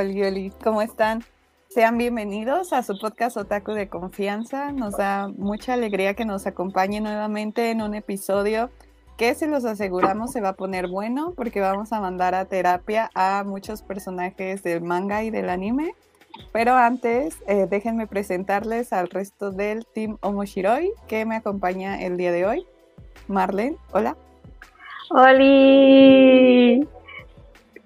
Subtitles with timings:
[0.00, 1.22] Oli, Oli, ¿cómo están?
[1.68, 4.72] Sean bienvenidos a su podcast Otaku de Confianza.
[4.72, 8.70] Nos da mucha alegría que nos acompañe nuevamente en un episodio
[9.18, 13.10] que si los aseguramos se va a poner bueno porque vamos a mandar a terapia
[13.14, 15.94] a muchos personajes del manga y del anime.
[16.50, 22.32] Pero antes, eh, déjenme presentarles al resto del Team Omoshiroi que me acompaña el día
[22.32, 22.66] de hoy.
[23.28, 24.16] Marlene, hola.
[25.10, 26.88] ¡Holi!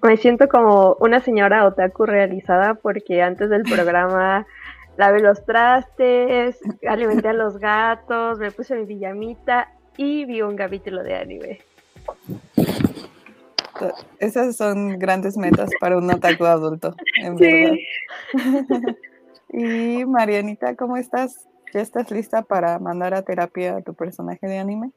[0.05, 4.45] Me siento como una señora otaku realizada porque antes del programa
[4.97, 11.01] lavé los trastes, alimenté a los gatos, me puse mi pijamita y vi un capítulo
[11.03, 11.59] de anime.
[14.19, 17.75] Esas son grandes metas para un otaku adulto, en verdad.
[19.49, 21.47] y Marianita, ¿cómo estás?
[21.73, 24.91] ¿Ya estás lista para mandar a terapia a tu personaje de anime?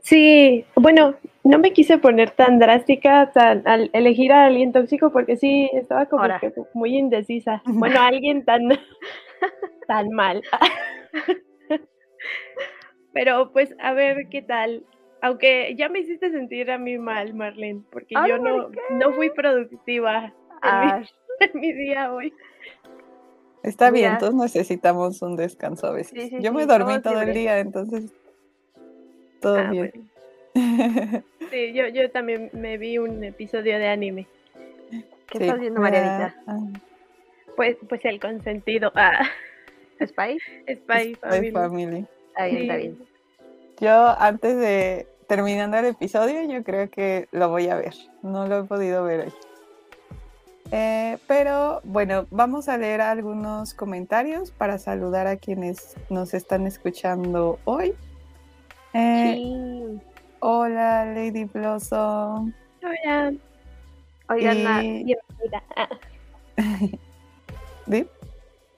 [0.00, 5.36] Sí, bueno, no me quise poner tan drástica tan, al elegir a alguien tóxico porque
[5.36, 7.62] sí, estaba como que muy indecisa.
[7.66, 8.62] Bueno, alguien tan,
[9.88, 10.42] tan mal.
[13.12, 14.84] Pero pues a ver qué tal.
[15.20, 20.32] Aunque ya me hiciste sentir a mí mal, Marlene, porque yo no, no fui productiva
[21.40, 22.32] en, mi, día hoy.
[23.62, 26.32] Está bien, todos necesitamos un descanso a veces.
[26.40, 28.12] yo me dormí todo el día, entonces
[29.42, 30.08] todo ah, bien.
[31.50, 34.26] Sí, yo, yo también me vi un episodio de anime.
[35.26, 36.34] ¿Qué estás viendo, Marianita?
[36.46, 36.60] Ah.
[37.56, 38.90] Pues, pues el consentido.
[38.94, 39.26] Ah.
[40.02, 40.38] ¿Spy?
[40.66, 42.06] Spy, Spy Family.
[42.28, 42.98] Está bien, está bien.
[43.80, 47.94] Yo antes de terminando el episodio, yo creo que lo voy a ver.
[48.22, 49.32] No lo he podido ver hoy.
[50.70, 57.58] Eh, pero bueno, vamos a leer algunos comentarios para saludar a quienes nos están escuchando
[57.64, 57.94] hoy.
[58.94, 59.98] Eh,
[60.40, 62.52] hola, Lady Blossom.
[62.82, 63.32] Hola.
[64.28, 65.18] Oigan, bienvenida.
[67.90, 68.06] ¿Sí?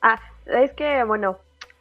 [0.00, 1.38] Ah, es que, bueno,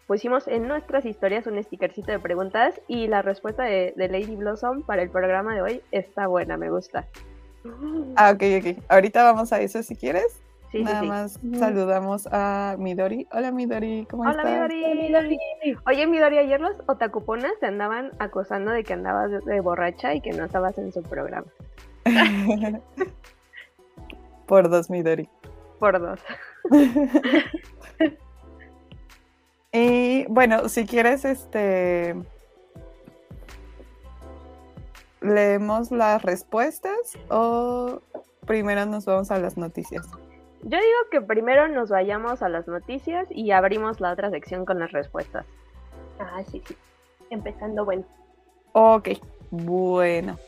[0.08, 5.04] pusimos en nuestras historias un stickercito de preguntas y la respuesta de, Lady Blossom para
[5.04, 7.08] el programa de hoy está buena, me gusta.
[8.16, 8.84] Ah, ok, ok.
[8.90, 10.43] Ahorita vamos a eso si quieres.
[10.82, 13.28] Nada más saludamos a Midori.
[13.32, 14.46] Hola Midori, ¿cómo estás?
[14.46, 15.40] Hola Midori.
[15.86, 20.32] Oye Midori, ayer los otakuponas te andaban acosando de que andabas de, borracha y que
[20.32, 21.48] no estabas en su programa.
[24.48, 25.30] Por dos Midori.
[25.80, 26.20] Por dos.
[29.72, 32.16] y bueno, si quieres, este
[35.22, 38.02] leemos las respuestas o
[38.46, 40.06] primero nos vamos a las noticias.
[40.64, 44.80] Yo digo que primero nos vayamos a las noticias y abrimos la otra sección con
[44.80, 45.46] las respuestas.
[46.20, 46.76] Ah, sí, sí.
[47.30, 48.06] Empezando bueno.
[48.72, 49.10] Ok,
[49.52, 50.40] bueno.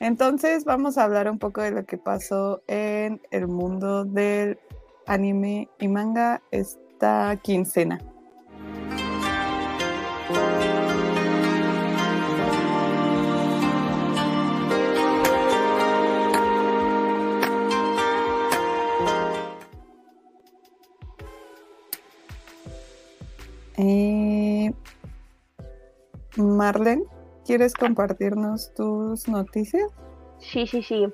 [0.00, 4.58] Entonces vamos a hablar un poco de lo que pasó en el mundo del
[5.06, 8.00] anime y manga esta quincena.
[26.62, 27.02] Marlene,
[27.44, 29.90] ¿quieres compartirnos tus noticias?
[30.38, 31.12] Sí, sí, sí.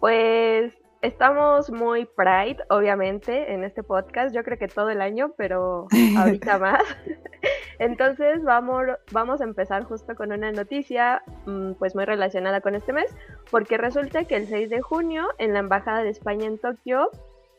[0.00, 4.34] Pues estamos muy Pride, obviamente, en este podcast.
[4.34, 5.86] Yo creo que todo el año, pero
[6.18, 6.82] ahorita más.
[7.78, 12.92] Entonces vamos, vamos a empezar justo con una noticia mm, pues muy relacionada con este
[12.92, 13.14] mes,
[13.52, 17.10] porque resulta que el 6 de junio en la Embajada de España en Tokio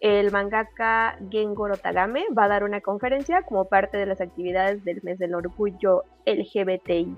[0.02, 5.02] el mangaka Gengoro Tagame va a dar una conferencia como parte de las actividades del
[5.04, 7.16] mes del orgullo LGBTIQ+.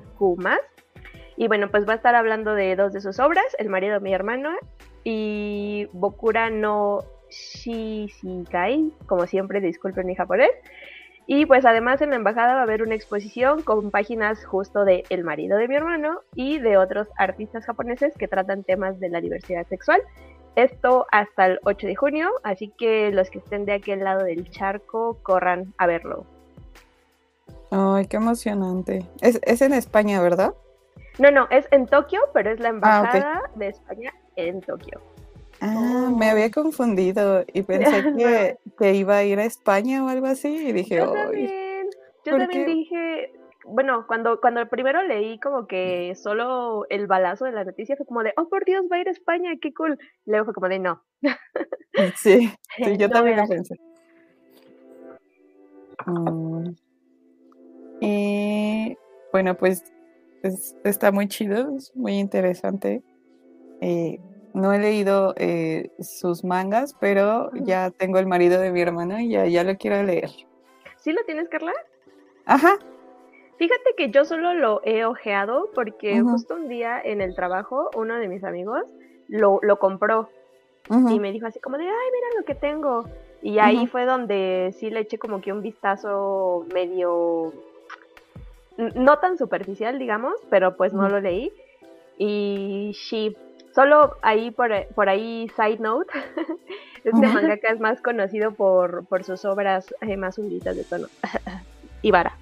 [1.35, 3.99] Y bueno, pues va a estar hablando de dos de sus obras, El marido de
[3.99, 4.51] mi hermano
[5.03, 6.99] y Bokura no
[7.29, 10.51] Shishikai, como siempre, disculpen mi japonés.
[11.29, 15.03] Y pues además en la embajada va a haber una exposición con páginas justo de
[15.09, 19.19] El marido de mi hermano y de otros artistas japoneses que tratan temas de la
[19.19, 20.01] diversidad sexual
[20.57, 24.49] esto hasta el 8 de junio, así que los que estén de aquel lado del
[24.49, 26.25] charco corran a verlo.
[27.69, 29.05] Ay, qué emocionante.
[29.21, 30.53] Es, en España, ¿verdad?
[31.19, 34.99] No, no, es en Tokio, pero es la ah, embajada de España en Tokio.
[35.61, 40.47] Ah, me había confundido y pensé que, iba a ir a España o algo así
[40.47, 41.87] y dije, yo también,
[42.25, 43.31] yo también dije,
[43.67, 48.23] bueno, cuando, cuando primero leí como que solo el balazo de la noticia fue como
[48.23, 49.97] de, oh por Dios, va a ir a España, qué cool.
[50.25, 51.03] Luego fue como de, no.
[52.15, 52.51] Sí,
[52.97, 53.75] yo también lo pensé.
[56.05, 56.69] Mm.
[57.99, 58.97] Y
[59.31, 59.83] bueno, pues
[60.83, 63.01] está muy chido, es muy interesante.
[63.81, 64.19] Eh,
[64.53, 69.29] no he leído eh, sus mangas, pero ya tengo el marido de mi hermana y
[69.29, 70.29] ya, ya lo quiero leer.
[70.97, 71.73] ¿Sí lo tienes, Carla?
[72.45, 72.77] Ajá.
[73.57, 78.15] Fíjate que yo solo lo he ojeado porque justo un día en el trabajo uno
[78.15, 78.83] de mis amigos
[79.27, 80.29] lo, lo compró
[80.89, 83.05] y me dijo así como de, ay, mira lo que tengo.
[83.41, 87.53] Y ahí fue donde sí le eché como que un vistazo medio,
[88.77, 91.51] no tan superficial, digamos, pero pues no lo leí.
[92.17, 93.35] Y sí,
[93.75, 96.11] solo ahí por, por ahí, side note,
[97.03, 101.07] este mangaka es más conocido por, por sus obras eh, más hunditas de tono.
[102.01, 102.37] Ibara.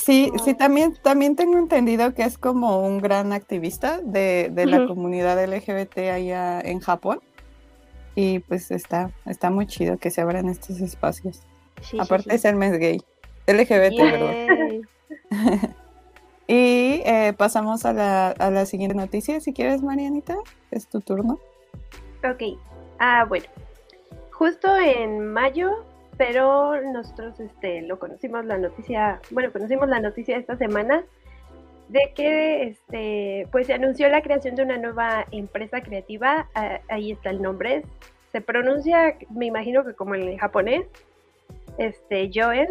[0.00, 5.42] Sí, sí, también, también tengo entendido que es como un gran activista de, la comunidad
[5.44, 7.20] LGBT allá en Japón.
[8.14, 11.42] Y pues está, está muy chido que se abran estos espacios.
[11.98, 13.02] Aparte es el mes gay.
[13.46, 14.88] LGBT, perdón.
[16.48, 20.36] y eh, pasamos a la, a la siguiente noticia, si quieres, Marianita.
[20.70, 21.38] Es tu turno.
[22.24, 22.58] Ok.
[22.98, 23.46] Ah, bueno.
[24.32, 25.84] Justo en mayo
[26.20, 31.02] pero nosotros este, lo conocimos la noticia, bueno, conocimos la noticia esta semana
[31.88, 36.46] de que este, pues se anunció la creación de una nueva empresa creativa,
[36.90, 37.86] ahí está el nombre,
[38.32, 40.84] se pronuncia, me imagino que como en japonés,
[41.78, 42.68] este, Joen.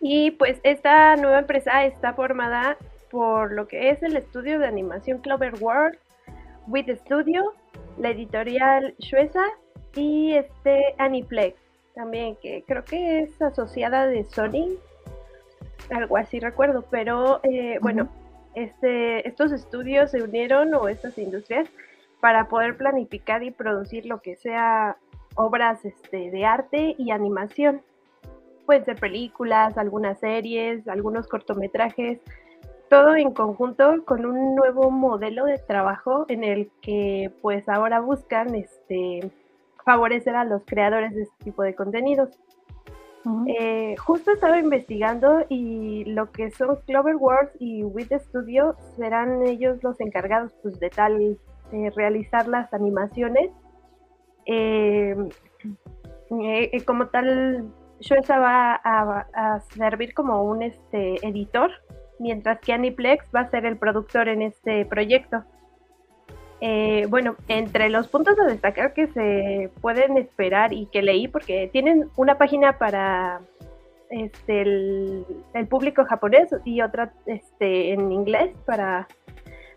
[0.00, 2.78] Y pues esta nueva empresa está formada
[3.12, 5.96] por lo que es el estudio de animación Clover World,
[6.66, 7.54] With Studio,
[7.96, 9.44] la editorial Shuesa
[9.94, 11.61] y este Aniplex
[11.94, 14.78] también, que creo que es asociada de Sony,
[15.90, 18.08] algo así recuerdo, pero eh, bueno,
[18.54, 21.68] este, estos estudios se unieron o estas industrias
[22.20, 24.96] para poder planificar y producir lo que sea
[25.34, 27.82] obras este, de arte y animación.
[28.66, 32.20] Pueden ser películas, algunas series, algunos cortometrajes,
[32.88, 38.54] todo en conjunto con un nuevo modelo de trabajo en el que pues ahora buscan
[38.54, 39.30] este
[39.84, 42.30] favorecer a los creadores de este tipo de contenidos.
[43.46, 50.00] Eh, justo estaba investigando y lo que son Cloverworks y With Studio serán ellos los
[50.00, 51.38] encargados pues, de tal
[51.94, 53.50] realizar las animaciones.
[54.46, 55.14] Eh,
[56.40, 57.70] eh, como tal,
[58.00, 61.70] Shueisha va a, a, servir como un este, editor,
[62.18, 65.44] mientras que Aniplex va a ser el productor en este proyecto.
[66.64, 71.68] Eh, bueno, entre los puntos a destacar que se pueden esperar y que leí, porque
[71.72, 73.40] tienen una página para
[74.10, 75.26] este, el,
[75.68, 79.08] público japonés y otra este, en inglés para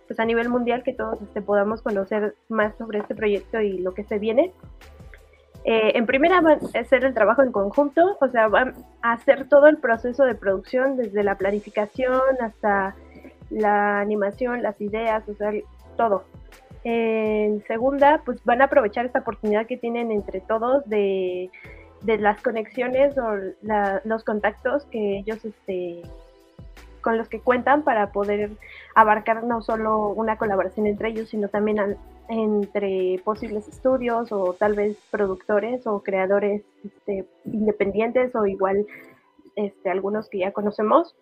[0.06, 3.96] pues a nivel mundial que todos este, podamos conocer más sobre este proyecto y lo
[3.96, 4.54] que se viene.
[5.64, 9.50] Eh, en primera van a hacer el trabajo en conjunto, o sea, van a hacer
[9.50, 12.96] todo el proceso de producción desde la planificación hasta
[13.50, 15.52] la animación, las ideas, o sea,
[15.98, 16.26] todo.
[16.88, 21.50] En segunda, pues van a aprovechar esta oportunidad que tienen entre todos de,
[22.06, 23.38] las conexiones o
[24.04, 26.04] los contactos que ellos este,
[27.02, 28.52] con los que cuentan para poder
[28.94, 31.98] abarcar no solo una colaboración entre ellos, sino también
[32.30, 38.86] entre posibles estudios o tal vez productores o creadores este, independientes o igual
[39.56, 41.16] este, algunos que ya conocemos.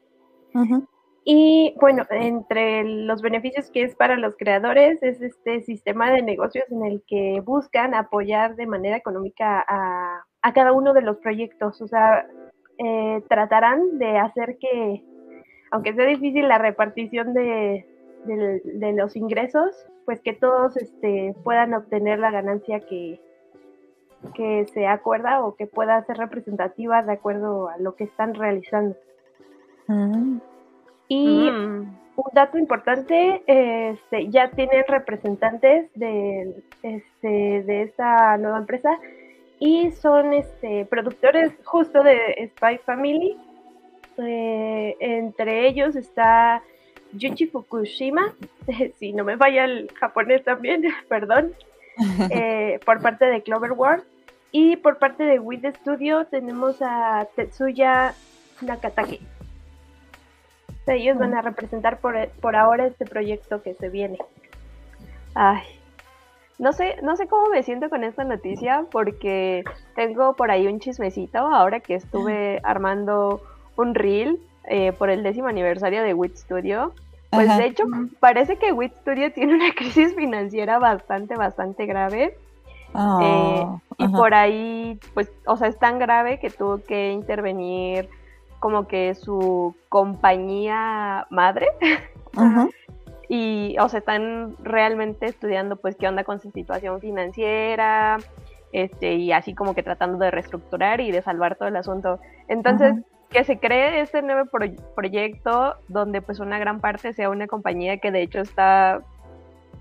[1.26, 6.66] Y bueno, entre los beneficios que es para los creadores es este sistema de negocios
[6.70, 11.82] en el que buscan apoyar de manera económica a, cada uno de los proyectos.
[11.82, 12.28] O sea,
[12.78, 15.02] eh, tratarán de hacer que,
[15.72, 17.88] aunque sea difícil la repartición de,
[18.96, 23.22] los ingresos, pues que todos este, puedan obtener la ganancia que,
[24.34, 28.98] que se acuerda o que pueda ser representativa de acuerdo a lo que están realizando.
[29.88, 30.40] Ah.
[31.08, 31.98] Y mm.
[32.16, 38.98] un dato importante, este, ya tienen representantes de, este, de esta nueva empresa
[39.60, 43.38] y son este, productores justo de Spy Family.
[44.18, 46.62] Eh, entre ellos está
[47.14, 48.34] Yuchi Fukushima,
[49.00, 51.54] si no me falla el japonés también, perdón,
[52.30, 54.04] eh, por parte de Cloverworld.
[54.52, 58.14] Y por parte de With Studio tenemos a Tetsuya
[58.62, 59.20] Nakatake
[60.88, 64.18] ellos van a representar por, por ahora este proyecto que se viene.
[65.36, 65.64] Ay,
[66.60, 69.64] no sé, no sé cómo me siento con esta noticia porque
[69.96, 73.42] tengo por ahí un chismecito ahora que estuve armando
[73.76, 76.94] un reel eh, por el décimo aniversario de WIT Studio.
[77.32, 77.86] Pues de hecho
[78.20, 82.38] parece que WIT Studio tiene una crisis financiera bastante, bastante grave.
[83.22, 83.66] Eh,
[83.98, 88.08] y por ahí, pues, o sea, es tan grave que tuvo que intervenir
[88.64, 91.68] como que su compañía madre.
[93.30, 98.18] Y, o sea, están realmente estudiando, pues, qué onda con su situación financiera,
[98.74, 102.20] este, y así como que tratando de reestructurar y de salvar todo el asunto.
[102.48, 102.94] Entonces,
[103.30, 104.48] que se cree este nuevo
[104.96, 109.02] proyecto donde, pues, una gran parte sea una compañía que de hecho está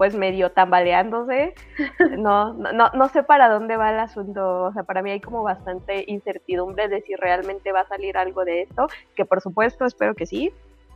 [0.02, 1.54] pues medio tambaleándose.
[2.18, 4.64] No, no, no sé para dónde va el asunto.
[4.64, 8.44] O sea, para mí hay como bastante incertidumbre de si realmente va a salir algo
[8.44, 10.52] de esto, que por supuesto espero que sí,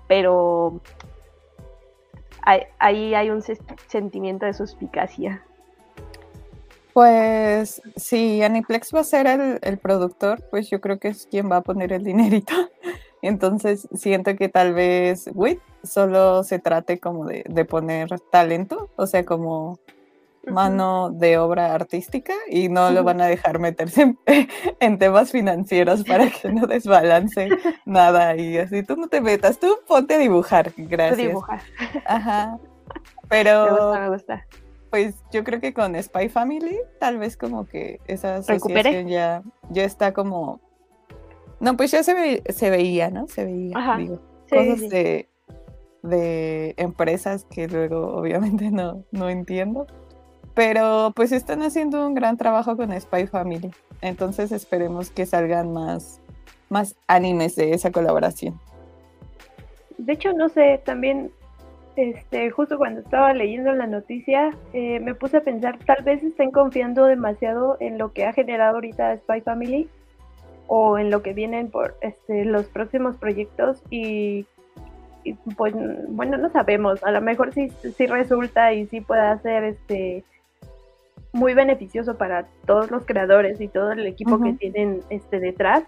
[0.09, 0.81] pero
[2.81, 3.43] ahí hay un
[3.87, 5.41] sentimiento de suspicacia.
[6.93, 11.49] Pues si Aniplex va a ser el, el, productor, pues yo creo que es quien
[11.49, 12.55] va a poner el dinerito.
[13.23, 19.25] Entonces siento que tal vez WIT solo se trate como de, poner talento, o sea,
[19.25, 19.79] como
[20.47, 24.17] mano de obra artística y no lo van a dejar meterse
[24.81, 27.49] en, temas financieros para que no desbalance
[27.85, 31.19] nada y así tú no te metas, tú ponte a dibujar, gracias.
[31.19, 31.63] dibujar.
[32.07, 32.59] Ajá.
[33.29, 34.47] Pero me gusta, me gusta.
[34.91, 39.83] Pues yo creo que con Spy Family tal vez como que esa asociación ya, ya
[39.83, 40.61] está como
[41.61, 43.27] no, pues ya se, se veía, ¿no?
[43.29, 45.29] Se veía, digo, cosas De,
[46.03, 49.87] de empresas que luego obviamente no, no entiendo.
[50.55, 53.71] Pero pues están haciendo un gran trabajo con Spy Family.
[54.01, 56.21] Entonces esperemos que salgan más,
[56.71, 58.59] más animes de esa colaboración.
[59.99, 61.31] De hecho, no sé, también
[61.97, 66.51] este, justo cuando estaba leyendo la noticia, eh, me puse a pensar, tal vez estén
[66.51, 69.89] confiando demasiado en lo que ha generado ahorita Spy Family
[70.67, 74.47] o en lo que vienen por este, los próximos proyectos y,
[75.57, 75.75] pues
[76.09, 80.25] bueno, no sabemos, a lo mejor sí, sí resulta y sí puede ser este
[81.33, 85.85] muy beneficioso para todos los creadores y todo el equipo que tienen este detrás,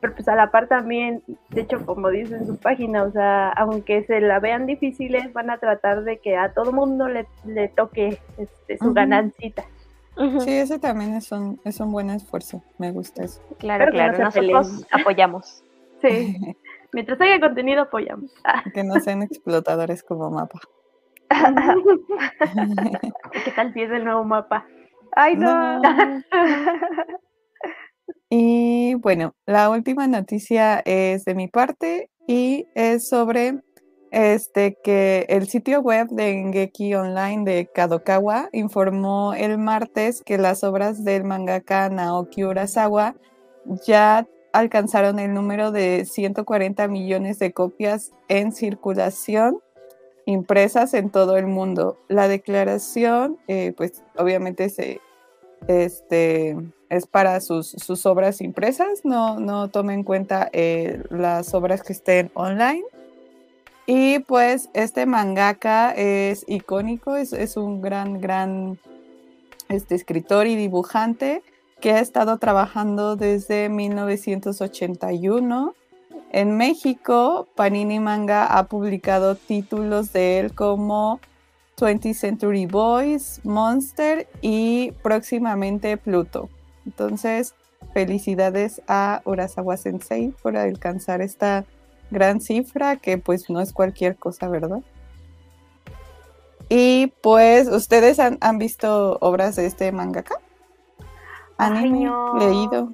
[0.00, 3.50] pero pues a la par también, de hecho como dice en su página, o sea,
[3.50, 7.68] aunque se la vean difíciles, van a tratar de que a todo mundo le, le
[7.68, 9.64] toque este, su ganancita.
[10.16, 12.62] Sí, ese también es un, es un buen esfuerzo.
[12.78, 13.40] Me gusta eso.
[13.58, 14.16] Claro, claro.
[14.16, 15.64] Nosotros apoyamos.
[16.00, 16.36] Sí.
[16.94, 18.30] Mientras haya contenido, apoyamos.
[18.72, 20.60] Que no sean explotadores como mapa.
[23.44, 24.64] ¿Qué tal si es el nuevo mapa?
[25.16, 25.82] ¡Ay, no!
[28.30, 33.60] y bueno, la última noticia es de mi parte y es sobre
[34.12, 40.62] este, que el sitio web de Ngeki Online de Kadokawa informó el martes que las
[40.62, 43.16] obras del mangaka Naoki Urasawa
[43.84, 49.60] ya alcanzaron el número de 140 millones de copias en circulación
[50.26, 51.98] impresas en todo el mundo.
[52.08, 55.00] La declaración, eh, pues obviamente se,
[55.66, 56.56] este,
[56.88, 62.30] es para sus, sus obras impresas, no, no en cuenta eh, las obras que estén
[62.34, 62.84] online.
[63.86, 68.78] Y pues este mangaka es icónico, es, un gran, gran
[69.68, 71.42] este, escritor y dibujante
[71.84, 75.74] que ha estado trabajando desde 1981.
[76.32, 81.20] En México, Panini Manga ha publicado títulos de él como
[81.76, 86.48] 20th Century Boys, Monster y próximamente Pluto.
[86.86, 87.54] Entonces,
[87.92, 91.66] felicidades a Urasawa Sensei por alcanzar esta
[92.10, 94.80] gran cifra que pues no es cualquier cosa, ¿verdad?
[96.70, 100.40] Y pues, ¿ustedes han, visto obras de este mangaka?
[101.58, 102.10] ¿Anime?
[102.38, 102.90] ¿Leído?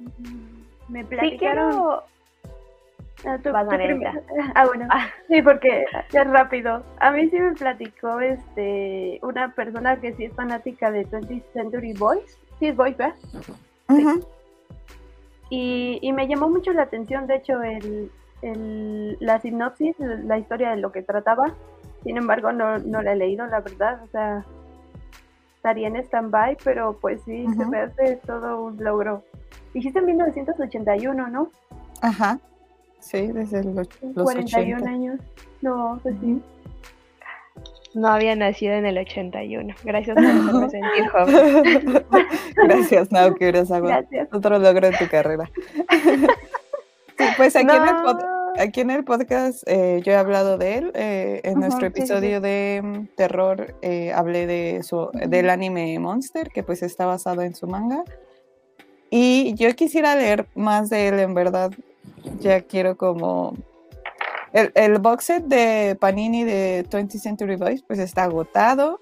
[0.89, 2.01] Me platicaron...
[3.23, 3.39] Sí, ah,
[4.55, 4.87] ah, bueno.
[4.89, 5.07] Ah.
[5.29, 6.83] Sí, porque ya rápido.
[7.01, 11.93] A mí sí me platicó este una persona que sí es fanática de 20th Century
[11.93, 12.39] Boys.
[12.59, 13.15] Sí es Boys, ¿verdad?
[15.51, 20.71] y, y, me llamó mucho la atención, de hecho, el, el, la sinopsis, la historia
[20.71, 21.55] de lo que trataba.
[22.05, 24.01] Sin embargo, no, no la he leído, la verdad.
[24.03, 24.47] O sea,
[25.61, 29.23] estaría en stand-by, pero pues sí, se me hace todo un logro.
[29.75, 31.51] Dijiste en 1981, ¿no?
[32.01, 32.39] Ajá.
[32.99, 35.21] Sí, desde los, 41 años.
[35.61, 36.41] No, pues sí.
[37.93, 39.75] No había nacido en el 81.
[39.85, 42.05] Gracias por hacerme sentir joven.
[42.57, 44.29] Gracias, Naoki Gracias.
[44.33, 45.51] Otro logro en tu carrera.
[47.37, 48.40] pues aquí, en, el podcast
[49.67, 50.93] eh, yo he hablado de él.
[50.95, 56.63] Eh, en nuestro episodio de mm, terror eh, hablé de su, del anime Monster, que
[56.63, 58.05] pues está basado en su manga.
[59.11, 61.73] Y yo quisiera leer más de él, en verdad.
[62.41, 63.55] Ya quiero como...
[64.53, 68.99] El, el box set de Panini de 20th Century Boys pues está agotado,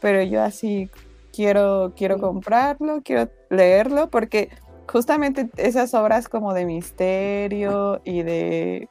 [0.00, 0.90] pero yo así
[1.36, 4.48] quiero, quiero comprarlo, quiero leerlo, porque
[4.90, 8.88] justamente esas obras como de misterio y de...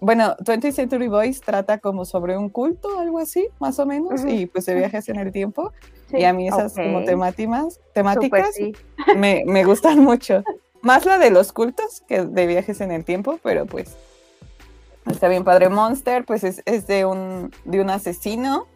[0.00, 4.46] Bueno, 20th Century Boys trata como sobre un culto, algo así, más o menos, y
[4.46, 5.72] pues de viajes en el tiempo.
[6.12, 8.54] y a mí esas como temáticas, temáticas
[9.16, 10.44] me, me gustan mucho.
[10.82, 13.96] Más la de los cultos que de viajes en el tiempo, pero pues
[15.10, 15.68] está bien padre.
[15.68, 18.66] Monster, pues es, es de, un, de un asesino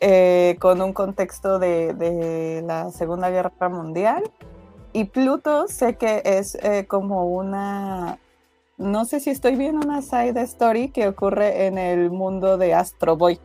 [0.00, 4.30] eh, con un contexto de, de, la Segunda Guerra Mundial.
[4.92, 8.18] Y Pluto sé que es eh, como una,
[8.78, 13.16] no sé si estoy viendo una side story que ocurre en el mundo de Astro
[13.16, 13.38] Boy,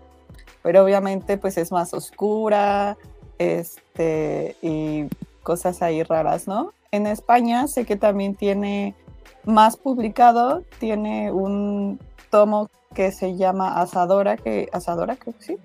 [0.61, 2.97] pero obviamente pues es más oscura
[3.37, 5.07] este, y
[5.43, 6.73] cosas ahí raras, ¿no?
[6.91, 8.95] En España sé que también tiene
[9.43, 15.57] más publicado, tiene un tomo que se llama Asadora, que Asadora creo que sí,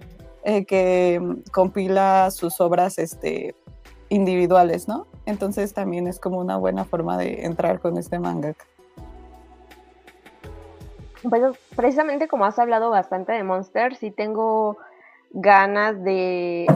[0.45, 1.21] eh, que
[1.53, 3.55] compila sus obras este,
[4.09, 5.07] individuales, ¿no?
[5.29, 8.55] Entonces también es como una buena forma de entrar con este manga.
[11.29, 14.79] Pues precisamente como has hablado bastante de Monster, sí tengo
[15.31, 16.67] ganas de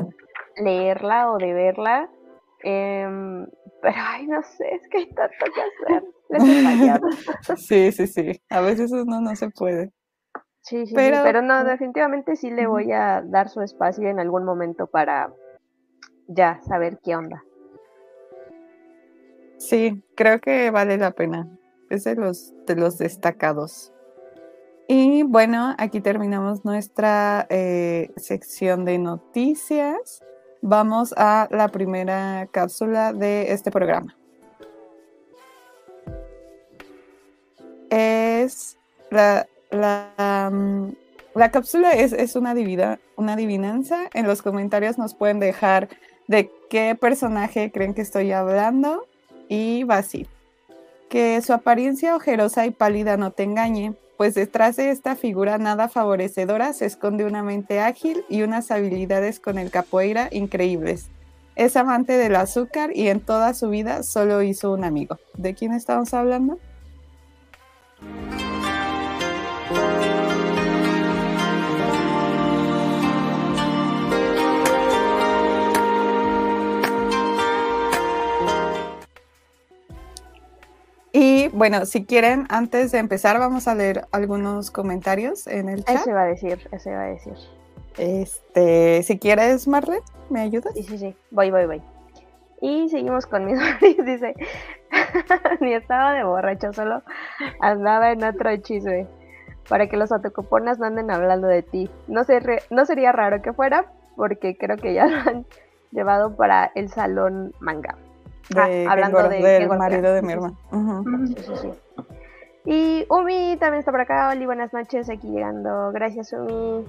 [0.56, 2.10] leerla o de verla.
[2.62, 3.46] Em,
[3.80, 6.04] pero ay, no sé, es que hay tanto que hacer.
[7.56, 8.42] sí, sí, sí.
[8.50, 9.92] A veces uno no se puede.
[10.60, 14.44] Sí, sí, pero, pero no, definitivamente sí le voy a dar su espacio en algún
[14.44, 15.32] momento para
[16.28, 17.42] ya saber qué onda.
[19.62, 21.48] Sí, creo que vale la pena.
[21.88, 23.92] Es de los, de los destacados.
[24.88, 30.20] Y bueno, aquí terminamos nuestra eh, sección de noticias.
[30.62, 34.16] Vamos a la primera cápsula de este programa.
[37.88, 38.76] Es
[39.10, 40.88] la la, mm,
[41.36, 42.52] la cápsula es, es una,
[43.16, 44.10] una adivinanza.
[44.12, 45.88] En los comentarios nos pueden dejar
[46.26, 49.06] de qué personaje creen que estoy hablando
[49.52, 50.26] y así.
[51.10, 55.88] Que su apariencia ojerosa y pálida no te engañe, pues detrás de esta figura nada
[55.88, 61.08] favorecedora se esconde una mente ágil y unas habilidades con el capoeira increíbles.
[61.54, 65.18] Es amante del azúcar y en toda su vida solo hizo un amigo.
[65.34, 66.58] ¿De quién estamos hablando?
[81.62, 85.94] Bueno, si quieren, antes de empezar, vamos a leer algunos comentarios en el chat.
[85.94, 87.34] Ese va a decir, ese va a decir.
[87.98, 90.74] Este, si quieres, Marle, ¿me ayudas?
[90.74, 91.16] Sí, sí, sí.
[91.30, 91.82] Voy, voy, voy.
[92.60, 93.60] Y seguimos con mis
[94.04, 94.34] dice,
[95.60, 97.04] ni estaba de borracho, solo
[97.60, 99.06] andaba en otro chisme
[99.68, 101.88] para que los autocupones no anden hablando de ti.
[102.08, 102.22] No,
[102.70, 105.46] no sería raro que fuera, porque creo que ya lo han
[105.92, 107.96] llevado para el salón manga.
[108.56, 110.56] Ah, hablando de, del marido de mi hermano.
[112.64, 114.30] Y Umi también está por acá.
[114.30, 115.90] Oli, buenas noches, aquí llegando.
[115.92, 116.84] Gracias, Umi.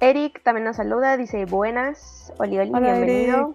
[0.00, 2.32] Eric también nos saluda, dice buenas.
[2.38, 3.52] Oli, Oli, bienvenido.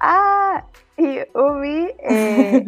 [0.00, 0.64] Ah,
[0.96, 2.64] y Umi, eh,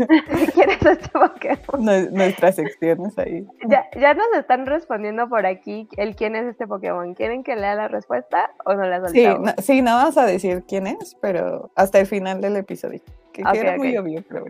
[0.54, 2.12] ¿quién es este Pokémon?
[2.12, 3.46] Nuestras secciones ahí.
[3.66, 7.14] Ya, ya nos están respondiendo por aquí el quién es este Pokémon.
[7.14, 9.50] ¿Quieren que lea la respuesta o no la soltamos?
[9.58, 13.00] Sí, sí, no vas a decir quién es, pero hasta el final del episodio.
[13.32, 14.46] Que queda muy obvio, pero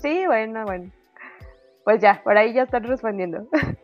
[0.00, 0.90] Sí, bueno, bueno.
[1.84, 3.46] Pues ya, por ahí ya están respondiendo.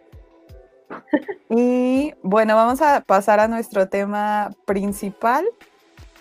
[1.51, 5.47] Y bueno, vamos a pasar a nuestro tema principal,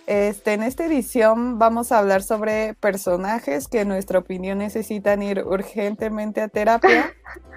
[0.07, 5.43] este, en esta edición vamos a hablar sobre personajes que en nuestra opinión necesitan ir
[5.45, 7.13] urgentemente a terapia.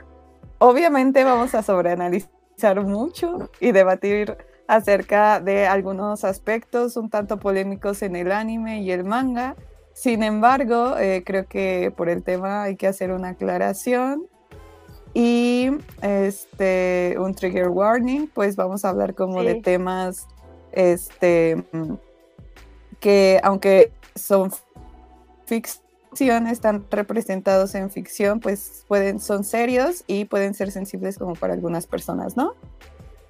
[0.59, 4.37] Obviamente vamos a sobreanalizar mucho y debatir
[4.67, 9.55] acerca de algunos aspectos un tanto polémicos en el anime y el manga.
[9.95, 14.27] Sin embargo, eh, creo que por el tema hay que hacer una aclaración
[15.15, 15.71] y
[16.03, 20.27] este un trigger warning, pues vamos a hablar como de temas
[20.73, 21.65] este
[23.01, 24.53] que aunque son
[25.47, 31.55] ficción, están representados en ficción, pues pueden, son serios y pueden ser sensibles como para
[31.55, 32.55] algunas personas, ¿no?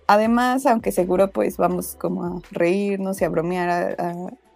[0.06, 3.96] Además, aunque seguro pues vamos como a reírnos y a bromear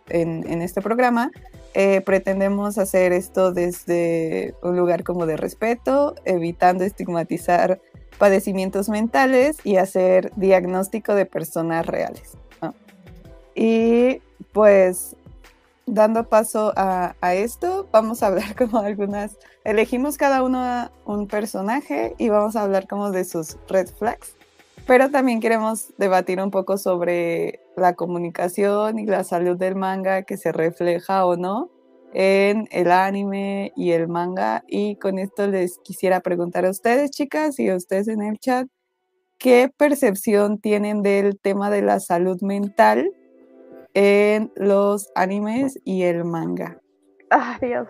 [0.08, 1.30] en, este programa,
[1.74, 7.80] eh, pretendemos hacer esto desde un lugar como de respeto, evitando estigmatizar
[8.18, 12.36] padecimientos mentales y hacer diagnóstico de personas reales.
[13.54, 14.20] Y
[14.54, 15.16] pues
[15.84, 22.30] dando paso a, esto, vamos a hablar como algunas, elegimos cada uno un personaje y
[22.30, 24.34] vamos a hablar como de sus red flags.
[24.86, 30.36] pero también queremos debatir un poco sobre la comunicación y la salud del manga que
[30.36, 31.70] se refleja o no
[32.14, 34.62] en el anime y el manga.
[34.68, 38.68] Y con esto les quisiera preguntar a ustedes, chicas, y a ustedes en el chat,
[39.38, 43.10] ¿qué percepción tienen del tema de la salud mental
[43.94, 46.78] en los animes y el manga?
[47.30, 47.88] Ay, Dios.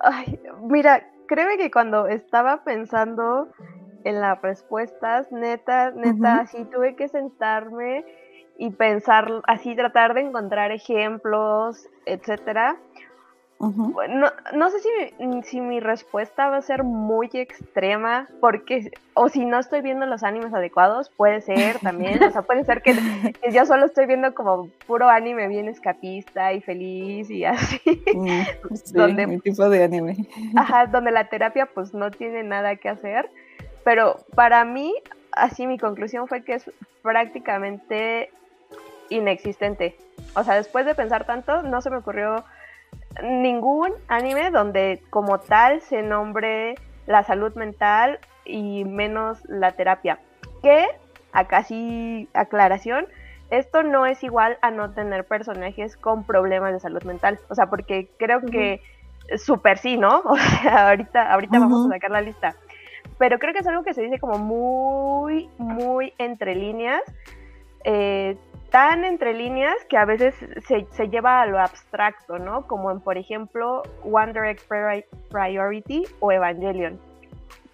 [0.00, 3.48] Ay, mira, créeme que cuando estaba pensando
[4.04, 8.04] en las respuestas, neta, neta, así tuve que sentarme
[8.58, 12.76] y pensar, así tratar de encontrar ejemplos, etcétera.
[13.62, 14.88] No, no, sé si,
[15.44, 20.24] si, mi respuesta va a ser muy extrema, porque, o si no estoy viendo los
[20.24, 22.92] animes adecuados, puede ser también, o sea, puede ser que,
[23.52, 27.80] yo solo estoy viendo como puro anime bien escapista y feliz y así.
[28.14, 30.16] Mm, sí, donde, mi tipo de anime.
[30.56, 33.30] Ajá, donde la terapia pues no tiene nada que hacer.
[33.84, 34.92] Pero para mí,
[35.32, 36.70] así mi conclusión fue que es
[37.02, 38.30] prácticamente
[39.08, 39.96] inexistente.
[40.34, 42.44] O sea, después de pensar tanto, no se me ocurrió
[43.22, 46.74] ningún anime donde como tal se nombre
[47.06, 50.18] la salud mental y menos la terapia.
[50.62, 50.86] Que,
[51.32, 53.06] acá sí, aclaración,
[53.50, 57.38] esto no es igual a no tener personajes con problemas de salud mental.
[57.48, 58.80] O sea, porque creo que
[59.36, 60.20] súper sí, ¿no?
[60.24, 62.56] O sea, ahorita, ahorita vamos a sacar la lista
[63.18, 67.02] pero creo que es algo que se dice como muy, muy entre líneas,
[67.84, 68.36] eh,
[68.72, 70.34] tan entre líneas que a veces
[70.66, 72.66] se, lleva a lo abstracto, ¿no?
[72.66, 74.66] Como en, por ejemplo, One Direct
[75.30, 76.98] Priority o Evangelion.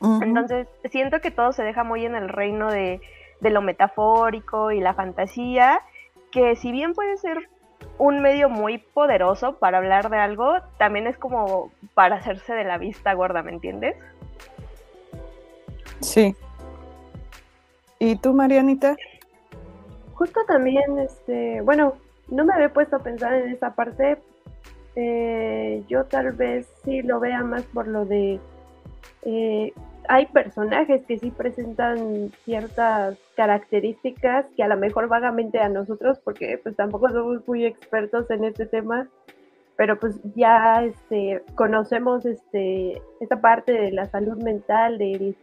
[0.01, 3.01] Entonces, siento que todo se deja muy en el reino de,
[3.41, 5.81] de lo metafórico y la fantasía,
[6.31, 7.49] que si bien puede ser
[7.97, 12.79] un medio muy poderoso para hablar de algo, también es como para hacerse de la
[12.79, 13.97] vista gorda, ¿me entiendes?
[16.01, 16.35] Sí.
[18.01, 18.97] ¿Y tú, Marianita?
[20.19, 21.95] Justo también, este, bueno,
[22.29, 24.19] no me había puesto a pensar en esa parte.
[24.97, 28.41] Eh, yo tal vez sí lo vea más por lo de
[29.23, 29.73] eh,
[30.09, 36.59] hay personajes que sí presentan ciertas características que a lo mejor vagamente a nosotros, porque
[36.61, 39.07] pues tampoco somos muy expertos en este tema,
[39.77, 45.37] pero pues ya este, conocemos este, esta parte de la salud mental, de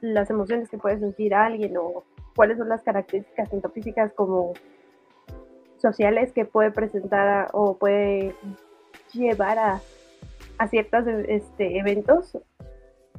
[0.00, 4.52] las emociones que puede sentir alguien o cuáles son las características tanto físicas como
[5.78, 8.34] sociales que puede presentar o puede
[9.12, 9.80] llevar a,
[10.58, 12.38] a ciertos este, eventos.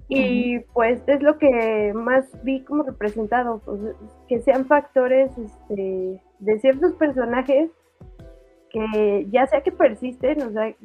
[0.07, 3.79] Y pues es lo que más vi como representado, pues,
[4.27, 7.71] que sean factores este, de ciertos personajes
[8.69, 10.75] que ya sea que persisten, o sea,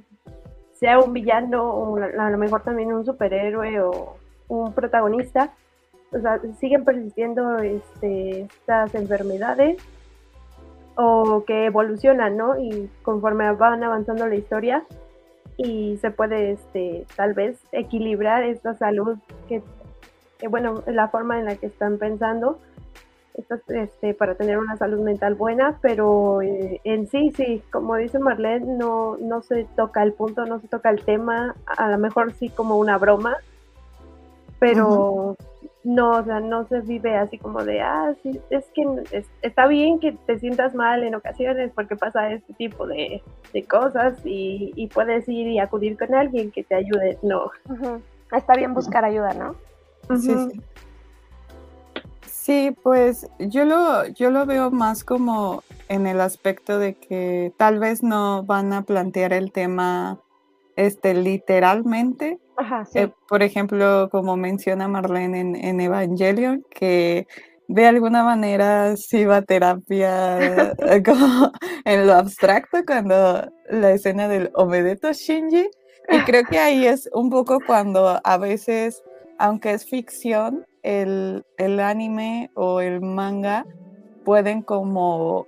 [0.72, 4.16] sea un villano o a lo mejor también un superhéroe o
[4.48, 5.52] un protagonista,
[6.12, 9.78] o sea, siguen persistiendo este, estas enfermedades
[10.96, 12.58] o que evolucionan, ¿no?
[12.58, 14.84] Y conforme van avanzando la historia
[15.56, 19.18] y se puede, este, tal vez, equilibrar esta salud
[19.48, 19.62] que,
[20.48, 22.58] bueno, la forma en la que están pensando
[23.68, 28.74] este, para tener una salud mental buena, pero eh, en sí, sí, como dice Marlene,
[28.76, 32.48] no, no se toca el punto, no se toca el tema, a lo mejor sí
[32.50, 33.36] como una broma,
[34.58, 35.36] pero
[35.82, 38.84] no, o sea, no se vive así como de, ah, sí, es que
[39.42, 43.22] está bien que te sientas mal en ocasiones porque pasa este tipo de,
[43.68, 47.50] cosas y, puedes ir y acudir con alguien que te ayude, no.
[48.32, 49.56] Está bien buscar ayuda, ¿no?
[50.18, 50.60] Sí, sí.
[52.26, 57.78] Sí, pues yo lo, yo lo veo más como en el aspecto de que tal
[57.78, 60.18] vez no van a plantear el tema
[60.76, 62.38] este, literalmente,
[62.94, 67.26] eh, por ejemplo, como menciona Marlene en, Evangelion, que
[67.68, 70.38] de alguna manera sí va terapia
[70.78, 71.52] eh, como
[71.84, 75.68] en lo abstracto cuando la escena del Omedeto Shinji.
[76.08, 79.02] Y creo que ahí es un poco cuando a veces,
[79.38, 83.64] aunque es ficción, el, el anime o el manga
[84.24, 85.46] pueden como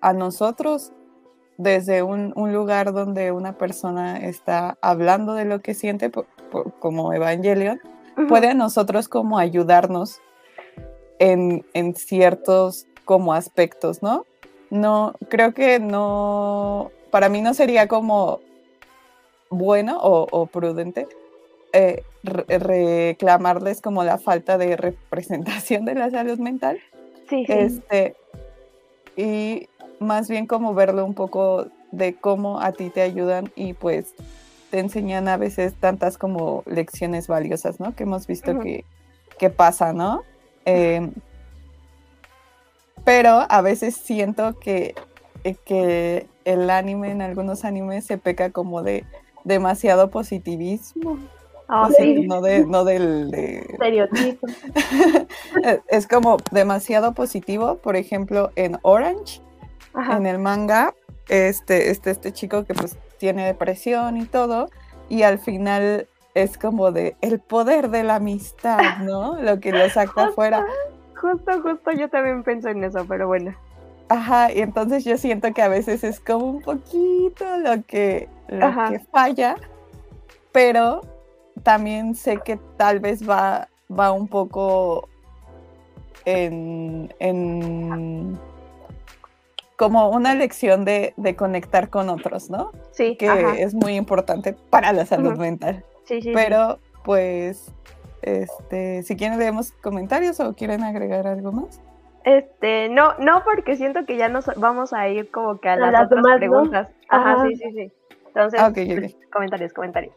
[0.00, 0.92] a nosotros
[1.58, 6.10] desde un, lugar donde una persona está hablando de lo que siente,
[6.78, 7.80] como Evangelion,
[8.28, 10.20] puede a nosotros como ayudarnos
[11.18, 11.64] en,
[11.94, 14.26] ciertos como aspectos, ¿no?
[14.70, 18.40] No, creo que no, para mí no sería como
[19.48, 21.06] bueno o, prudente
[21.72, 26.78] eh, reclamarles como la falta de representación de la salud mental.
[27.28, 27.52] Sí, sí.
[27.52, 28.16] Este,
[29.16, 34.14] y más bien como verlo un poco de cómo a ti te ayudan y pues
[34.70, 37.94] te enseñan a veces tantas como lecciones valiosas, ¿no?
[37.94, 38.84] Que hemos visto que,
[39.38, 40.22] que, pasa, ¿no?
[40.64, 41.12] Em,
[43.04, 44.94] pero a veces siento que,
[45.44, 49.04] eh, que el anime, en algunos animes, se peca como de
[49.44, 51.18] demasiado positivismo.
[51.68, 52.26] Ah, O sea, sí.
[52.26, 53.30] no, de, no del...
[53.30, 54.46] de- Estereotipo.
[55.88, 59.40] es como demasiado positivo, por ejemplo, en Orange,
[59.94, 60.16] Ajá.
[60.16, 60.94] en el manga,
[61.28, 64.70] este, este, este chico que pues tiene depresión y todo,
[65.08, 69.40] y al final es como de el poder de la amistad, ¿no?
[69.42, 70.64] Lo que lo saca afuera.
[71.16, 73.54] Justo, justo, yo también pienso en eso, pero bueno.
[74.08, 78.68] Ajá, y entonces yo siento que a veces es como un poquito lo que, lo
[78.88, 79.56] que falla,
[80.52, 81.00] pero
[81.62, 85.08] también sé que tal vez va, va un poco
[86.24, 88.38] en, en
[89.76, 92.72] como una lección de, de conectar con otros, ¿no?
[92.92, 93.54] Sí, Que ajá.
[93.58, 95.84] es muy importante para la salud mental.
[96.04, 96.32] Sí, sí, sí.
[96.34, 97.72] Pero, pues,
[98.22, 101.80] este, si quieren leemos comentarios o quieren agregar algo más.
[102.24, 105.76] Este, no, no, porque siento que ya nos vamos a ir como que a A
[105.76, 106.38] las, las otras demás, ¿no?
[106.38, 106.88] preguntas.
[107.08, 107.46] Ajá, Ajá.
[107.46, 107.92] sí, sí, sí.
[108.28, 110.14] Entonces, comentarios, comentarios.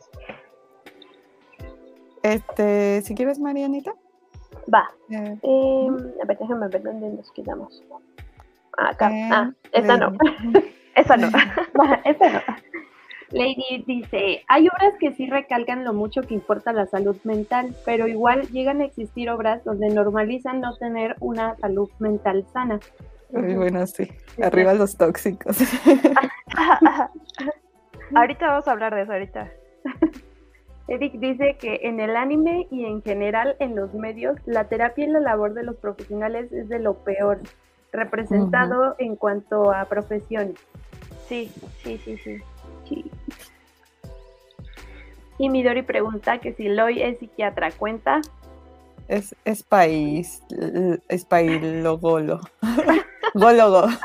[2.23, 3.93] Este, si quieres, Marianita.
[4.73, 4.89] Va.
[5.09, 5.87] Eh, Eh,
[6.21, 7.83] a ver, déjame ver dónde nos quedamos.
[8.77, 9.11] Ah, Acá.
[9.11, 10.17] eh, ah, esta no.
[10.95, 11.29] Esa no.
[11.73, 12.41] No.
[13.31, 18.07] Lady dice, hay obras que sí recalcan lo mucho que importa la salud mental, pero
[18.07, 22.79] igual llegan a existir obras donde normalizan no tener una salud mental sana.
[23.31, 24.09] Muy bueno, sí.
[24.41, 25.57] Arriba los tóxicos.
[28.15, 29.51] ahorita vamos a hablar de eso, ahorita.
[30.89, 35.07] Eric dice que en el anime y en general en los medios, la terapia y
[35.07, 37.39] la labor de los profesionales es de lo peor,
[37.91, 40.55] representado en cuanto a profesiones.
[41.27, 41.51] Sí,
[41.83, 42.37] sí, sí, sí.
[42.85, 43.11] Sí.
[45.37, 48.21] Y Midori pregunta que si Loy es psiquiatra, ¿cuenta?
[49.07, 50.43] Es, es país,
[51.07, 52.41] es pailogolo.
[53.35, 53.87] Gólogo.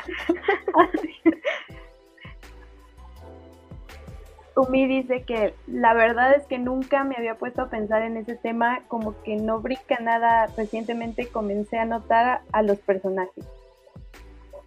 [4.56, 8.36] Umi dice que la verdad es que nunca me había puesto a pensar en ese
[8.36, 10.46] tema, como que no brinca nada.
[10.56, 13.44] Recientemente comencé a notar a los personajes.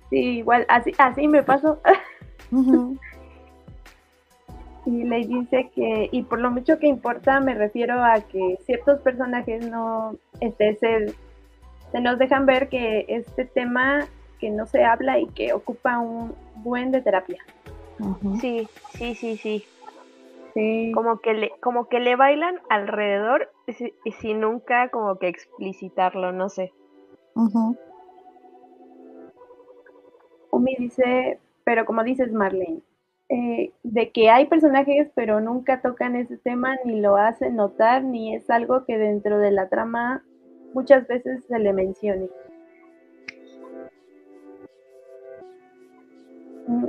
[0.09, 1.79] Sí, igual, así, así me pasó.
[4.85, 9.01] Y le dice que, y por lo mucho que importa, me refiero a que ciertos
[9.01, 11.13] personajes no, este, se,
[11.91, 14.07] se nos dejan ver que este tema
[14.39, 17.43] que no se habla y que ocupa un buen de terapia.
[18.39, 19.65] Sí, sí, sí, sí.
[20.57, 20.91] Sí.
[20.95, 25.27] Como que le, como que le bailan alrededor y si- y sin nunca como que
[25.27, 26.73] explicitarlo, no sé.
[30.49, 32.79] Umi dice, pero como dices Marlene,
[33.29, 38.33] eh, de que hay personajes pero nunca tocan ese tema ni lo hacen notar ni
[38.33, 40.23] es algo que dentro de la trama
[40.73, 42.29] muchas veces se le mencione.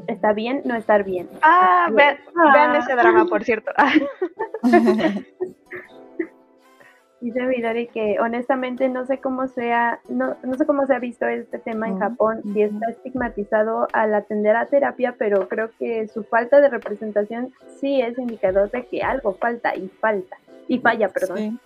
[0.06, 0.62] ¿Está bien?
[0.64, 1.28] No estar bien.
[1.42, 2.50] Ah, vean, Ah.
[2.52, 3.70] vean ese drama, por cierto.
[7.20, 11.26] Dice Midori que honestamente no sé cómo sea, no, no sé cómo se ha visto
[11.26, 16.06] este tema en Ujú, Japón, si está estigmatizado al atender a terapia, pero creo que
[16.06, 20.36] su falta de representación sí es indicador de que algo falta y falta,
[20.68, 21.38] y falla, perdón.
[21.38, 21.58] Sí.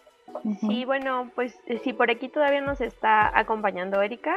[0.60, 4.34] Sí, bueno, pues eh, si por aquí todavía nos está acompañando Erika,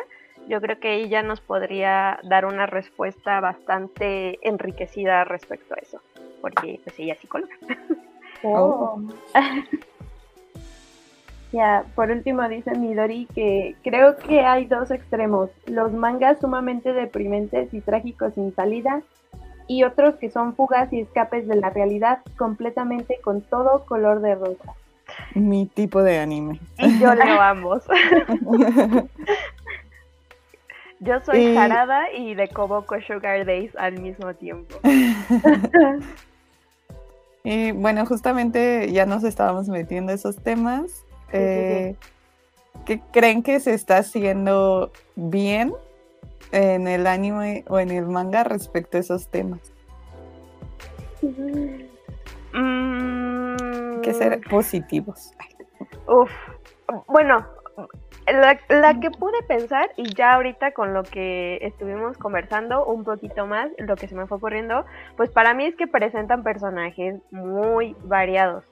[0.48, 6.02] yo creo que ella nos podría dar una respuesta bastante enriquecida respecto a eso,
[6.42, 7.56] porque pues ella es psicóloga.
[8.44, 9.02] Oh.
[11.52, 17.74] Ya, por último dice Midori que creo que hay dos extremos, los mangas sumamente deprimentes
[17.74, 19.04] y trágicos sin salida
[19.66, 24.36] y otros que son fugas y escapes de la realidad completamente con todo color de
[24.36, 24.74] rosa.
[25.34, 26.60] Mi tipo de anime.
[26.78, 27.84] Y yo leo ambos.
[31.00, 34.76] Yo soy Y- Harada y de Koboko Sugar Days al mismo tiempo.
[37.48, 40.92] Y bueno, justamente ya nos estábamos metiendo esos temas.
[40.92, 41.96] sí, Eh,
[42.88, 45.72] ¿Qué creen que se está haciendo bien
[46.52, 49.60] en el anime o en el manga respecto a esos temas?
[52.54, 55.32] Mm, que ser positivos.
[56.08, 56.32] Uf,
[57.08, 57.46] bueno,
[58.28, 63.70] la, que pude pensar y ya ahorita con lo que estuvimos conversando un poquito más,
[63.78, 64.86] lo que se me fue ocurriendo,
[65.16, 68.66] pues para mí es que presentan personajes muy variados.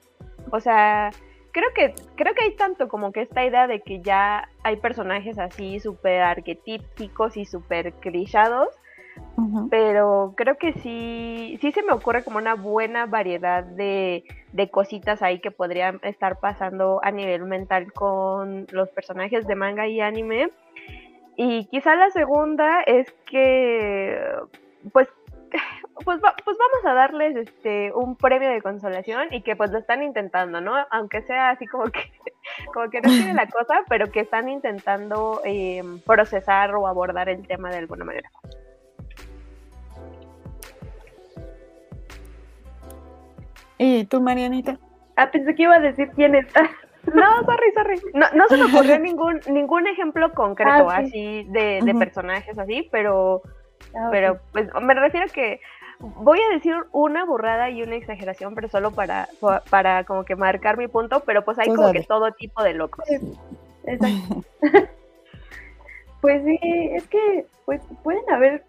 [0.50, 1.10] O sea,
[1.52, 5.38] creo que creo que hay tanto como que esta idea de que ya hay personajes
[5.38, 8.68] así súper arquetípicos y súper clichados,
[9.70, 15.22] Pero creo que sí, sí se me ocurre como una buena variedad de, de cositas
[15.22, 20.50] ahí que podrían estar pasando a nivel mental con los personajes de manga y anime.
[21.36, 24.20] Y quizá la segunda es que,
[24.92, 25.08] pues,
[26.04, 30.02] pues, pues vamos a darles este un premio de consolación y que pues lo están
[30.02, 30.74] intentando, ¿no?
[30.90, 32.00] Aunque sea así como que,
[32.72, 37.46] como que no tiene la cosa, pero que están intentando em, procesar o abordar el
[37.46, 38.30] tema de alguna manera.
[43.78, 44.78] ¿Y tú, Marianita?
[45.16, 46.70] Ah, pensé que iba a decir quién está.
[47.12, 48.00] No, sorry, sorry.
[48.14, 52.88] No, no se me ocurrió ningún, ningún ejemplo concreto ah, así de, de personajes así,
[52.90, 53.42] pero,
[53.94, 55.60] ah, pero pues me refiero a que
[55.98, 59.28] voy a decir una burrada y una exageración, pero solo para,
[59.70, 62.74] para como que marcar mi punto, pero pues hay pues como que todo tipo de
[62.74, 63.04] locos.
[63.84, 64.44] Exacto.
[66.20, 68.64] pues sí, es que pues pueden haber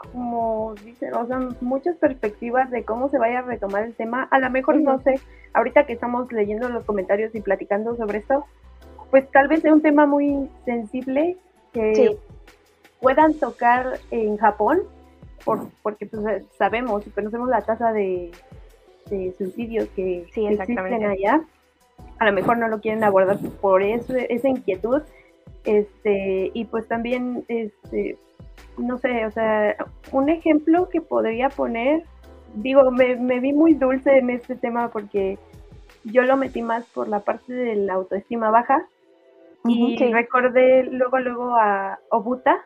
[0.00, 4.26] como dicen, o sea, muchas perspectivas de cómo se vaya a retomar el tema.
[4.30, 5.20] A lo mejor, no sé,
[5.52, 8.46] ahorita que estamos leyendo los comentarios y platicando sobre esto,
[9.10, 11.36] pues tal vez sea un tema muy sensible
[11.72, 12.16] que
[13.00, 14.80] puedan tocar en Japón,
[15.44, 18.32] por, porque pues, sabemos y conocemos la tasa de,
[19.36, 21.42] suicidios que, existen allá.
[22.18, 25.02] A lo mejor no lo quieren abordar por eso, esa inquietud.
[25.64, 28.16] Este, y pues también este,
[28.78, 29.76] no sé, o sea,
[30.12, 32.04] un ejemplo que podría poner,
[32.54, 35.38] digo, me, vi muy dulce en este tema porque
[36.04, 38.86] yo lo metí más por la parte de la autoestima baja
[39.64, 42.64] y recordé luego, luego a Obuta,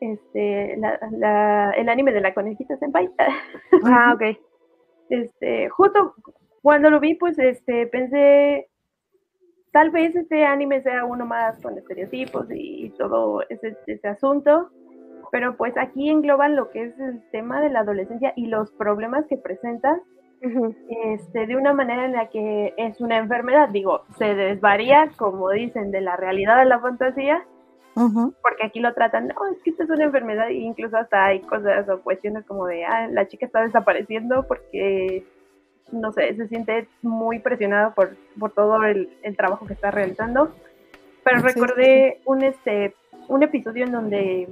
[0.00, 3.10] este, el anime de la conejita senpai.
[3.84, 4.38] Ah, ok.
[5.10, 6.14] Este, justo
[6.62, 8.68] cuando lo vi, pues, este, pensé,
[9.72, 14.70] tal vez este anime sea uno más con estereotipos y todo ese, ese asunto,
[15.30, 19.26] pero pues aquí engloban lo que es el tema de la adolescencia y los problemas
[19.26, 20.00] que presentan
[20.88, 25.90] este, de una manera en la que es una enfermedad, digo, se desvaría, como dicen,
[25.90, 27.44] de la realidad de la fantasía,
[27.94, 31.40] porque aquí lo tratan, no, es que esto es una enfermedad, e incluso hasta hay
[31.40, 35.26] cosas o cuestiones como de, ah, la chica está desapareciendo porque,
[35.92, 40.54] no sé, se siente muy presionada por, por todo el, el trabajo que está realizando.
[41.22, 42.94] Pero recordé un, este,
[43.28, 44.48] un episodio en donde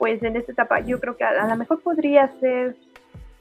[0.00, 2.74] pues en esta etapa yo creo que a, lo mejor podría ser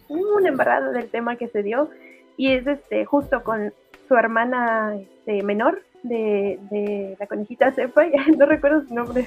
[0.10, 1.90] un embarrado del tema que se dio
[2.36, 3.74] y es este justo con
[4.10, 8.04] su hermana este, menor de, la conejita Cefa,
[8.38, 9.26] no recuerdo su nombre,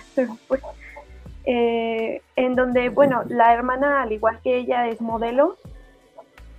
[1.46, 5.56] eh, en donde, bueno, la hermana, al igual que ella, es modelo,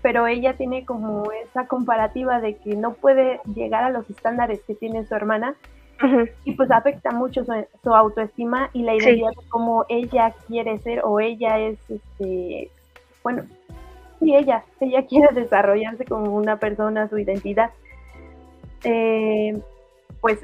[0.02, 4.74] pero ella tiene como esa comparativa de que no puede llegar a los estándares que
[4.74, 5.56] tiene su hermana
[6.44, 11.20] y pues afecta mucho su, autoestima y la identidad de cómo ella quiere ser o
[11.20, 12.70] ella es, este,
[13.24, 13.44] bueno,
[14.20, 17.72] sí, ella, ella quiere desarrollarse como una persona, su identidad.
[18.84, 19.60] Eh,
[20.20, 20.39] pues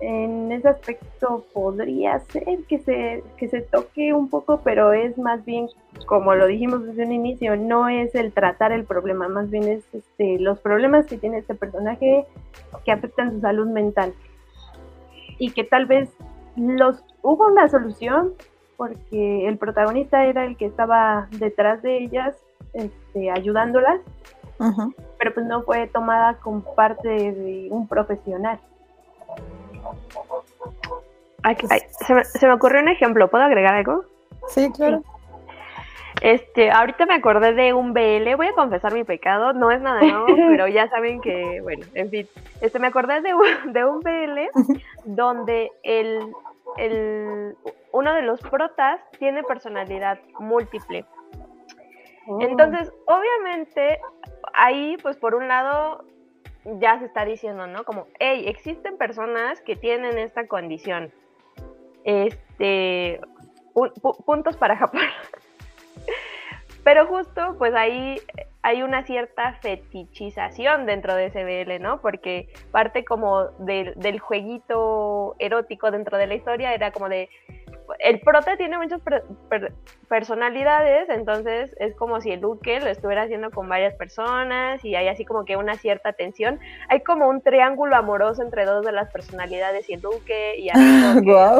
[0.00, 5.44] en ese aspecto podría ser que se, que se toque un poco, pero es más
[5.44, 5.68] bien,
[6.06, 9.84] como lo dijimos desde un inicio, no es el tratar el problema, más bien es
[9.94, 12.26] este, los problemas que tiene este personaje
[12.84, 14.12] que afectan su salud mental
[15.42, 16.08] y que tal vez
[16.54, 18.34] los hubo una solución
[18.76, 22.36] porque el protagonista era el que estaba detrás de ellas,
[22.74, 24.00] este, ayudándolas,
[25.18, 28.60] pero pues no fue tomada como parte de un profesional.
[32.06, 34.04] se, me, se, me, ocurrió un ejemplo, ¿puedo agregar algo?
[34.46, 35.02] Sí, claro.
[36.22, 40.00] Este, ahorita me acordé de un BL, voy a confesar mi pecado, no es nada
[40.00, 42.28] nuevo, pero ya saben que, bueno, en fin,
[42.60, 44.38] este, me acordé de un, de un BL
[45.04, 46.20] donde el,
[46.76, 47.56] el,
[47.90, 51.04] uno de los protas tiene personalidad múltiple.
[52.28, 52.40] Oh.
[52.40, 53.98] Entonces, obviamente,
[54.54, 56.04] ahí, pues por un lado,
[56.78, 57.82] ya se está diciendo, ¿no?
[57.82, 61.12] Como, hey, existen personas que tienen esta condición.
[62.04, 63.20] Este,
[64.24, 65.00] puntos para Japón.
[66.84, 68.20] Pero justo, pues ahí
[68.62, 72.00] hay una cierta fetichización dentro de ese BL, ¿no?
[72.00, 77.28] Porque parte como del, del jueguito erótico dentro de la historia era como de,
[77.98, 79.00] el prota tiene muchas
[80.08, 85.08] personalidades, entonces es como si el Luke lo estuviera haciendo con varias personas y hay
[85.08, 86.60] así como que una cierta tensión.
[86.88, 90.80] Hay como un triángulo amoroso entre dos de las personalidades y el Luke y así.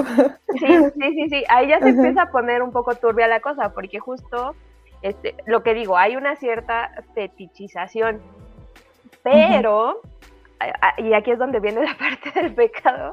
[0.52, 1.44] Sí, sí, sí, sí.
[1.48, 4.54] Ahí ya se empieza a poner un poco turbia la cosa, porque justo
[5.02, 8.20] este, lo que digo, hay una cierta fetichización,
[9.22, 10.00] pero,
[10.98, 13.12] y aquí es donde viene la parte del pecado,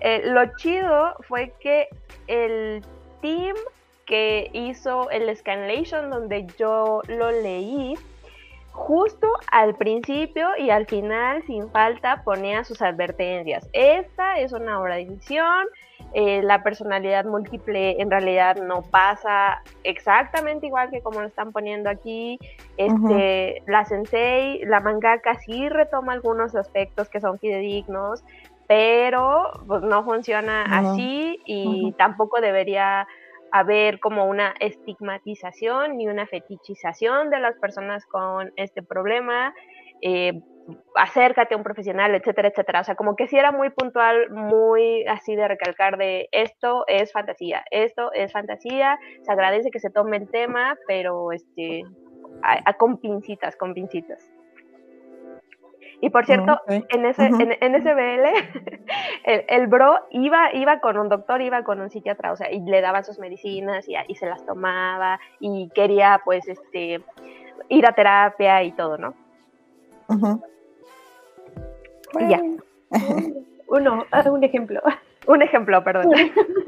[0.00, 1.88] eh, lo chido fue que
[2.26, 2.82] el
[3.20, 3.54] team
[4.06, 7.94] que hizo el Scanlation donde yo lo leí,
[8.72, 13.68] justo al principio y al final, sin falta, ponía sus advertencias.
[13.72, 15.66] Esta es una obra de edición,
[16.16, 21.90] eh, la personalidad múltiple en realidad no pasa exactamente igual que como lo están poniendo
[21.90, 22.38] aquí.
[22.76, 28.24] Este, La sensei, la mangaka sí retoma algunos aspectos que son fidedignos,
[28.68, 33.08] pero pues, no funciona así y tampoco debería
[33.50, 39.52] haber como una estigmatización ni una fetichización de las personas con este problema.
[40.00, 40.40] Eh,
[40.94, 42.80] acércate a un profesional, etcétera, etcétera.
[42.80, 47.12] O sea, como que sí era muy puntual, muy así de recalcar de esto es
[47.12, 51.82] fantasía, esto es fantasía, se agradece que se tome el tema, pero este,
[52.78, 54.30] con pincitas, con pincitas.
[56.00, 58.84] Y por cierto, en, ese, en, ese BL,
[59.24, 62.82] el, bro iba, iba con un doctor, iba con un psiquiatra, o sea, y le
[62.82, 67.00] daba sus medicinas y, y se las tomaba y quería, pues, este,
[67.68, 69.14] ir a terapia y todo, ¿no?
[72.20, 72.40] Ya.
[73.68, 74.80] Uno, ah, un ejemplo.
[75.26, 76.12] Un ejemplo, perdón.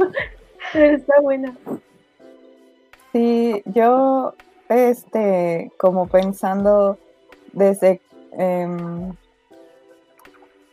[0.74, 1.54] Está buena.
[3.12, 4.34] Sí, yo,
[4.70, 6.98] este, como pensando
[7.52, 8.00] desde,
[8.32, 9.12] em,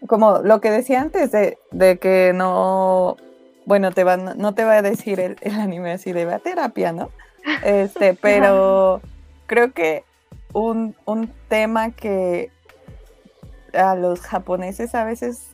[0.07, 1.57] como lo que decía antes de,
[1.99, 3.17] que no,
[3.65, 7.09] bueno, te va, no te va a decir el, anime así de va terapia, ¿no?
[7.65, 9.01] Este, pero
[9.45, 10.05] creo que
[10.53, 12.49] un, un tema que
[13.73, 15.49] a los japoneses a veces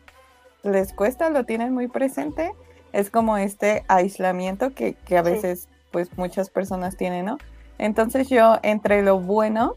[0.64, 2.54] les cuesta, lo tienen muy presente,
[2.92, 7.38] es como este aislamiento que, a veces pues muchas personas tienen, ¿no?
[7.78, 9.76] Entonces yo entre lo bueno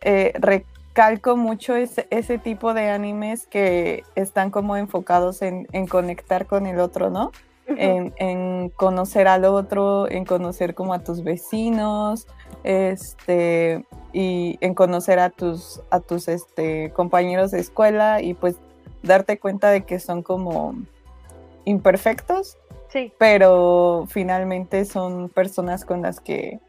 [0.00, 6.66] eh, recalco mucho ese, ese, tipo de animes que están como enfocados en, conectar con
[6.66, 7.32] el otro, ¿no?
[7.66, 12.26] en, en, conocer al otro, en conocer como a tus vecinos,
[12.68, 18.56] este, y en conocer a tus, a tus este, compañeros de escuela y pues
[19.02, 20.74] darte cuenta de que son como
[21.64, 22.58] imperfectos,
[22.90, 23.10] sí.
[23.16, 26.60] pero finalmente son personas con las que,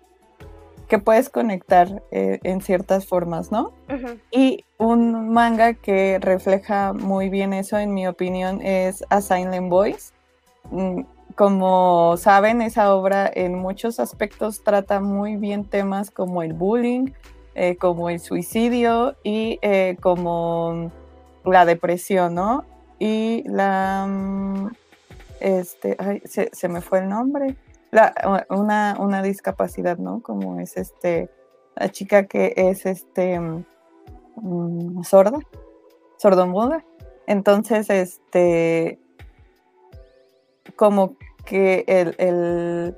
[0.88, 3.74] que puedes conectar eh, en ciertas formas, ¿no?
[4.32, 10.14] Y un manga que refleja muy bien eso, en mi opinión, es A Silent Voice.
[11.40, 17.12] Como saben, esa obra en muchos aspectos trata muy bien temas como el bullying,
[17.56, 20.92] eh, como el suicidio y eh, como
[21.46, 22.66] la depresión, ¿no?
[23.00, 24.06] Y la...
[24.06, 24.68] Mm,
[25.40, 27.56] este, ay, se, me fue el nombre.
[27.90, 30.22] La, una, una, discapacidad, ¿no?
[30.22, 31.30] Como es este,
[31.78, 35.40] la chica que es este, mm, sorda,
[36.18, 36.84] sordomuda.
[37.28, 39.00] Entonces, este,
[40.76, 41.16] como
[41.46, 42.96] que el,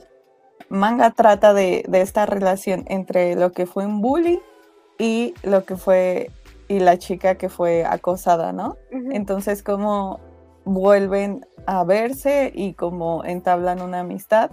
[0.70, 4.40] manga trata de, esta relación entre lo que fue un bully
[4.98, 6.32] y lo que fue
[6.68, 8.78] y la chica que fue acosada, ¿no?
[9.12, 10.22] Entonces como
[10.64, 14.52] vuelven a verse y como entablan una amistad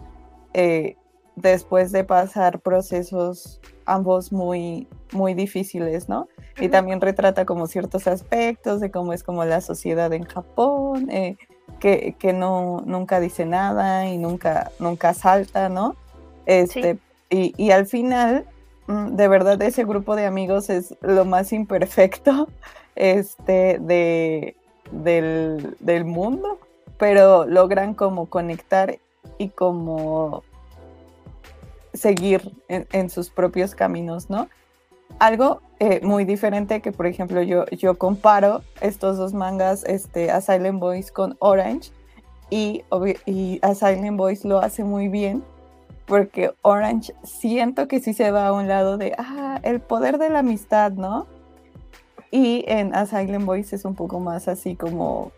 [0.54, 0.96] eh,
[1.36, 6.28] después de pasar procesos ambos muy muy difíciles, ¿no?
[6.60, 11.36] Y también retrata como ciertos aspectos de cómo es como la sociedad en Japón, eh,
[11.80, 15.96] que, no, nunca dice nada y nunca, nunca salta, ¿no?
[16.46, 16.98] Este,
[17.30, 18.46] y, al final,
[18.86, 22.48] mm, de verdad, ese grupo de amigos es lo más imperfecto
[22.96, 24.56] este, de,
[24.90, 26.58] del, mundo,
[26.98, 28.98] pero logran como conectar
[29.36, 30.42] y como
[31.92, 34.48] seguir en sus propios caminos, ¿no?
[35.18, 40.40] algo eh, muy diferente que, por ejemplo, yo, yo comparo estos dos mangas, este, A
[40.40, 41.92] Silent Voice con Orange,
[42.50, 42.82] y,
[43.26, 45.44] y A Silent Voice lo hace muy bien,
[46.06, 50.30] porque Orange siento que sí se va a un lado de, ah, el poder de
[50.30, 51.26] la amistad, ¿no?
[52.32, 55.30] Y en A Silent Voice es un poco más así como,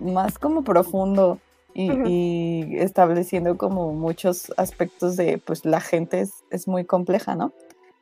[0.00, 1.38] más como profundo.
[1.76, 7.52] Y, estableciendo como muchos aspectos de, pues la gente es, es muy compleja, ¿no?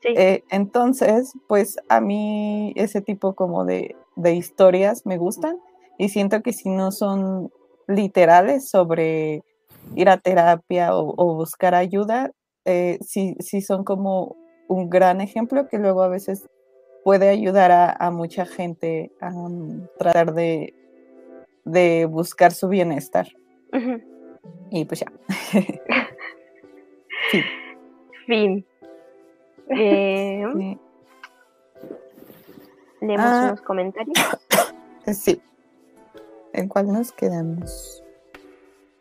[0.04, 3.94] Eh, entonces, pues a mí ese tipo como de,
[4.24, 5.58] historias me gustan
[5.98, 7.50] y siento que si no son
[7.86, 9.42] literales sobre
[9.94, 12.32] ir a terapia o, buscar ayuda,
[12.64, 14.36] eh, sí, son como
[14.68, 16.48] un gran ejemplo que luego a veces
[17.04, 20.74] puede ayudar a, mucha gente a mm, tratar de,
[22.08, 23.28] buscar su bienestar.
[24.70, 25.12] Y pues ya.
[28.26, 28.64] Fin.
[29.68, 30.76] Eh,
[33.00, 33.46] Leemos ah.
[33.48, 34.18] unos comentarios.
[35.12, 35.42] Sí.
[36.52, 38.04] ¿En cuál nos quedamos?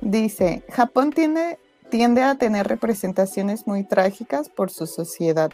[0.00, 5.52] Dice, Japón tiene, tiende a tener representaciones muy trágicas por su sociedad.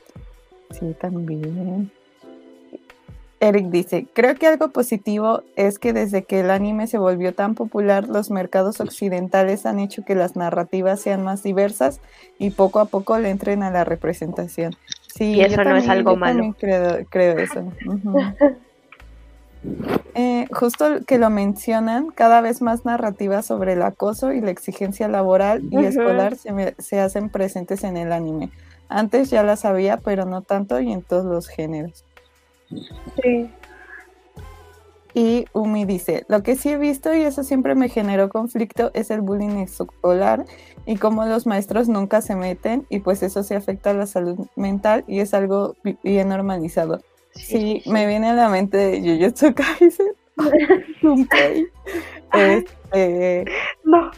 [0.71, 1.93] Sí, también.
[3.41, 7.55] Eric dice, creo que algo positivo es que desde que el anime se volvió tan
[7.55, 12.01] popular, los mercados occidentales han hecho que las narrativas sean más diversas
[12.39, 14.77] y poco a poco le entren a la representación.
[15.15, 16.55] Sí, y eso no es algo malo.
[16.59, 17.73] Creo, creo eso.
[20.15, 25.07] Eh, justo que lo mencionan, cada vez más narrativas sobre el acoso y la exigencia
[25.07, 28.51] laboral y escolar se, se, hacen presentes en el anime.
[28.89, 32.05] Antes ya las había, pero no tanto y en todos los géneros.
[33.23, 33.51] Sí.
[35.13, 39.11] Y Umi dice, lo que sí he visto y eso siempre me generó conflicto es
[39.11, 40.45] el bullying escolar
[40.87, 44.47] y cómo los maestros nunca se meten y pues eso se afecta a la salud
[44.55, 47.01] mental y es algo bien normalizado.
[47.33, 50.15] Sí, me viene a la mente de Jujutsu Kaisen.
[52.33, 53.45] este,
[53.85, 54.11] no.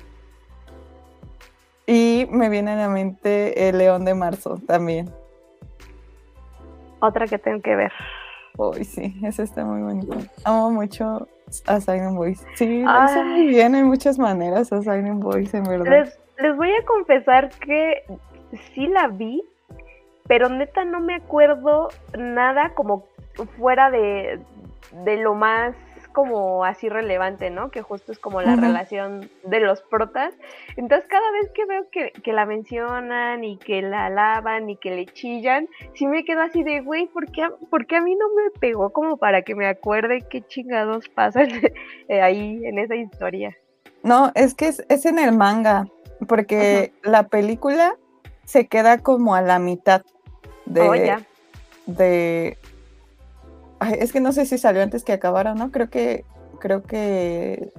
[1.87, 5.11] Y me viene a la mente el León de Marzo también.
[7.01, 7.93] Otra que tengo que ver.
[8.59, 10.17] Uy, sí, esa está muy bonito.
[10.45, 11.27] Amo mucho
[11.67, 12.45] a Silent Boys.
[12.55, 15.91] Sí, lo hizo muy bien en muchas maneras a Silent Boys, en verdad.
[15.91, 18.05] Les, les voy a confesar que
[18.75, 19.43] sí la vi,
[20.27, 21.89] pero neta no me acuerdo
[22.19, 23.07] nada como
[23.59, 24.41] fuera de,
[25.05, 25.75] de lo más
[26.13, 27.71] como así relevante, ¿no?
[27.71, 30.35] Que justo es como la relación de los protas.
[30.77, 35.07] Entonces cada vez que veo que, la mencionan y que la alaban y que le
[35.07, 39.17] chillan, sí me quedo así de, güey, ¿por qué, a mí no me pegó como
[39.17, 41.49] para que me acuerde qué chingados pasan
[42.09, 43.57] eh, ahí en esa historia?
[44.03, 45.87] No, es que es, en el manga,
[46.27, 47.97] porque la película
[48.45, 50.03] se queda como a la mitad
[50.67, 50.93] de, oh,
[51.87, 52.59] de
[53.91, 55.71] es que no sé si salió antes que acabara, ¿no?
[55.71, 56.25] Creo que,
[56.59, 57.73] creo que,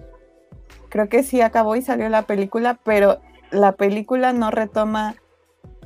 [0.90, 3.20] creo que sí acabó y salió la película, pero
[3.52, 5.16] la película no retoma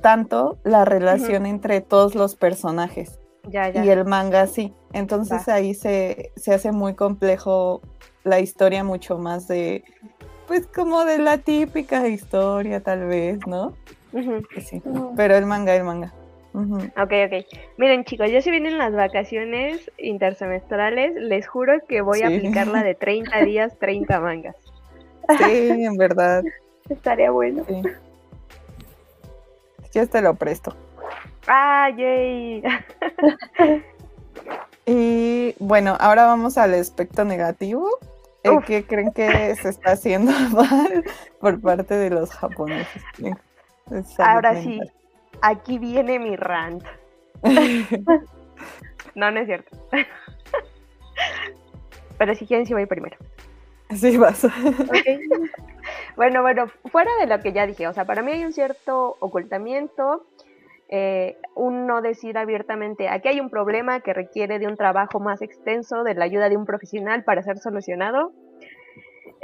[0.02, 3.20] tanto la relación entre todos los personajes.
[3.50, 3.84] Ya, ya.
[3.86, 4.74] Y el manga sí.
[4.94, 7.82] Entonces ahí se, se hace muy complejo
[8.24, 9.84] la historia, mucho más de,
[10.48, 13.74] pues como de la típica historia tal vez, ¿no?
[14.62, 14.82] sí.
[15.16, 16.14] Pero el manga, el manga.
[16.58, 17.46] Ok, ok.
[17.78, 22.84] Miren chicos, ya si vienen las vacaciones intersemestrales, les juro que voy a aplicar la
[22.84, 24.56] de 30 días, 30 mangas.
[25.38, 26.44] Sí, en verdad.
[26.90, 27.64] Estaría bueno.
[27.68, 27.82] Sí.
[29.94, 30.76] Yo te lo presto.
[31.48, 32.64] ¡Ah, yay!
[34.86, 37.88] y bueno, ahora vamos al aspecto negativo.
[38.66, 41.04] ¿Qué creen que se está haciendo mal
[41.42, 43.04] por parte de los japoneses?
[44.18, 44.80] Ahora sí,
[45.42, 46.84] aquí viene mi rant.
[49.16, 49.78] no, no es cierto.
[52.18, 53.18] Pero si quieren, sí voy primero.
[53.96, 54.48] Sí, vas.
[56.16, 59.18] Bueno, bueno, fuera de lo que ya dije, o sea, para mí hay un cierto
[59.20, 60.26] ocultamiento,
[60.90, 65.42] eh, un no decir abiertamente, aquí hay un problema que requiere de un trabajo más
[65.42, 68.32] extenso, de la ayuda de un profesional para ser solucionado.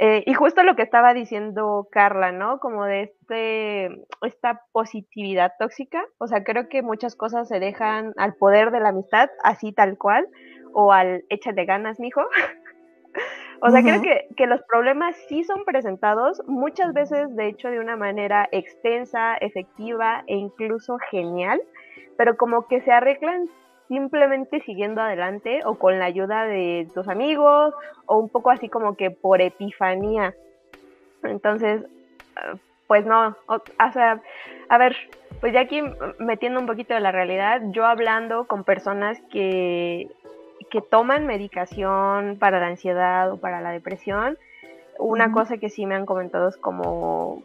[0.06, 2.58] Eh, y justo lo que estaba diciendo Carla, ¿no?
[2.58, 3.86] Como de este,
[4.20, 6.04] esta positividad tóxica.
[6.18, 9.96] O sea, creo que muchas cosas se dejan al poder de la amistad, así tal
[9.96, 10.28] cual,
[10.74, 12.20] o al échale ganas, mijo.
[13.62, 17.80] o sea, creo que, que los problemas sí son presentados, muchas veces, de hecho, de
[17.80, 21.62] una manera extensa, efectiva e incluso genial,
[22.18, 23.48] pero como que se arreglan
[23.94, 27.72] simplemente siguiendo adelante o con la ayuda de tus amigos
[28.06, 30.34] o un poco así como que por epifanía.
[31.22, 31.84] Entonces,
[32.36, 32.54] ah,
[32.88, 34.20] pues no, o, sea,
[34.68, 34.96] a ver,
[35.40, 35.82] pues ya aquí
[36.18, 40.08] metiendo un poquito de la realidad, yo hablando con personas que,
[40.70, 44.36] que toman medicación para la ansiedad o para la depresión,
[44.98, 47.42] una cosa que sí me han comentado es como,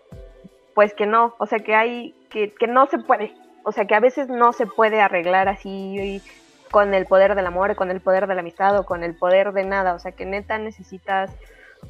[0.73, 3.33] pues que no, o sea, que hay, que, que no se puede,
[3.69, 6.23] o sea que a veces no se puede arreglar así
[6.71, 9.53] con el poder del amor, con el poder de la amistad o con el poder
[9.53, 11.31] de nada, o sea que neta necesitas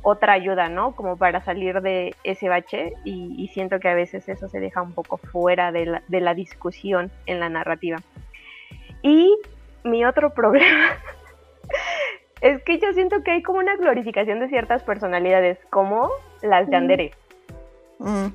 [0.01, 0.93] otra ayuda, ¿no?
[0.93, 4.91] Como para salir de ese bache y, siento que a veces eso se deja un
[4.91, 7.95] poco fuera de la, de la discusión en la narrativa.
[9.01, 9.39] Y
[9.85, 10.97] mi otro problema
[12.41, 16.09] es que yo siento que hay como una glorificación de ciertas personalidades, como
[16.41, 17.11] las de Andere.
[17.99, 18.27] Mm,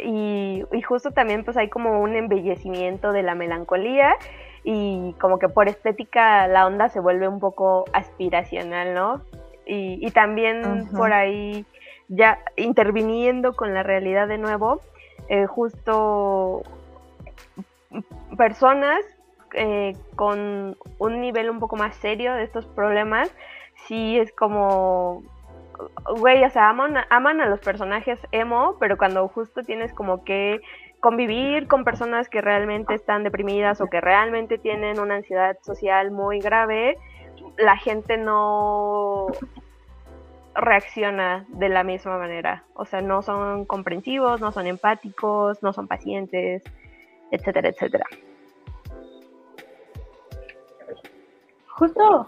[0.00, 4.14] y, justo también pues hay como un embellecimiento de la melancolía
[4.64, 9.22] y como que por estética la onda se vuelve un poco aspiracional, ¿no?
[9.66, 11.64] Y, también por ahí
[12.08, 14.80] ya interviniendo con la realidad de nuevo,
[15.28, 16.62] eh, justo
[18.36, 19.00] personas
[19.54, 23.30] eh, con un nivel un poco más serio de estos problemas,
[23.86, 25.22] sí es como
[26.18, 30.60] güey, o sea, aman, aman a los personajes emo, pero cuando justo tienes como que
[31.00, 36.38] convivir con personas que realmente están deprimidas o que realmente tienen una ansiedad social muy
[36.38, 36.96] grave,
[37.58, 39.26] la gente no
[40.54, 42.64] reacciona de la misma manera.
[42.74, 46.62] O sea, no son comprensivos, no son empáticos, no son pacientes,
[47.30, 48.06] etcétera, etcétera.
[51.68, 52.26] Justo.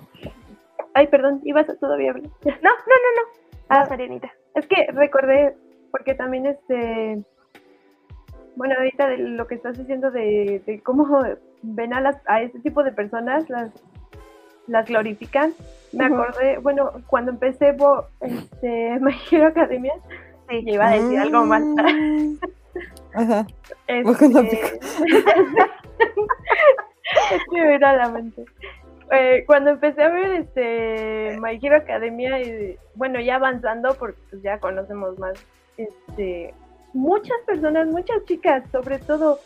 [0.94, 2.30] Ay, perdón, ibas a todavía hablar.
[2.44, 3.43] No, no, no, no.
[3.68, 4.32] Ah, Marianita.
[4.54, 5.56] Es que recordé,
[5.90, 7.22] porque también este.
[8.56, 11.08] Bueno, ahorita de lo que estás diciendo de, de cómo
[11.62, 13.72] ven a, las, a este tipo de personas, las
[14.66, 15.52] las glorifican.
[15.92, 17.76] Me acordé, bueno, cuando empecé
[18.20, 19.94] este, My Hero Academia,
[20.48, 21.62] sí, iba a decir algo más.
[21.62, 22.34] Mm.
[23.14, 23.46] Ajá.
[23.86, 24.10] Este,
[27.30, 28.44] es que me la mente.
[29.16, 34.42] Eh, cuando empecé a ver este My Hero Academia, y, bueno, ya avanzando, porque pues,
[34.42, 35.34] ya conocemos más,
[35.76, 36.54] este,
[36.92, 39.38] muchas personas, muchas chicas, sobre todo,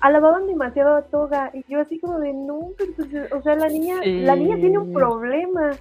[0.00, 2.90] alababan demasiado a Toga y yo así como de no, pues,
[3.32, 5.72] o sea, la niña, la niña tiene un problema.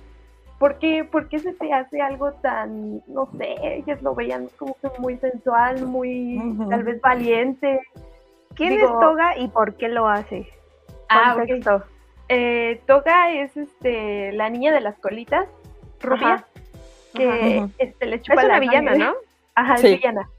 [0.60, 4.76] ¿Por qué, ¿Por qué se te hace algo tan, no sé, ellas lo veían como
[4.76, 6.40] que muy sensual, muy
[6.70, 7.82] tal vez valiente?
[8.56, 10.48] ¿Quién es Toga y por qué lo hace?
[11.10, 11.36] Ah,
[12.30, 15.48] eh, Toga es este la niña de las colitas,
[16.00, 16.46] rubia,
[17.14, 19.14] que este, le chupa es una villana, ¿no?
[19.56, 20.30] Ajá, es villana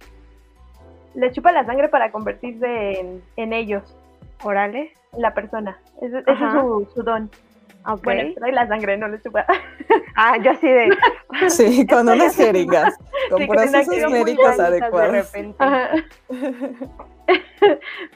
[1.17, 3.83] le chupa la sangre para convertirse en, ellos.
[4.43, 4.93] Orales.
[5.17, 5.81] La persona.
[6.03, 6.39] Ese, es
[6.93, 7.31] su, don.
[7.87, 8.03] Okay.
[8.03, 9.47] Bueno, trae la sangre, no le chupa.
[10.19, 10.97] Ah, yo así de.
[11.51, 12.95] Sí, con unas jeringas.
[13.31, 15.33] Con sí, procesos médicos adecuados.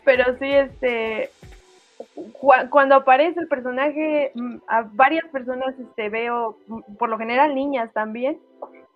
[0.05, 1.31] Pero sí, este.
[2.71, 7.93] Cuando aparece el personaje, mm, a varias personas este, veo, mm, por lo general niñas
[7.93, 8.39] también,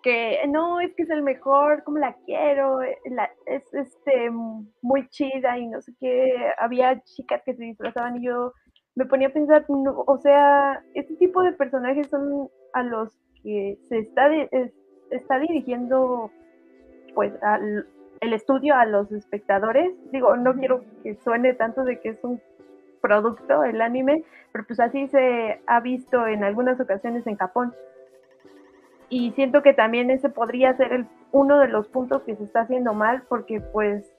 [0.02, 2.98] que no, es que es el mejor, como la quiero, eh,
[3.46, 4.30] es este
[4.82, 8.52] muy chida y no sé qué, había chicas que se disfrazaban y yo
[8.96, 13.98] me ponía a pensar, o sea, este tipo de personajes son a los que se
[13.98, 14.28] está,
[15.10, 16.30] está dirigiendo
[17.14, 17.86] pues al,
[18.20, 19.92] el estudio a los espectadores.
[20.10, 22.40] Digo, no quiero que suene tanto de que es un
[23.04, 27.74] producto el anime, pero pues así se ha visto en algunas ocasiones en Japón.
[29.10, 32.60] Y siento que también ese podría ser el, uno de los puntos que se está
[32.62, 34.10] haciendo mal porque pues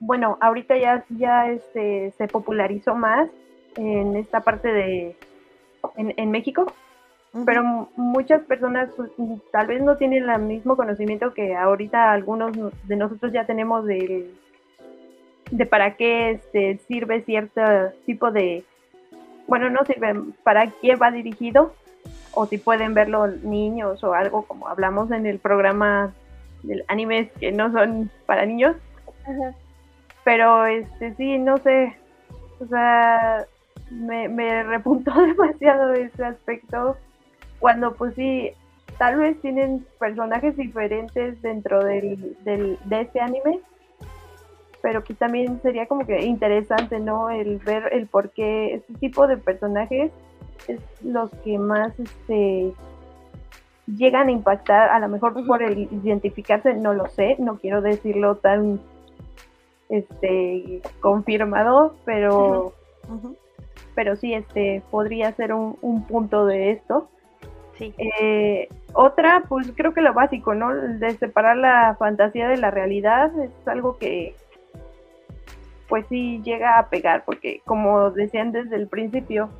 [0.00, 3.30] bueno ahorita ya ya este se popularizó más
[3.76, 5.16] en esta parte de
[5.96, 6.72] en, México
[7.44, 9.10] pero muchas personas pues,
[9.52, 12.52] tal vez no tienen el mismo conocimiento que ahorita algunos
[12.88, 14.30] de nosotros ya tenemos de
[15.50, 17.60] de para qué este sirve cierto
[18.06, 18.64] tipo de
[19.46, 21.74] bueno no sirve para qué va dirigido
[22.32, 26.12] o si pueden verlo niños o algo como hablamos en el programa
[26.62, 28.76] del anime que no son para niños.
[30.24, 31.96] Pero este sí, no sé,
[32.60, 33.46] o sea,
[33.90, 36.96] me, me repuntó demasiado ese aspecto
[37.58, 38.50] cuando pues sí,
[38.98, 43.60] tal vez tienen personajes diferentes dentro del, del, de ese anime,
[44.82, 47.30] pero que también sería como que interesante, ¿no?
[47.30, 50.10] El ver el por qué este tipo de personajes
[50.68, 52.72] es los que más este
[53.86, 58.36] llegan a impactar, a lo mejor por el identificarse, no lo sé, no quiero decirlo
[58.36, 58.80] tan
[59.88, 62.72] este confirmado, pero
[63.94, 67.08] pero sí este podría ser un, punto de esto.
[67.76, 67.94] Sí.
[67.98, 70.74] Eh, otra, pues creo que lo básico, ¿no?
[70.74, 74.34] De separar la fantasía de la realidad es algo que
[75.90, 79.50] pues sí llega a pegar, porque como decían desde el principio,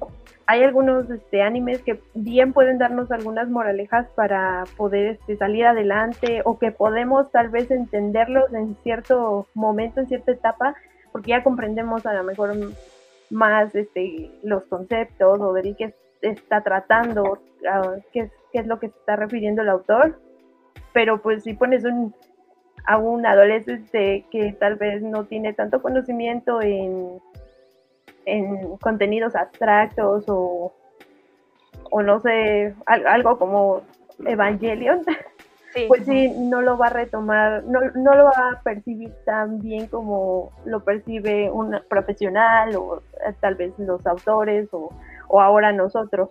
[0.46, 6.42] hay algunos este, animes que bien pueden darnos algunas moralejas para poder este, salir adelante
[6.44, 10.74] o que podemos tal vez entenderlos en cierto momento, en cierta etapa,
[11.12, 12.54] porque ya comprendemos a lo mejor
[13.30, 17.38] más este, los conceptos o de qué está tratando,
[18.12, 20.20] qué es, qué es lo que está refiriendo el autor.
[20.92, 22.14] Pero pues si pones un,
[22.86, 27.20] a un adolescente que tal vez no tiene tanto conocimiento en
[28.26, 30.72] en contenidos abstractos o,
[31.90, 33.82] o no sé, algo como
[34.24, 35.02] Evangelion,
[35.88, 39.86] pues sí, no lo va a retomar, no, no lo va a percibir tan bien
[39.86, 44.90] como lo percibe un profesional o eh, tal vez los autores o,
[45.28, 46.30] o ahora nosotros.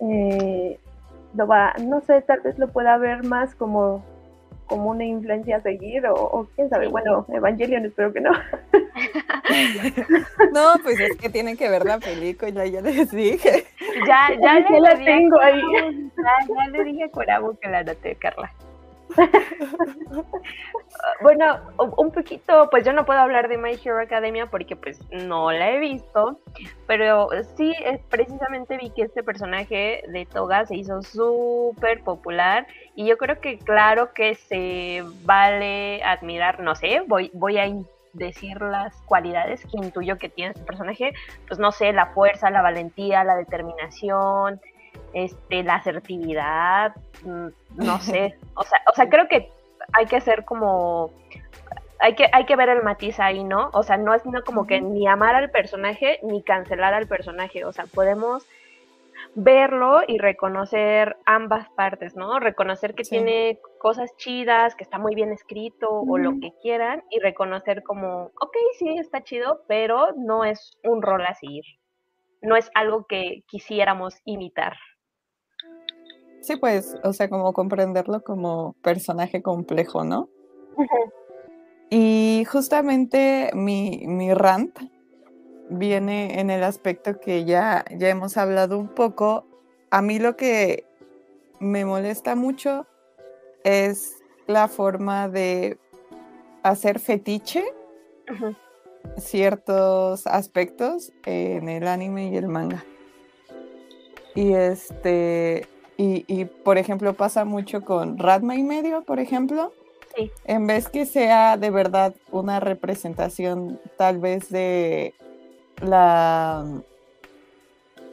[0.00, 0.78] Eh,
[1.34, 4.04] lo va, no sé, tal vez lo pueda ver más como
[4.66, 8.32] como una influencia a seguir o, quién sabe, bueno, Evangelion espero que no.
[10.52, 13.66] no, pues es que tienen que ver la película, ya les dije.
[14.06, 15.62] Ya, ya, le la tengo ahí.
[16.16, 18.52] Ya, le dije a Corabu que la noté, Carla.
[21.22, 21.60] bueno,
[21.96, 25.72] un poquito, pues yo no puedo hablar de My Hero Academia porque pues no la
[25.72, 26.38] he visto,
[26.86, 27.74] pero sí
[28.08, 33.58] precisamente vi que este personaje de Toga se hizo súper popular y yo creo que
[33.58, 37.66] claro que se vale admirar, no sé, voy, voy a
[38.14, 41.12] decir las cualidades que intuyo que tiene este personaje,
[41.46, 44.60] pues no sé, la fuerza, la valentía, la determinación,
[45.14, 46.94] este, la asertividad,
[47.24, 49.50] mm, no sé, o sea, o sea, creo que
[49.92, 51.10] hay que ser como
[52.00, 53.70] hay que, hay que ver el matiz ahí, ¿no?
[53.72, 57.64] O sea, no es no como que ni amar al personaje ni cancelar al personaje.
[57.64, 58.46] O sea, podemos
[59.34, 62.38] verlo y reconocer ambas partes, ¿no?
[62.40, 67.20] Reconocer que tiene cosas chidas, que está muy bien escrito o lo que quieran y
[67.20, 71.64] reconocer como, ok, sí, está chido, pero no es un rol a seguir.
[72.42, 74.76] No es algo que quisiéramos imitar.
[76.44, 80.28] Sí, pues, o sea, como comprenderlo como personaje complejo, ¿no?
[81.88, 84.78] Y justamente mi, mi rant
[85.70, 89.46] viene en el aspecto que ya, ya hemos hablado un poco.
[89.88, 90.84] A mí lo que
[91.60, 92.86] me molesta mucho
[93.62, 95.78] es la forma de
[96.62, 97.64] hacer fetiche
[99.16, 102.84] ciertos aspectos en el anime y el manga.
[104.34, 109.72] Y este, y, por ejemplo, pasa mucho con Radma y medio, por ejemplo.
[110.16, 110.30] Sí.
[110.44, 115.14] En vez que sea de verdad una representación tal vez de
[115.80, 116.64] la...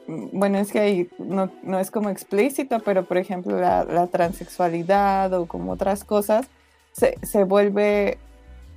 [0.08, 5.72] Bueno, es que ahí no, es como explícito, pero por ejemplo la, transexualidad o como
[5.72, 6.48] otras cosas,
[6.92, 8.18] se, se, vuelve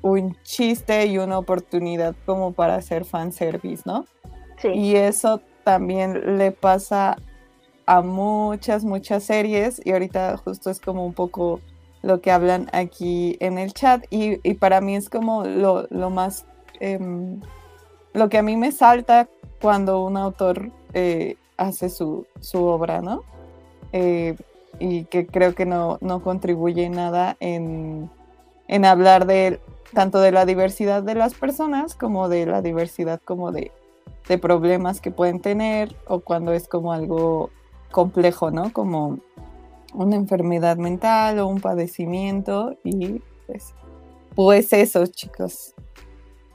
[0.02, 4.06] un chiste y una oportunidad como para hacer fanservice, ¿no?
[4.58, 4.68] Sí.
[4.68, 7.16] Y eso también le pasa
[7.86, 11.60] a muchas, muchas series y ahorita justo es como un poco
[12.02, 16.44] lo que hablan aquí en el chat y, para mí es como lo, más,
[16.80, 17.40] em,
[18.12, 19.28] lo que a mí me salta
[19.60, 23.22] cuando un autor eh, hace su, obra, ¿no?
[23.92, 24.36] Eh,
[24.78, 28.10] y que creo que no, no contribuye nada en,
[28.68, 29.60] en hablar de
[29.94, 33.70] tanto de la diversidad de las personas como de la diversidad como de,
[34.28, 37.50] de problemas que pueden tener o cuando es como algo
[37.94, 38.72] complejo, ¿no?
[38.72, 39.20] Como
[39.94, 43.72] una enfermedad mental o un padecimiento y pues,
[44.34, 45.74] pues eso, chicos.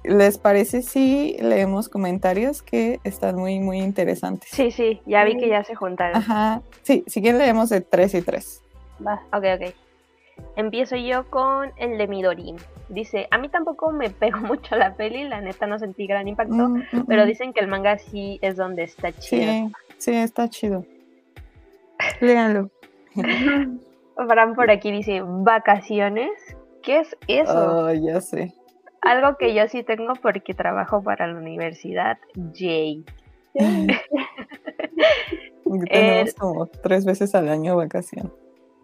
[0.03, 4.49] ¿Les parece si leemos comentarios que están muy, muy interesantes?
[4.51, 6.17] Sí, sí, ya vi que ya se juntaron.
[6.17, 8.61] Ajá, sí, si quieren leemos de tres y tres.
[9.05, 9.73] Va, ok, ok.
[10.57, 12.55] Empiezo yo con el de Midori.
[12.89, 16.53] Dice, a mí tampoco me pegó mucho la peli, la neta no sentí gran impacto,
[16.53, 17.27] mm, mm, pero mm.
[17.27, 19.51] dicen que el manga sí es donde está chido.
[19.51, 20.83] Sí, sí, está chido.
[22.21, 22.69] Léanlo.
[24.27, 26.31] Fran por aquí dice, vacaciones.
[26.83, 27.85] ¿Qué es eso?
[27.85, 28.53] Oh, ya sé.
[29.01, 32.17] Algo que yo sí tengo porque trabajo para la universidad,
[32.53, 33.05] Jay.
[35.89, 38.33] Tenemos como tres veces al año vacación.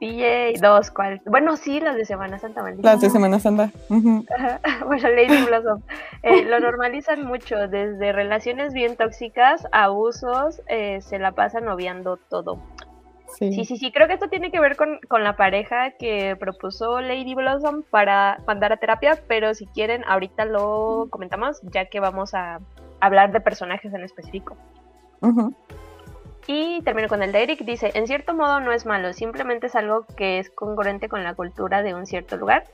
[0.02, 1.22] Yay, dos, ¿cuál?
[1.26, 3.72] Bueno, sí, las de Semana Santa, Las de Semana Santa.
[3.90, 5.82] bueno, Lady Blossom.
[6.22, 12.18] Eh, lo normalizan mucho, desde relaciones bien tóxicas a abusos, eh, se la pasan obviando
[12.18, 12.60] todo.
[13.38, 13.66] Sí.
[13.66, 17.84] sí, sí, creo que esto tiene que ver con, la pareja que propuso Lady Blossom
[17.84, 22.60] para mandar a terapia, pero si quieren, ahorita lo comentamos, ya que vamos a
[23.02, 24.56] hablar de personajes en específico.
[26.48, 29.76] Y termino con el de Eric, dice, en cierto modo no es malo, simplemente es
[29.76, 32.66] algo que es congruente con la cultura de un cierto lugar.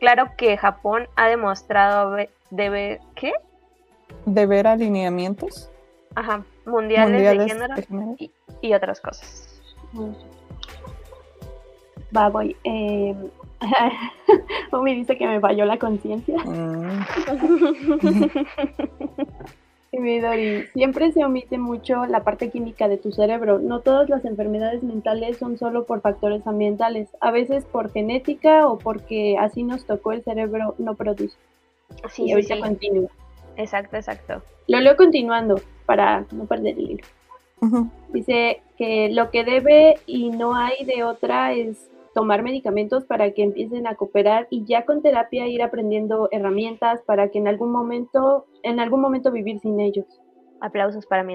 [0.00, 2.16] Claro que Japón ha demostrado
[2.50, 3.32] debe, ¿qué?
[4.26, 5.70] De ver alineamientos.
[6.14, 7.74] Ajá, mundiales, de género,
[8.60, 9.53] y otras cosas.
[12.16, 12.56] Va, voy.
[14.70, 16.36] Eh, me dice que me falló la conciencia.
[16.44, 17.04] Mm.
[20.72, 23.58] siempre se omite mucho la parte química de tu cerebro.
[23.58, 27.08] No todas las enfermedades mentales son solo por factores ambientales.
[27.20, 31.36] A veces por genética o porque así nos tocó el cerebro no produce.
[32.10, 33.10] Sí, y ahorita continúa.
[33.56, 34.42] Exacto, exacto.
[34.66, 37.02] Lo leo continuando para no perder el
[38.12, 43.42] Dice que lo que debe y no hay de otra es tomar medicamentos para que
[43.42, 48.46] empiecen a cooperar y ya con terapia ir aprendiendo herramientas para que en algún momento,
[48.62, 50.06] en algún momento vivir sin ellos.
[50.60, 51.34] Aplausos para mi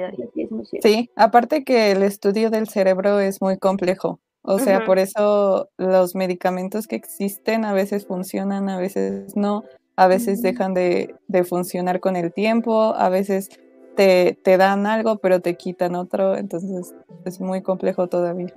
[0.81, 4.19] Sí, aparte que el estudio del cerebro es muy complejo.
[4.41, 9.63] O sea, por eso los medicamentos que existen a veces funcionan, a veces no,
[9.97, 13.49] a veces dejan de, de funcionar con el tiempo, a veces
[13.99, 16.95] te, dan algo, pero te quitan otro, entonces
[17.25, 18.53] es muy complejo todavía.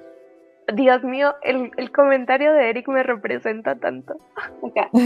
[0.73, 4.15] Dios mío, el, comentario de Eric me representa tanto.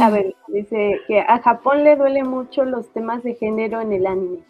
[0.03, 4.07] a ver, dice que a Japón le duele mucho los temas de género en el
[4.07, 4.41] anime.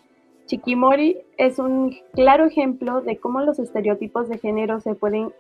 [0.47, 5.33] Chikimori es un claro ejemplo de cómo los estereotipos de género se pueden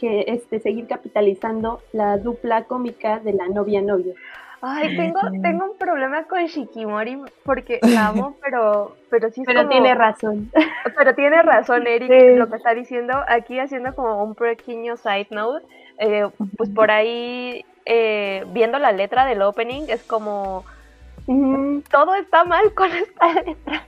[0.00, 4.14] este, seguir capitalizando la dupla cómica de la novia-novio.
[4.64, 9.68] Ay, tengo, tengo un problema con Shikimori porque la amo, pero, pero sí es Pero
[9.68, 10.50] tiene razón.
[10.96, 13.24] Pero tiene razón, Eric, lo que está diciendo.
[13.26, 15.66] Aquí haciendo como un pequeño side note,
[15.98, 20.64] eh, pues por ahí, eh, viendo la letra del opening, es como...
[21.90, 23.86] Todo está mal con esta letra.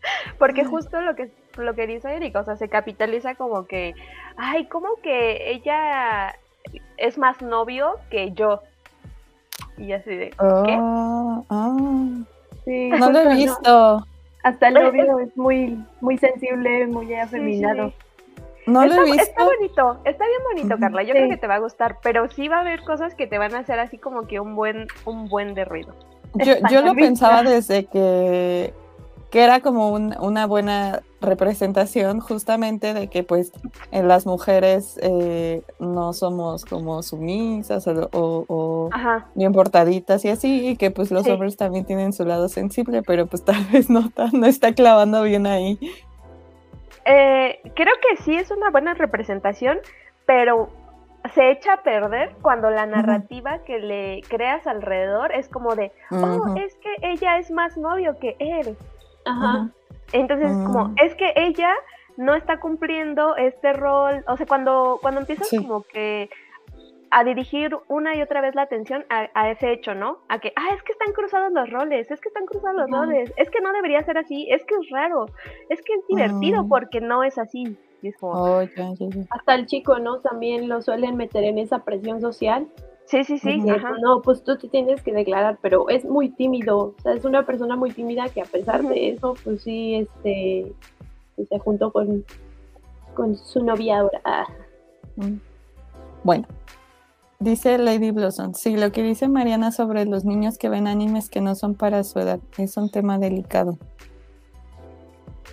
[0.38, 3.94] porque justo lo que, lo que dice Eric, o sea, se capitaliza como que,
[4.36, 6.34] ay, como que ella
[6.96, 8.62] es más novio que yo.
[9.78, 10.36] Y así de, ¿qué?
[10.38, 11.76] Ah, ah.
[12.66, 14.06] no lo he visto.
[14.42, 17.92] Hasta el novio es muy, muy sensible, muy afeminado.
[18.66, 19.22] No lo he visto.
[19.22, 21.02] Está bonito, está bien bonito, Carla.
[21.02, 23.38] Yo creo que te va a gustar, pero sí va a haber cosas que te
[23.38, 25.94] van a hacer así como que un buen, un buen de ruido.
[26.34, 28.72] Yo, yo lo pensaba desde que
[29.30, 33.52] que era como una buena representación justamente de que pues
[33.90, 38.90] en las mujeres eh, no somos como sumisas o,
[39.34, 43.26] bien portaditas y así, y que pues los hombres también tienen su lado sensible, pero
[43.26, 45.78] pues tal vez no, no está clavando bien ahí.
[47.04, 49.78] Eh, creo que sí es una buena representación,
[50.24, 50.70] pero
[51.34, 56.54] se echa a perder cuando la narrativa que le creas alrededor es como de, oh,
[56.56, 58.76] es que ella es más novio que él.
[59.24, 59.70] Ajá.
[60.12, 60.94] Entonces, como, mm.
[61.02, 61.72] es que ella
[62.16, 66.30] no está cumpliendo este rol, o sea, cuando, cuando empiezas como que
[67.10, 70.18] a dirigir una y otra vez la atención a, ese hecho, ¿no?
[70.28, 73.32] A que, ah, es que están cruzados los roles, es que están cruzados los roles,
[73.36, 75.26] es que no debería ser así, es que es raro,
[75.68, 76.68] es que es divertido mm.
[76.68, 77.76] porque no es así.
[78.20, 78.62] Oh,
[79.30, 80.20] Hasta el chico, ¿no?
[80.20, 82.68] También lo suelen meter en esa presión social
[83.06, 83.62] Sí, sí, sí.
[84.02, 86.78] No, pues tú te tienes que declarar, pero es muy tímido.
[86.78, 90.72] O sea, es una persona muy tímida que a pesar de eso, pues sí, este,
[91.36, 92.24] pues se juntó con,
[93.14, 94.20] con su novia ahora.
[94.24, 94.46] Ah.
[95.16, 95.36] Mm.
[96.24, 96.48] Bueno,
[97.38, 101.40] dice Lady Blossom, sí, lo que dice Mariana sobre los niños que ven animes que
[101.40, 103.78] no son para su edad, es un tema delicado.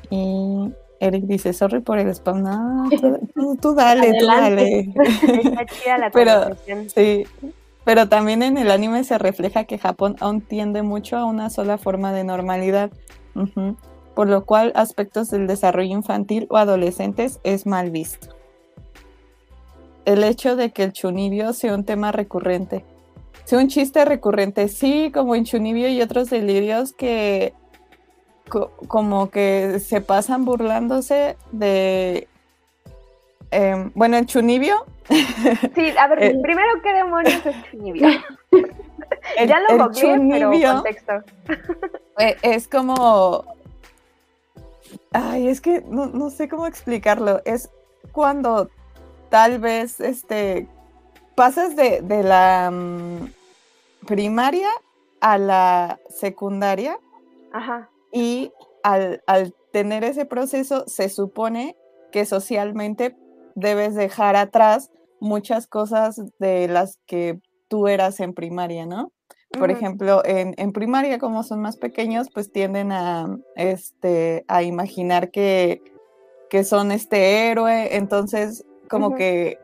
[0.10, 2.44] Y Eric dice, sorry por el spam.
[2.44, 2.89] No,
[3.62, 4.94] tú, dale, tú dale.
[6.14, 6.56] pero,
[6.94, 7.26] sí,
[7.84, 11.78] pero también en el anime se refleja que Japón aún tiende mucho a una sola
[11.78, 12.91] forma de normalidad,
[14.14, 18.30] por lo cual aspectos del desarrollo infantil o adolescentes es mal visto.
[20.06, 22.86] El hecho de que el chunibio sea un tema recurrente,
[23.46, 27.54] sea un chiste recurrente, sí, como en chunibio y otros delirios que
[28.88, 32.28] como que se pasan burlándose de...
[33.51, 34.86] Em, bueno, el chunibio.
[35.76, 38.08] Sí, a ver, eh, primero, ¿qué demonios es chunibio?
[39.47, 41.14] ya lo chunibio, pero contexto.
[42.20, 43.43] Eh, es como...
[45.14, 47.41] Ay, es que no, sé cómo explicarlo.
[47.43, 47.72] Es
[48.12, 48.70] cuando
[49.30, 50.68] tal vez este
[51.34, 53.32] pasas de, de la mm,
[54.06, 54.70] primaria
[55.22, 56.99] a la secundaria.
[57.51, 57.89] Ajá.
[58.14, 58.51] Y
[58.84, 59.22] al,
[59.72, 61.76] tener ese proceso, se supone
[62.11, 63.18] que socialmente
[63.55, 69.11] debes dejar atrás muchas cosas de las que tú eras en primaria, ¿no?
[69.57, 75.82] Por ejemplo, en, primaria, como son más pequeños, pues tienden a, este, a imaginar que,
[76.49, 79.59] que son este héroe, entonces como que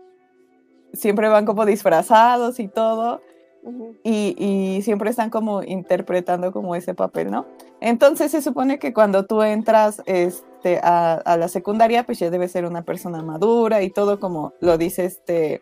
[0.94, 3.22] siempre van como disfrazados y todo,
[4.04, 7.46] y, siempre están como interpretando como ese papel, ¿no?
[7.82, 12.66] Entonces se supone que cuando tú entras este, a, la secundaria, pues ya debes ser
[12.66, 15.62] una persona madura y todo como lo dice este,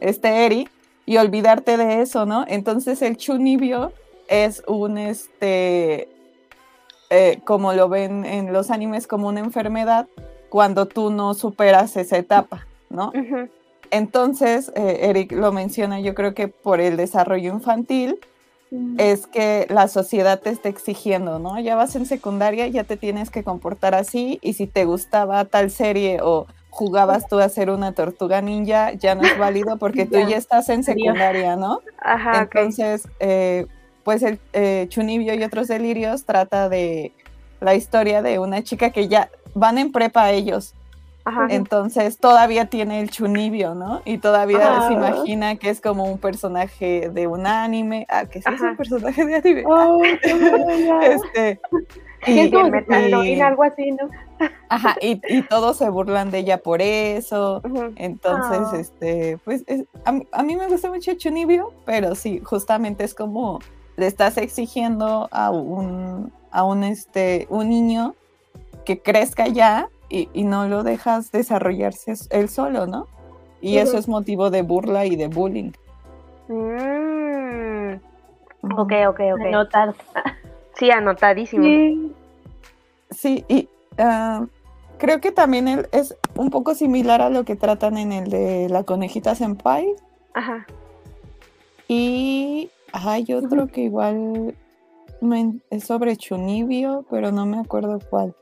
[0.00, 0.68] este Eri,
[1.04, 2.44] y olvidarte de eso, ¿no?
[2.48, 3.92] Entonces el chunibio
[4.28, 6.08] es un, este,
[7.10, 10.06] eh, como lo ven en los animes, como una enfermedad
[10.48, 13.12] cuando tú no superas esa etapa, ¿no?
[13.92, 18.18] Entonces, eh, Eric lo menciona, yo creo que por el desarrollo infantil,
[18.96, 21.60] es que la sociedad te está exigiendo, ¿no?
[21.60, 25.70] Ya vas en secundaria, ya te tienes que comportar así, y si te gustaba tal
[25.70, 30.18] serie o jugabas tú a ser una tortuga ninja, ya no es válido porque tú
[30.26, 31.80] ya estás en secundaria, ¿no?
[31.98, 33.66] Ajá, Entonces, eh,
[34.04, 37.12] pues el eh, Chunibio y otros delirios trata de
[37.60, 40.74] la historia de una chica que ya van en prepa ellos,
[41.48, 44.02] Entonces todavía tiene el chunibio, ¿no?
[44.04, 48.06] Y todavía se imagina que es como un personaje de un anime.
[48.08, 49.64] Ah, que sí es un personaje de anime.
[49.74, 50.02] Oh,
[51.02, 51.60] este,
[52.26, 54.08] y, y, algo así, ¿no?
[54.68, 57.62] Ajá, y, y, todos se burlan de ella por eso.
[57.96, 58.76] Entonces, ah.
[58.78, 59.64] este, pues
[60.04, 63.60] a, a, mí me gusta mucho Chunibyo, pero sí, justamente es como
[63.96, 68.14] le estás exigiendo a un, a un, este, un niño
[68.84, 73.06] que crezca ya y, y no lo dejas desarrollarse él solo, ¿no?
[73.62, 75.70] Y eso es motivo de burla y de bullying.
[76.48, 77.94] Mm.
[78.76, 79.46] Ok, ok, ok.
[79.46, 79.94] Anotado.
[80.74, 81.64] Sí, anotadísimo.
[83.10, 84.46] Sí, y ah,
[84.96, 88.68] creo que también él es un poco similar a lo que tratan en el de
[88.70, 89.94] la conejita senpai.
[90.32, 90.66] Ajá.
[91.88, 94.56] Y hay otro que igual
[95.70, 98.34] es sobre Chunibio, pero no me acuerdo cuál.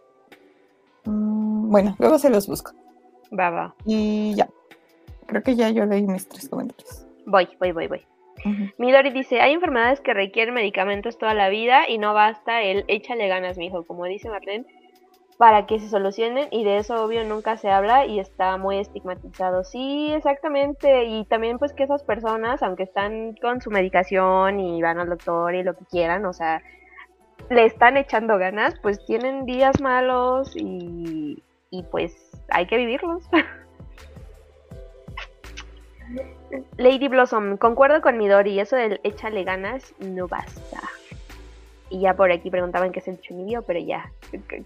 [1.10, 2.72] Mm, bueno, luego se los busco.
[3.36, 3.74] Va, va.
[3.84, 4.48] Y ya.
[5.26, 7.06] Creo que ya yo leí mis tres comentarios.
[7.26, 8.06] Voy, voy, voy, voy.
[8.78, 13.28] Midori dice, hay enfermedades que requieren medicamentos toda la vida y no basta el échale
[13.28, 14.64] ganas, mijo, como dice Marlene,
[15.36, 19.62] para que se solucionen y de eso obvio nunca se habla y está muy estigmatizado.
[19.62, 24.98] Sí, exactamente, y también pues que esas personas, aunque están con su medicación y van
[24.98, 26.62] al doctor y lo que quieran, o sea,
[27.50, 32.14] le están echando ganas, pues tienen días malos y, y pues
[32.48, 33.22] hay que vivirlos.
[36.76, 40.80] Lady Blossom, concuerdo con Midori, eso del échale ganas no basta.
[41.90, 44.12] Y ya por aquí preguntaban qué es el chunibio, pero ya,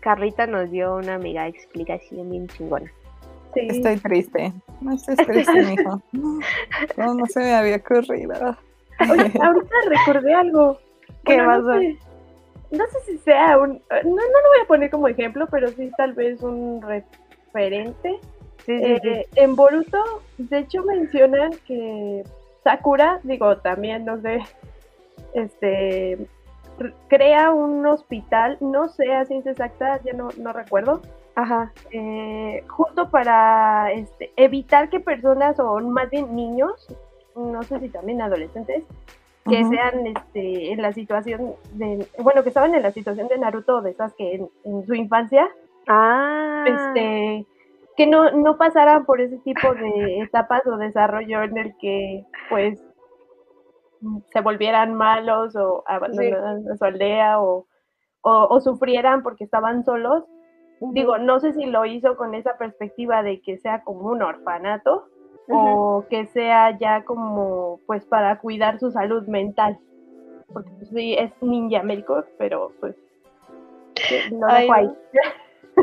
[0.00, 2.92] Carrita nos dio una mega explicación bien chingona.
[3.54, 3.60] Sí.
[3.70, 4.52] Estoy triste.
[4.82, 6.02] No estoy triste, mijo.
[6.96, 8.34] No, no se me había ocurrido.
[8.98, 10.78] ahorita recordé algo.
[11.24, 11.62] ¿Qué más?
[11.62, 11.98] No, sé,
[12.74, 13.80] no sé si sea un.
[13.90, 18.20] No, no lo voy a poner como ejemplo, pero sí tal vez un referente
[18.66, 22.24] eh, en Boruto, de hecho, mencionan que
[22.62, 24.40] Sakura, digo, también, no sé,
[25.34, 26.26] este,
[27.08, 31.02] crea un hospital, no sé a ciencia exacta, ya no, no recuerdo.
[31.36, 31.72] Ajá.
[31.90, 36.88] Eh, justo para este, evitar que personas, o más bien niños,
[37.34, 38.84] no sé si también adolescentes,
[39.48, 43.82] que sean este, en la situación de, bueno, que estaban en la situación de Naruto,
[43.82, 45.48] de esas que en, en su infancia,
[45.86, 46.64] ah.
[46.66, 47.46] este,
[47.96, 52.82] que no, no pasaran por ese tipo de etapas o desarrollo en el que pues
[54.32, 57.66] se volvieran malos o abandonaran su aldea o,
[58.22, 60.24] o, sufrieran porque estaban solos.
[60.80, 65.08] Digo, no sé si lo hizo con esa perspectiva de que sea como un orfanato
[65.48, 69.78] o que sea ya como pues para cuidar su salud mental.
[70.52, 72.96] Porque pues, sí, es ninja médico, pero pues
[74.30, 74.90] no lo ahí.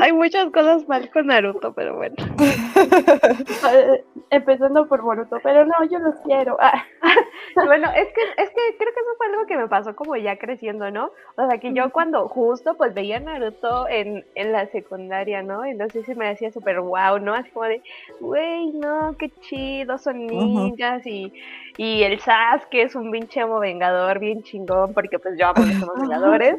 [0.00, 2.16] Hay muchas cosas mal con Naruto, pero bueno.
[4.30, 6.56] Empezando por Boruto, pero no, yo los quiero.
[7.54, 10.38] bueno, es que, es que creo que eso fue algo que me pasó como ya
[10.38, 11.10] creciendo, ¿no?
[11.36, 15.64] O sea, que yo cuando justo pues veía Naruto en, en la secundaria, ¿no?
[15.64, 17.34] Entonces sí me decía súper wow, ¿no?
[17.34, 17.82] Así como de,
[18.20, 21.32] güey, no, qué chido, son ninjas y,
[21.76, 26.56] y el Sasuke es un pinche vengador bien chingón, porque pues yo amo los vengadores.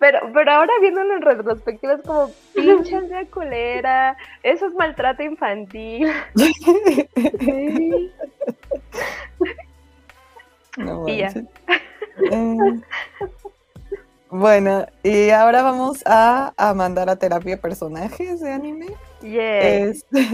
[0.00, 6.10] Pero, pero ahora viéndolo en retrospectiva es como pinche de colera, eso es maltrato infantil.
[11.06, 11.28] y ya.
[12.32, 12.80] Eh,
[14.30, 18.86] bueno, y ahora vamos a, a, mandar a terapia personajes de anime.
[19.22, 20.26] Este,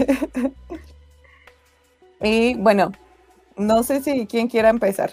[2.21, 2.93] y bueno,
[3.57, 5.11] no sé si quién quiera empezar.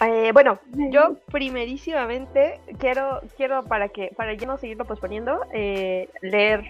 [0.00, 0.58] Eh, bueno,
[0.90, 6.64] yo primerísimamente quiero, quiero para que, para ya no seguirlo posponiendo, eh, leer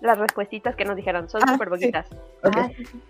[0.00, 2.06] las respuestas que nos dijeron, son ah, súper bonitas.
[2.42, 2.68] Ah,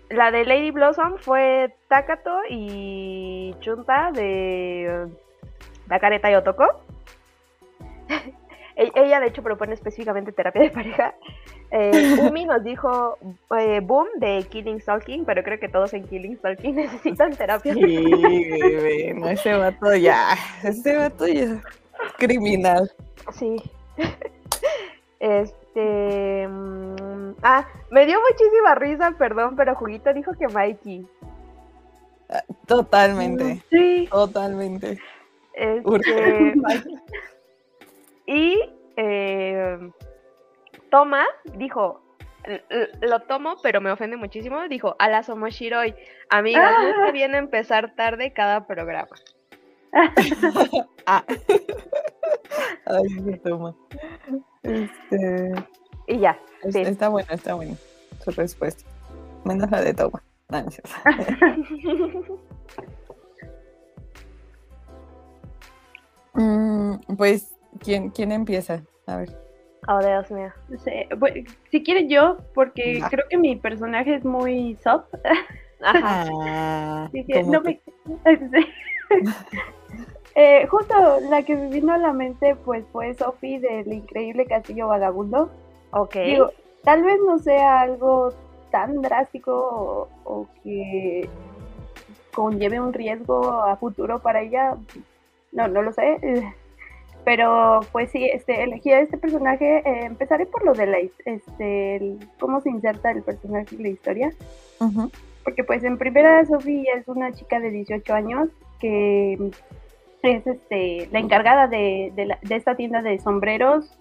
[0.09, 5.07] la de Lady Blossom fue Takato y Chunta de
[5.87, 6.81] Bakareta y Otoko.
[8.75, 11.15] E-, ella de hecho propone específicamente terapia de pareja.
[11.71, 13.17] Eh, Umi nos dijo
[13.57, 17.73] eh, Boom de Killing Stalking, pero creo que todos en Killing Stalking necesitan terapia.
[17.73, 21.61] Sí, no, ese vato ya, ese vato ya,
[22.17, 22.91] criminal.
[23.33, 23.57] Sí.
[25.17, 26.47] Este.
[26.47, 31.07] Mm, ah, me dio muchísima risa, perdón, pero Juguito dijo que Mikey.
[32.29, 33.63] Ah, totalmente.
[33.71, 34.07] Sí.
[34.11, 34.99] Totalmente.
[35.53, 36.53] Este,
[38.25, 38.59] y
[38.97, 39.77] eh,
[40.89, 42.01] Toma dijo,
[43.01, 44.67] lo tomo, pero me ofende muchísimo.
[44.67, 45.95] Dijo, a la Somoshiroi,
[46.29, 49.15] amigas, no es que viene a empezar tarde cada programa.
[51.05, 51.23] ah.
[52.85, 53.75] Ay, qué toma.
[54.63, 55.53] Este...
[56.07, 56.39] Y ya.
[56.63, 57.75] Está buena, está buena
[58.23, 58.83] su respuesta.
[59.43, 60.23] Menos la de toma.
[66.37, 68.83] Mm, pues, ¿quién, ¿quién empieza?
[69.07, 69.29] A ver.
[69.87, 70.51] Oh, Dios mío.
[71.69, 75.13] si quieren yo, porque creo que mi personaje es muy soft.
[75.81, 76.25] Ajá.
[76.27, 77.09] Ah,
[77.45, 77.79] no me...
[80.37, 80.93] Eh, justo
[81.29, 85.49] la que me vino a la mente pues fue Sophie del increíble Castillo Vagabundo.
[85.91, 86.15] Ok.
[86.83, 88.33] tal vez no sea algo
[88.69, 91.29] tan drástico o, que
[92.33, 94.75] conlleve un riesgo a futuro para ella.
[95.53, 96.19] No, no lo sé.
[97.25, 99.79] Pero pues sí, este, elegí a este personaje.
[99.79, 104.31] Eh, empezaré por lo de la, este, cómo se inserta el personaje en la historia.
[105.43, 108.49] Porque pues en primera Sophie es una chica de 18 años
[108.79, 109.51] que
[110.21, 112.11] es este, la encargada de,
[112.49, 113.97] esta tienda de sombreros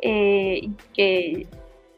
[0.00, 1.46] eh, que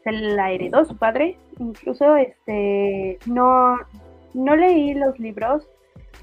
[0.03, 1.37] se la heredó su padre.
[1.59, 3.77] Incluso este, no,
[4.33, 5.67] no leí los libros,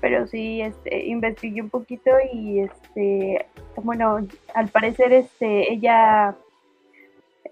[0.00, 3.46] pero sí este, investigué un poquito y este,
[3.84, 4.18] bueno,
[4.54, 6.36] al parecer este, ella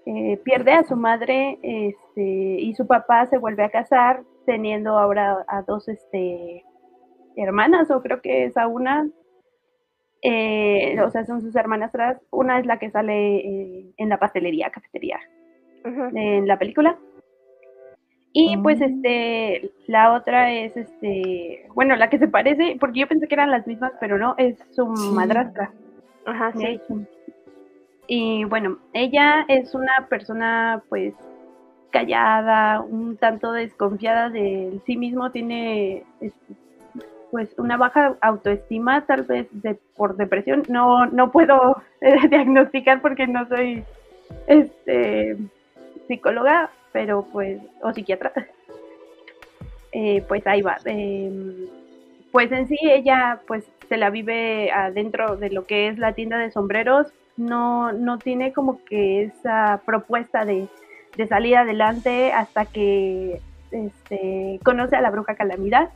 [0.05, 5.43] eh, pierde a su madre este, y su papá se vuelve a casar teniendo ahora
[5.47, 6.63] a dos este,
[7.35, 9.09] hermanas, o creo que es a una,
[10.21, 12.21] eh, o sea, son sus hermanas atrás.
[12.29, 15.19] Una es la que sale eh, en la pastelería, cafetería,
[15.83, 16.97] en la película.
[18.37, 18.83] Y pues mm.
[18.83, 23.49] este, la otra es este, bueno, la que se parece, porque yo pensé que eran
[23.49, 25.71] las mismas, pero no, es su madrastra.
[26.25, 26.81] Ajá, sí.
[28.07, 31.13] Y bueno, ella es una persona pues
[31.91, 36.03] callada, un tanto desconfiada de sí mismo, tiene
[37.31, 40.63] pues una baja autoestima, tal vez de, por depresión.
[40.69, 41.81] No, no puedo
[42.29, 43.83] diagnosticar porque no soy
[44.47, 45.37] este,
[46.07, 48.31] psicóloga, pero pues, o psiquiatra.
[49.97, 50.75] Eh, pues ahí va.
[50.83, 51.67] Em,
[52.35, 56.37] pues en sí ella pues se la vive adentro de lo que es la tienda
[56.37, 57.07] de sombreros.
[57.37, 60.67] No, no tiene como que esa propuesta de,
[61.15, 63.39] de salir adelante hasta que
[63.71, 65.91] este, conoce a la bruja calamidad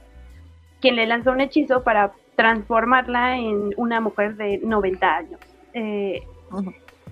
[0.80, 5.42] quien le lanzó un hechizo para transformarla en una mujer de 90 años.
[5.74, 6.24] Eh,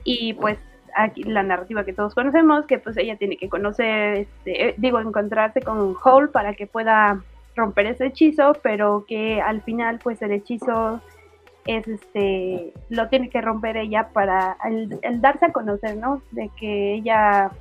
[0.06, 0.58] y pues
[0.96, 5.02] aquí la narrativa que todos conocemos, que pues ella tiene que conocer, este, eh, digo,
[5.02, 7.26] encontrarse con Hall para que pueda
[7.58, 11.02] romper ese hechizo, pero que al final pues el hechizo
[11.66, 16.22] es este, lo tiene que romper ella para el, darse a conocer, ¿no?
[16.32, 17.52] De que ella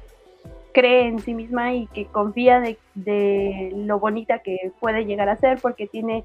[0.72, 5.58] cree en sí misma y que confía de, lo bonita que puede llegar a ser
[5.60, 6.24] porque tiene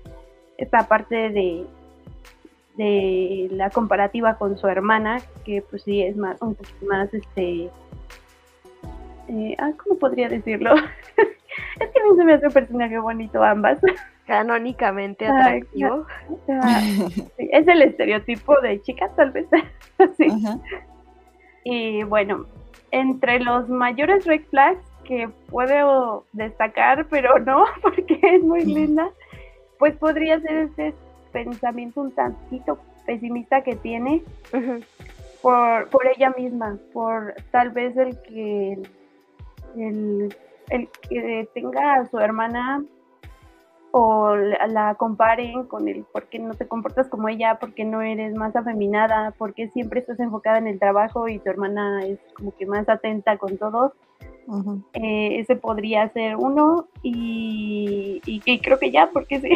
[0.57, 1.65] esta parte de,
[2.75, 7.69] de la comparativa con su hermana que pues sí es más un poquito más este
[9.29, 10.75] eh, ah, ¿cómo podría decirlo?
[11.79, 13.79] es que a mí se me hace un personaje bonito ambas.
[14.27, 16.05] Canónicamente atractivo.
[17.37, 19.47] es el estereotipo de chicas tal vez.
[20.17, 20.27] sí.
[21.63, 22.45] Y bueno,
[22.91, 29.09] entre los mayores red flags que puedo destacar, pero no, porque es muy linda,
[29.79, 30.93] pues podría ser ese
[31.31, 34.23] pensamiento un tantito pesimista que tiene
[35.41, 38.77] por, por ella misma, por tal vez el que
[39.77, 40.35] el,
[40.71, 42.83] el que tenga a su hermana
[43.91, 48.01] o la, comparen con el por qué no te comportas como ella, por qué no
[48.01, 52.19] eres más afeminada, por qué siempre estás enfocada en el trabajo y tu hermana es
[52.33, 53.93] como que más atenta con todo.
[54.93, 59.49] Eh, ese podría ser uno y, y, creo que ya, porque sí.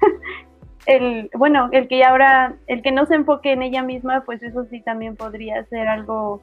[0.86, 4.64] el, bueno, el que ahora, el que no se enfoque en ella misma, pues eso
[4.64, 6.42] sí también podría ser algo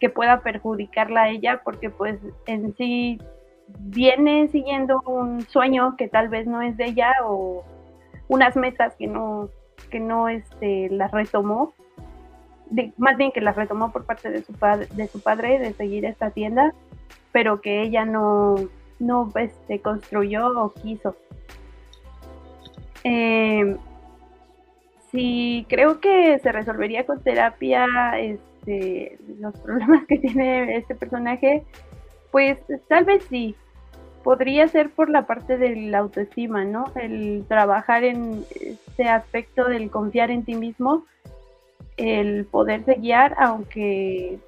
[0.00, 3.18] que pueda perjudicarla a ella, porque pues en sí
[3.78, 7.64] viene siguiendo un sueño que tal vez no es de ella o
[8.28, 9.48] unas metas que no,
[9.90, 11.72] que no este, las retomó,
[12.96, 16.04] más bien que las retomó por parte de su, padre, de su padre de seguir
[16.04, 16.72] esta tienda,
[17.32, 18.54] pero que ella no,
[18.98, 21.16] no este, construyó o quiso.
[23.04, 23.76] Eh,
[25.10, 27.86] sí, creo que se resolvería con terapia
[28.18, 31.64] este, los problemas que tiene este personaje,
[32.30, 32.58] pues
[32.88, 33.54] tal vez sí.
[34.22, 36.92] Podría ser por la parte de la autoestima, ¿no?
[36.94, 41.06] El trabajar en ese aspecto del confiar en ti mismo,
[41.96, 44.38] el poderse guiar, aunque,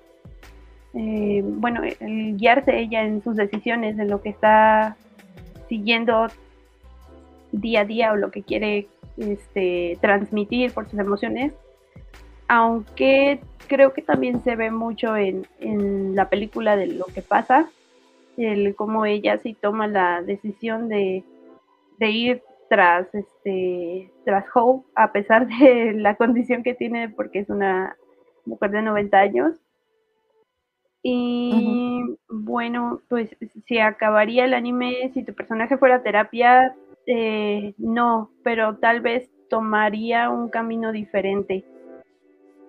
[0.92, 4.96] eh, bueno, el guiarse ella en sus decisiones, en lo que está
[5.68, 6.26] siguiendo
[7.52, 11.54] día a día o lo que quiere este, transmitir por sus emociones,
[12.52, 15.46] aunque creo que también se ve mucho en,
[16.14, 17.70] la película de lo que pasa,
[18.36, 21.24] el cómo ella sí toma la decisión de,
[21.98, 27.96] ir tras este tras Hope a pesar de la condición que tiene porque es una
[28.44, 29.56] mujer de 90 años.
[31.02, 33.34] Y bueno pues
[33.66, 36.76] si acabaría el anime si tu personaje fuera terapia
[37.06, 41.64] eh, no pero tal vez tomaría un camino diferente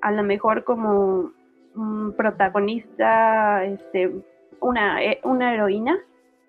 [0.03, 1.31] a lo mejor como
[1.75, 4.11] un protagonista, este,
[4.59, 5.97] una, eh, una heroína,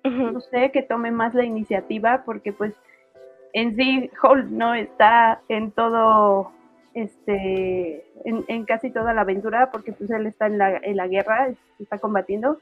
[0.02, 2.74] no sé, que tome más la iniciativa, porque pues
[3.52, 6.50] en sí Holt no está en todo,
[6.94, 11.50] este, en, casi toda la aventura, porque pues él está en la, en la guerra,
[11.78, 12.58] está combatiendo,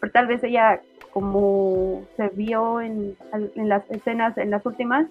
[0.00, 0.80] pero tal vez ella,
[1.12, 5.06] como se vio en, en las escenas, en las últimas,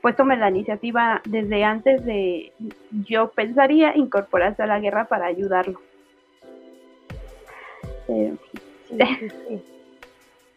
[0.00, 2.52] pues tome la iniciativa desde antes de,
[3.06, 5.80] yo pensaría, incorporarse a la guerra para ayudarlo.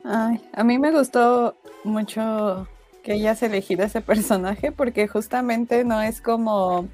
[0.04, 2.68] a mí me gustó mucho
[3.04, 6.88] que ella se elegido ese personaje porque justamente no es como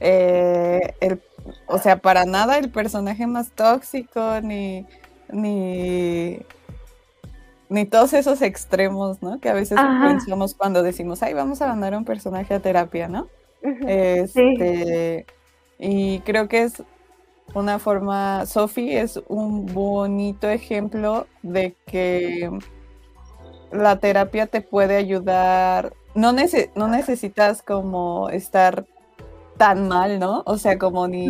[0.00, 1.20] eh, el,
[1.66, 4.86] o sea, para nada el personaje más tóxico ni,
[5.30, 6.40] ni
[7.68, 9.40] ni todos esos extremos, ¿no?
[9.40, 13.08] Que a veces pensamos cuando decimos, ay, vamos a mandar a un personaje a terapia,
[13.08, 13.28] ¿no?
[13.86, 15.26] Este,
[15.78, 16.82] y creo que es
[17.54, 22.50] una forma, Sophie es un bonito ejemplo de que
[23.72, 26.32] la terapia te puede ayudar, no,
[26.74, 28.86] no necesitas como estar
[29.56, 30.42] tan mal, ¿no?
[30.46, 31.26] O sea, como ni,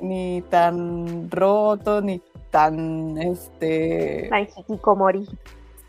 [0.00, 4.28] ni tan roto, ni tan, este...
[4.30, 4.46] Tan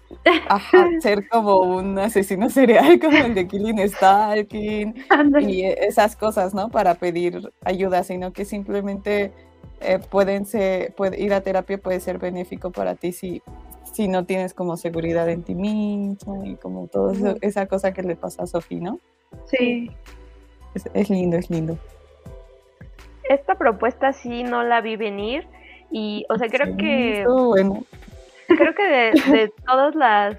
[0.50, 4.96] Ajá, ser como un asesino serial como el de Killing Stalking
[5.42, 6.70] y esas cosas, ¿no?
[6.70, 9.32] Para pedir ayuda, sino que simplemente
[9.82, 13.42] eh, pueden ser, puede, ir a terapia puede ser benéfico para ti si,
[13.92, 18.16] si no tienes como seguridad en ti mismo y como todo esa cosa que le
[18.16, 19.00] pasa a Sofía, ¿no?
[19.46, 19.92] Sí.
[20.94, 21.78] Es, lindo, es lindo.
[23.30, 25.48] Esta propuesta sí no la vi venir
[25.92, 27.26] y, o sea, creo que...
[27.28, 27.84] Bueno
[28.56, 30.38] creo que de, todos las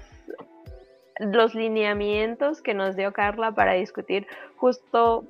[1.19, 4.25] los lineamientos que nos dio Carla para discutir,
[4.55, 5.25] justo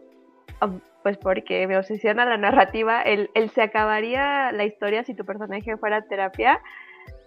[1.01, 6.03] pues porque me obsesiona la narrativa, el, se acabaría la historia si tu personaje fuera
[6.03, 6.59] terapia,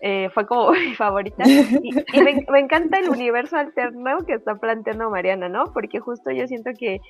[0.01, 1.43] eh, fue como mi favorita.
[1.45, 5.65] Y, me, me, encanta el universo alterno que está planteando Mariana, ¿no?
[5.73, 7.01] Porque justo yo siento que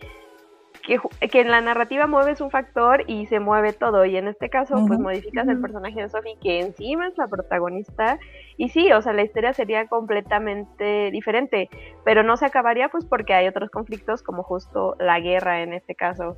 [0.82, 1.00] que,
[1.40, 4.04] en la narrativa mueves un factor y se mueve todo.
[4.04, 8.18] Y en este caso, pues modificas el personaje de Sophie, que encima es la protagonista.
[8.56, 11.70] Y sí, o sea, la historia sería completamente diferente,
[12.04, 15.94] pero no se acabaría pues porque hay otros conflictos como justo la guerra en este
[15.94, 16.36] caso.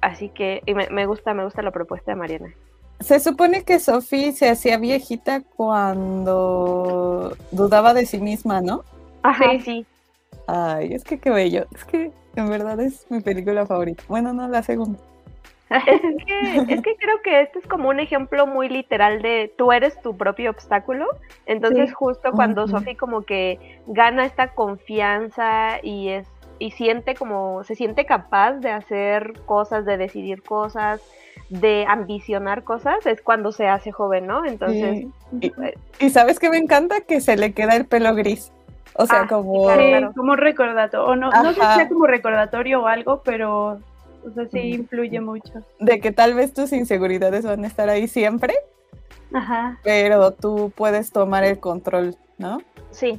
[0.00, 2.54] Así que me, me, gusta, me gusta la propuesta de Mariana.
[3.00, 8.84] Se supone que Sophie se hacía viejita cuando dudaba de sí misma, ¿no?
[9.22, 9.86] Ajá, sí.
[10.46, 11.66] Ay, es que qué bello.
[11.74, 14.02] Es que en verdad es mi película favorita.
[14.08, 14.98] Bueno, no, la segunda.
[15.86, 19.72] es, que, es que creo que este es como un ejemplo muy literal de tú
[19.72, 21.06] eres tu propio obstáculo.
[21.46, 26.26] Entonces, justo cuando Sophie como que gana esta confianza y es
[26.58, 31.00] y siente como se siente capaz de hacer cosas, de decidir cosas,
[31.48, 34.44] de ambicionar cosas, es cuando se hace joven, ¿no?
[34.44, 35.06] Entonces,
[35.56, 38.52] pues y sabes que me encanta que se le queda el pelo gris.
[38.94, 39.68] O sea, ah, como...
[40.14, 43.80] como recordatorio, o no, no sé si sea como recordatorio o algo, pero
[44.24, 45.64] o sea, sí influye mucho.
[45.80, 48.54] De que tal vez tus inseguridades van a estar ahí siempre,
[49.32, 49.78] Ajá.
[49.82, 52.60] pero tú puedes tomar el control, ¿no?
[52.90, 53.18] Sí.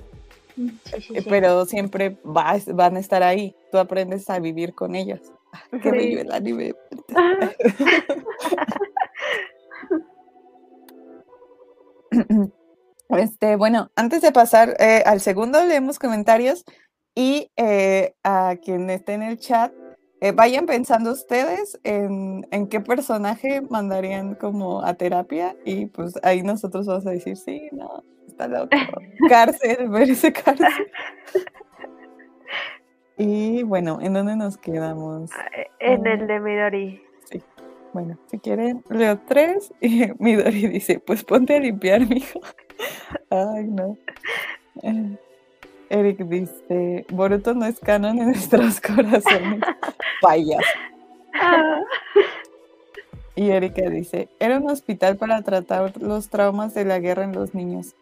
[0.58, 5.22] Eh, pero siempre van a estar ahí, tú aprendes a vivir con ellas.
[5.52, 6.74] Ah, qué bello el anime.
[13.18, 16.64] Este, bueno, antes de pasar eh, al segundo, leemos comentarios
[17.16, 19.72] y eh, a quien esté en el chat,
[20.22, 26.86] eh, vayan pensando ustedes en, qué personaje mandarían como a terapia y pues ahí nosotros
[26.88, 28.70] vamos a decir, sí, no, está loco,
[29.30, 30.70] cárcel, merece cárcel.
[33.18, 35.30] Y bueno, ¿en dónde nos quedamos?
[35.34, 35.46] Ah,
[35.80, 37.13] en el de Midori.
[37.94, 42.42] Bueno, si quieren, leo tres y Midori dice, pues ponte a limpiar, mijo.
[43.30, 43.98] Ay, no.
[44.82, 45.18] Eh,
[45.90, 49.62] Eric dice, Boruto no es canon en nuestros corazones.
[50.22, 50.66] Payas.
[51.40, 51.82] Ah.
[53.36, 57.54] Y Erika dice, era un hospital para tratar los traumas de la guerra en los
[57.54, 57.96] niños.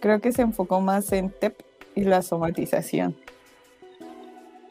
[0.00, 1.60] Creo que se enfocó más en TEP
[1.94, 3.16] y la somatización.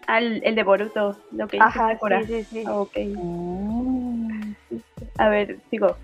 [0.08, 2.64] Al, el de Boruto, lo que Ajá, sí, sí, sí.
[2.66, 2.98] Ah, ok.
[5.18, 5.96] A ver, sigo.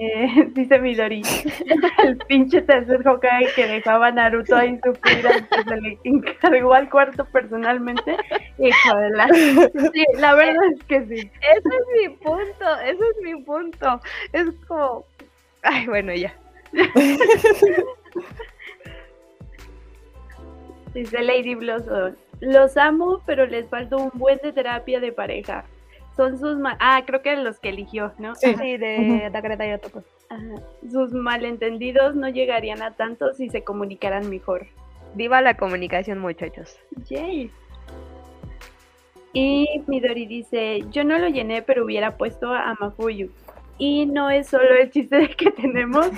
[0.00, 1.22] Eh, dice Midori,
[2.04, 6.88] el pinche tercer Hokage que dejaba a Naruto ahí sufrir antes se le encargó al
[6.88, 8.16] cuarto personalmente.
[8.58, 9.28] Hijo de la...
[9.28, 11.30] Sí, la verdad es que sí.
[11.40, 14.00] Ese es mi punto, ese es mi punto.
[14.32, 15.04] Es como...
[15.62, 16.34] Ay, bueno, ya.
[20.94, 25.64] Dice Lady Blossom, los amo, pero les falta un buen de terapia de pareja
[26.18, 30.02] son sus ah creo que los que eligió no sí, de Takareta y Otoko
[30.90, 34.66] sus malentendidos no llegarían a tanto si se comunicaran mejor.
[35.14, 36.76] Viva la comunicación muchachos.
[37.08, 37.50] Yay.
[39.32, 43.30] y Midori dice yo no lo llené pero hubiera puesto a Mafuyu
[43.78, 46.06] y no es solo el chiste que tenemos,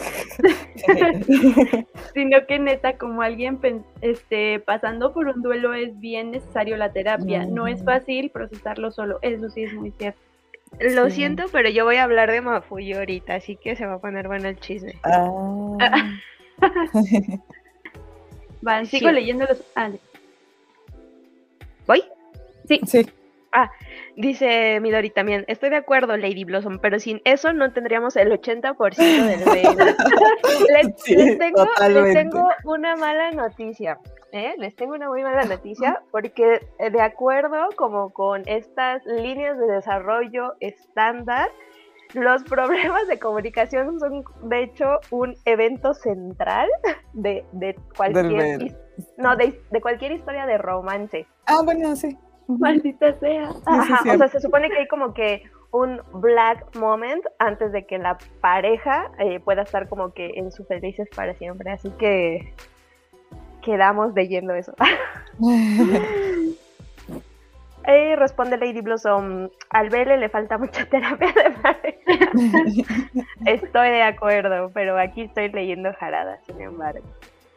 [2.14, 3.60] sino que neta, como alguien
[4.00, 7.44] este, pasando por un duelo es bien necesario la terapia.
[7.44, 10.20] No es fácil procesarlo solo, eso sí es muy cierto.
[10.78, 13.98] Lo siento, pero yo voy a hablar de Mafuyo ahorita, así que se va a
[13.98, 14.94] poner bueno el chisme.
[15.02, 15.28] Ah.
[18.62, 19.62] Van, sigo leyendo los...
[19.74, 19.90] Ah,
[21.86, 22.04] ¿Voy?
[22.66, 22.80] Sí.
[22.86, 23.06] Sí.
[23.52, 23.70] Ah,
[24.16, 28.97] dice Midori también, estoy de acuerdo, Lady Blossom, pero sin eso no tendríamos el 80%
[28.97, 29.85] del reino.
[31.09, 33.98] les, tengo, una mala noticia,
[34.32, 34.55] ¿eh?
[34.59, 39.66] Les tengo una muy mala noticia, porque eh, de acuerdo como con estas líneas de
[39.66, 41.48] desarrollo estándar,
[42.14, 46.68] los problemas de comunicación son de hecho un evento central
[47.14, 47.44] de,
[47.97, 48.77] cualquier
[49.16, 51.27] no de, de cualquier historia de romance.
[51.47, 52.16] Ah, bueno, sí.
[52.59, 53.51] Maldita sea.
[53.66, 57.98] Ajá, o sea, se supone que hay como que un black moment antes de que
[57.98, 61.70] la pareja eh, pueda estar como que en sus felices para siempre.
[61.70, 62.52] Así que
[63.62, 64.74] quedamos leyendo eso.
[67.86, 72.01] eh, responde Lady Blossom, al Bele le falta mucha terapia de pareja.
[73.47, 77.06] estoy de acuerdo, pero aquí estoy leyendo jaradas, sin embargo.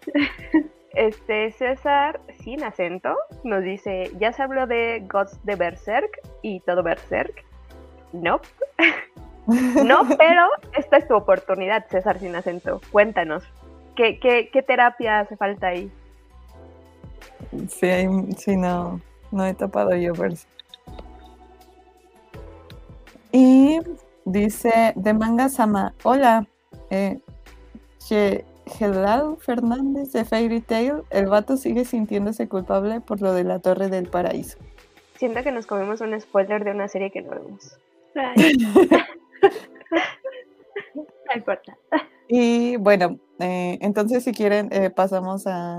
[0.94, 6.84] Este César, sin acento, nos dice, ya se habló de Gods de Berserk y todo
[6.84, 7.44] Berserk.
[8.11, 8.40] No.
[9.48, 10.48] no, pero
[10.78, 12.80] esta es tu oportunidad, César, sin acento.
[12.91, 13.44] Cuéntanos,
[13.95, 15.91] ¿qué, qué, terapia hace falta ahí?
[17.68, 18.07] Sí,
[18.38, 19.02] sí, no,
[19.32, 20.53] no he tapado yo Berserk.
[23.32, 23.80] Y
[24.26, 26.45] dice de Manga Sama, hola,
[26.91, 27.20] eh,
[28.80, 33.90] Helado Fernández de Fairy Tail, el vato sigue sintiéndose culpable por lo de la Torre
[33.90, 34.58] del Paraíso.
[35.16, 37.78] Siento que nos comemos un spoiler de una serie que no vemos.
[40.95, 41.78] no importa.
[42.28, 45.78] Y bueno, eh, entonces si quieren eh, pasamos a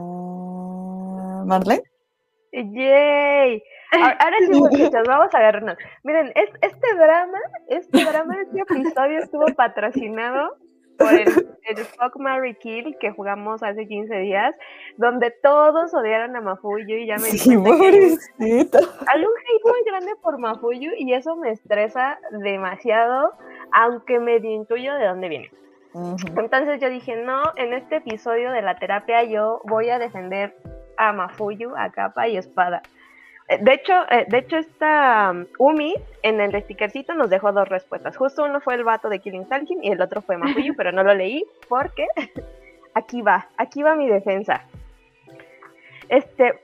[1.46, 1.82] Marlene.
[2.52, 3.62] ¡Yay!
[3.92, 5.76] Ahora sí, muchachos, vamos a vernos.
[6.02, 7.38] Miren, este drama,
[7.68, 10.56] este drama, este episodio estuvo patrocinado
[10.98, 11.28] por el,
[11.68, 14.54] el Fuck Mary Kill que jugamos hace 15 días,
[14.96, 17.96] donde todos odiaron a Mafuyu y ya me cuenta que
[18.38, 23.32] hay un hate muy grande por Mafuyu y eso me estresa demasiado,
[23.72, 25.50] aunque me intuyo de dónde viene.
[26.36, 30.56] Entonces yo dije, no, en este episodio de la terapia yo voy a defender
[30.96, 32.82] a Mafuyu a capa y espada.
[33.48, 38.16] De hecho, eh, de hecho esta um, Umi en el stickercito nos dejó dos respuestas.
[38.16, 41.02] Justo uno fue el vato de Killing Stalking y el otro fue Mafuyu, pero no
[41.02, 42.06] lo leí porque
[42.94, 44.62] aquí va, aquí va mi defensa.
[46.08, 46.58] Este,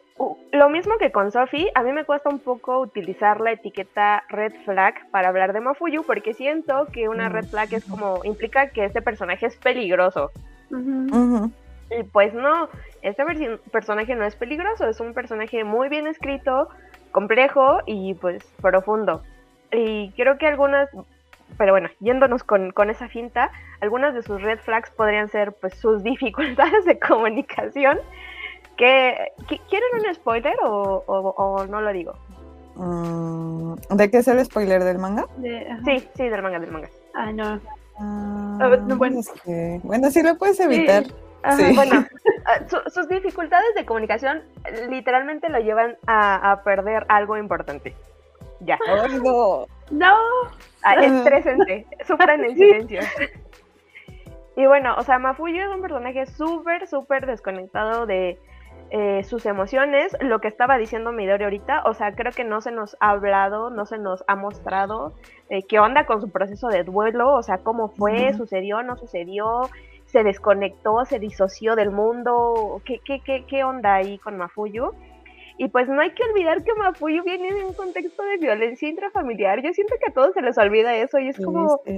[0.52, 4.52] lo mismo que con Sophie, a mí me cuesta un poco utilizar la etiqueta red
[4.64, 8.86] flag para hablar de Mafuyu porque siento que una red flag es como implica que
[8.86, 10.30] este personaje es peligroso.
[11.90, 12.68] Y pues no,
[13.02, 13.24] este
[13.72, 16.68] personaje no es peligroso, es un personaje muy bien escrito,
[17.10, 19.22] complejo y pues profundo.
[19.72, 20.88] Y creo que algunas,
[21.58, 23.50] pero bueno, yéndonos con, esa finta,
[23.80, 27.98] algunas de sus red flags podrían ser pues sus dificultades de comunicación.
[28.76, 32.14] Que, ¿Quieren un spoiler o, no lo digo?
[32.76, 35.26] Mm, ¿De qué es el spoiler del manga?
[35.84, 36.88] sí, sí, del manga, del manga.
[37.14, 37.60] Ah, no.
[37.98, 39.22] Ah, bueno.
[39.82, 41.04] bueno, sí lo puedes evitar.
[41.74, 42.06] Bueno,
[42.46, 44.42] ah, sus dificultades de comunicación
[44.88, 47.94] literalmente lo llevan a, perder algo importante.
[48.60, 48.78] Ya.
[49.22, 49.66] no.
[49.90, 50.16] No.
[50.82, 51.86] Ah, estresante.
[52.06, 53.00] Sufran en silencio.
[54.56, 58.38] Y bueno, o sea, Mafuyo es un personaje súper, súper desconectado de
[58.90, 60.16] eh, sus emociones.
[60.20, 63.70] Lo que estaba diciendo Midori ahorita, o sea, creo que no se nos ha hablado,
[63.70, 65.14] no se nos ha mostrado
[65.48, 69.70] eh, qué onda con su proceso de duelo, o sea, cómo fue, sucedió, no sucedió,
[70.10, 74.92] se desconectó, se disoció del mundo, ¿qué, qué, qué, qué onda ahí con Mafuyu?
[75.56, 79.62] Y pues no hay que olvidar que Mafuyu viene en un contexto de violencia intrafamiliar.
[79.62, 81.80] Yo siento que a todos se les olvida eso y es como...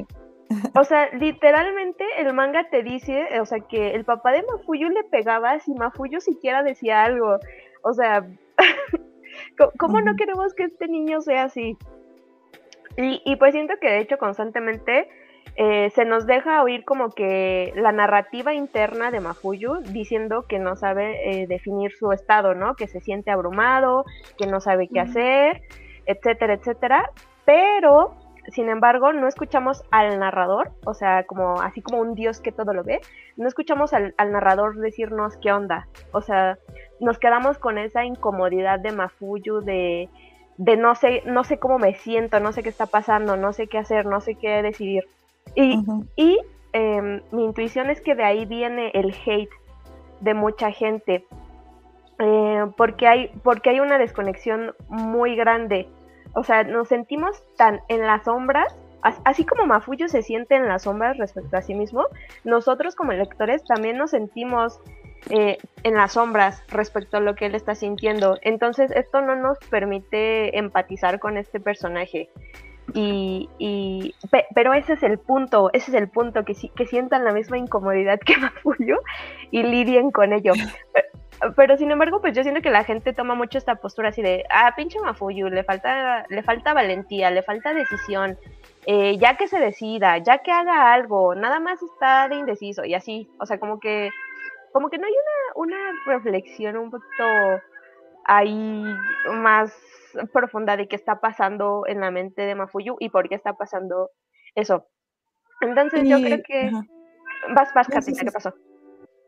[0.75, 5.03] O sea, literalmente el manga te dice, o sea, que el papá de Mafuyu le
[5.05, 7.39] pegaba si Mafuyu siquiera decía algo.
[7.83, 8.27] O sea,
[9.79, 11.79] ¿cómo no queremos que este niño sea así?
[12.99, 15.09] Y, y pues siento que de hecho constantemente
[15.57, 20.77] eh, se nos deja oír como que la narrativa interna de Mafuyu diciendo que no
[20.77, 22.75] sabe eh, definir su estado, ¿no?
[22.75, 24.05] Que se siente abrumado,
[24.39, 25.63] que no sabe qué hacer,
[26.07, 27.11] etcétera, etcétera.
[27.45, 28.15] Pero,
[28.49, 32.73] sin embargo, no escuchamos al narrador, o sea, como así como un dios que todo
[32.73, 33.01] lo ve,
[33.37, 35.87] no escuchamos al, al narrador decirnos qué onda.
[36.13, 36.57] O sea,
[36.99, 40.09] nos quedamos con esa incomodidad de Mafuyu de
[40.59, 43.67] de no sé, no sé cómo me siento, no sé qué está pasando, no sé
[43.67, 45.05] qué hacer, no sé qué decidir.
[45.55, 46.39] Y,
[46.73, 49.51] em, mi intuición es que de ahí viene el hate
[50.21, 51.27] de mucha gente,
[52.19, 55.89] eh, porque, hay, porque hay una desconexión muy grande.
[56.35, 58.75] O sea, nos sentimos tan en las sombras,
[59.25, 62.07] así como Mafuyo se siente en las sombras respecto a sí mismo,
[62.45, 64.81] nosotros como lectores también nos sentimos
[65.31, 68.39] eh, en las sombras respecto a lo que él está sintiendo.
[68.43, 72.29] Entonces esto no nos permite empatizar con este personaje.
[72.95, 74.15] Y, y
[74.55, 78.19] pero ese es el punto, ese es el punto, que, que sientan la misma incomodidad
[78.21, 78.99] que Mafuyo
[79.51, 80.53] y lidien con ello.
[81.57, 84.45] Pero, sin embargo, pues yo siento que la gente toma mucho esta postura así de,
[84.49, 88.39] ah, pinche Mafuyu, le falta, le falta valentía, le falta decisión,
[88.87, 92.95] eh, ya que se decida, ya que haga algo, nada más está de indeciso y
[92.95, 94.11] así, o sea, como que,
[94.73, 97.25] como que no hay una, una reflexión un poquito
[98.25, 98.85] ahí
[99.33, 99.73] más
[100.33, 104.11] profunda de qué está pasando en la mente de Mafuyu y por qué está pasando
[104.55, 104.87] eso.
[105.61, 106.71] Entonces yo creo que...
[107.55, 108.55] Vas, vas, Katina, ¿qué pasó?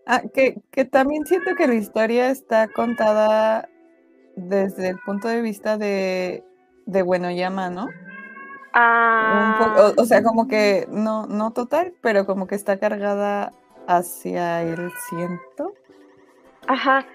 [0.06, 3.68] Ah, que, que también siento que la historia está contada
[4.36, 6.44] desde el punto de vista de,
[6.86, 7.88] de Buenoyama, ¿no?
[8.72, 9.92] Ah.
[9.96, 13.52] o, sea, como que no, no total, pero como que está cargada
[13.86, 15.72] hacia el ciento.
[16.66, 17.06] Ajá,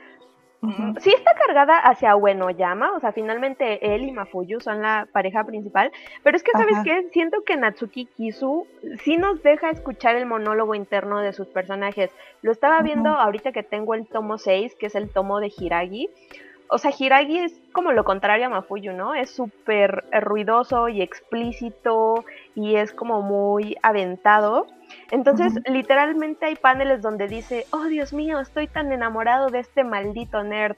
[1.00, 5.90] Sí está cargada hacia Uenoyama, o sea, finalmente él y Mafuyu son la pareja principal,
[6.22, 7.08] pero es que, ¿sabes qué?
[7.14, 8.68] Siento que Natsuki Kisu
[9.04, 12.12] sí nos deja escuchar el monólogo interno de sus personajes.
[12.42, 16.10] Lo estaba viendo ahorita que tengo el tomo 6, que es el tomo de Hiragi.
[16.68, 19.16] O sea, Hiragi es como lo contrario a Mafuyu, ¿no?
[19.16, 22.26] Es súper ruidoso y explícito
[22.62, 24.68] y es como muy aventado.
[25.12, 30.44] Entonces, literalmente hay paneles donde dice, oh Dios mío, estoy tan enamorado de este maldito
[30.44, 30.76] nerd.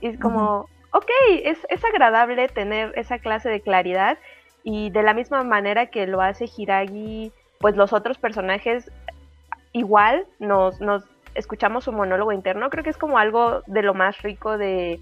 [0.00, 1.10] Y es como, ok,
[1.44, 4.16] es, es agradable tener esa clase de claridad.
[4.64, 8.90] Y de la misma manera que lo hace Hiragi, pues los otros personajes
[9.72, 12.70] igual nos, nos escuchamos su monólogo interno.
[12.70, 15.00] Creo que es como algo de lo más rico de,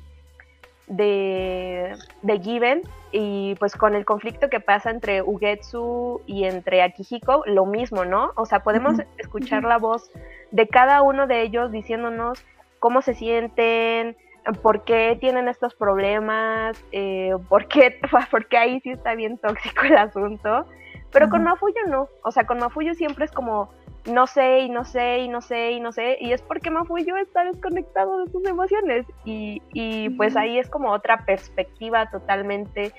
[0.88, 2.82] de, de Given
[3.12, 8.32] y pues con el conflicto que pasa entre Ugetsu y entre Akihiko, lo mismo, ¿no?
[8.36, 10.10] O sea, podemos escuchar la voz
[10.50, 12.44] de cada uno de ellos diciéndonos
[12.78, 14.16] cómo se sienten,
[14.62, 17.98] por qué tienen estos problemas, eh, por, qué,
[18.30, 20.66] porque ahí sí está bien tóxico el asunto.
[21.10, 23.70] Pero con Mafuyo no, o sea, con Mafuyo siempre es como,
[24.08, 27.16] no sé y no sé y no sé y no sé, y es porque Mafuyo
[27.16, 32.92] está desconectado de sus emociones y, y pues ahí es como otra perspectiva totalmente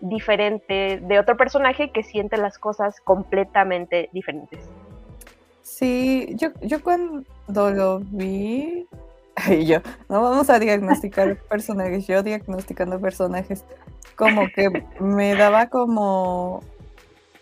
[0.00, 4.60] diferente de otro personaje que siente las cosas completamente diferentes.
[5.62, 8.86] Sí, yo, yo cuando lo vi,
[9.48, 13.64] y yo, no vamos a diagnosticar personajes, yo diagnosticando personajes,
[14.16, 14.70] como que
[15.00, 16.62] me daba como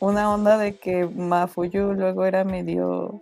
[0.00, 3.20] una onda de que Mafuyu luego era medio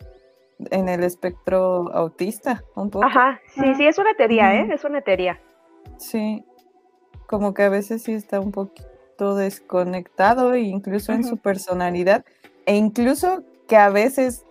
[0.70, 3.04] en el espectro autista, un poco.
[3.04, 4.68] Ajá, sí, sí, es una teoría, ¿eh?
[4.72, 5.40] Es una teoría.
[5.98, 6.44] Sí,
[7.26, 12.24] como que a veces sí está un poquito desconectado, incluso en su personalidad,
[12.66, 14.44] e incluso que a veces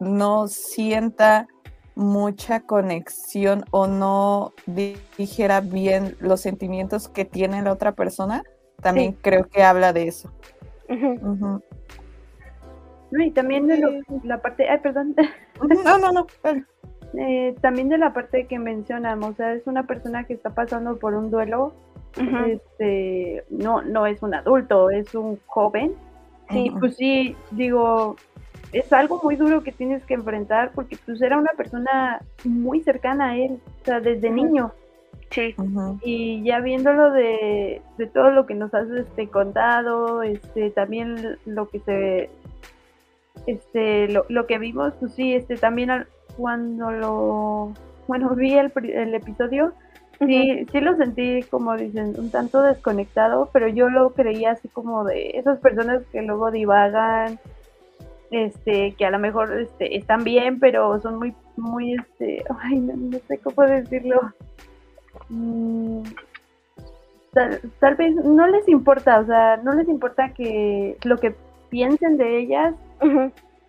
[0.00, 1.48] no sienta
[1.94, 8.42] mucha conexión o no dijera bien los sentimientos que tiene la otra persona,
[8.82, 10.32] también creo que habla de eso
[13.18, 15.14] y también de la parte, ay, perdón.
[15.84, 16.26] No, no, no.
[17.16, 20.98] Eh, también de la parte que mencionamos, o sea, es una persona que está pasando
[20.98, 21.72] por un duelo,
[22.46, 25.94] este, no, no es un adulto, es un joven.
[26.50, 28.16] Sí, pues sí, digo,
[28.72, 33.30] es algo muy duro que tienes que enfrentar porque pues era una persona muy cercana
[33.30, 34.72] a él, o sea, desde niño.
[35.34, 35.54] Sí.
[36.02, 41.68] Y ya viéndolo de, de, todo lo que nos has este, contado, este, también lo
[41.68, 42.30] que se,
[43.46, 46.06] este, lo, lo que vimos, pues sí, este, también
[46.36, 47.72] cuando lo,
[48.06, 49.72] bueno, vi el, el episodio,
[50.20, 55.04] Sí, sí lo sentí, como dicen, un tanto desconectado, pero yo lo creía así como
[55.04, 57.38] de esas personas que luego divagan,
[58.30, 63.18] este, que a lo mejor este, están bien, pero son muy, muy, este, ay, no,
[63.26, 64.32] sé cómo decirlo.
[65.34, 66.02] Mm,
[67.80, 71.34] tal, vez no les importa, o sea, no les importa que lo que
[71.70, 72.74] piensen de ellas,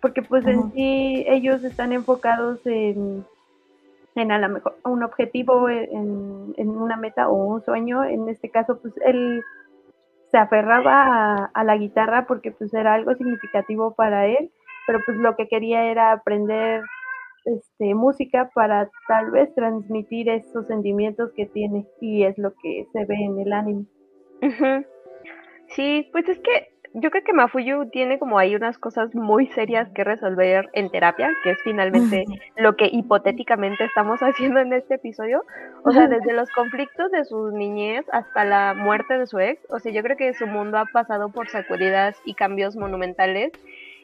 [0.00, 3.24] porque pues en sí ellos están enfocados en
[4.16, 8.02] en a lo mejor un objetivo, e, en, una meta o un sueño.
[8.04, 9.42] En este caso, pues él
[10.30, 14.50] se aferraba a, la guitarra porque pues era algo significativo para él,
[14.86, 16.82] pero pues lo que quería era aprender
[17.46, 23.04] este, música para tal vez transmitir esos sentimientos que tiene y es lo que se
[23.04, 23.86] ve en el anime.
[25.68, 29.90] Sí, pues es que yo creo que Mafuyu tiene como ahí unas cosas muy serias
[29.90, 32.24] que resolver en terapia, que es finalmente
[32.56, 35.44] lo que hipotéticamente estamos haciendo en este episodio.
[35.84, 39.60] O sea, desde los conflictos de su niñez hasta la muerte de su ex.
[39.70, 43.52] O sea, yo creo que su mundo ha pasado por sacudidas y cambios monumentales.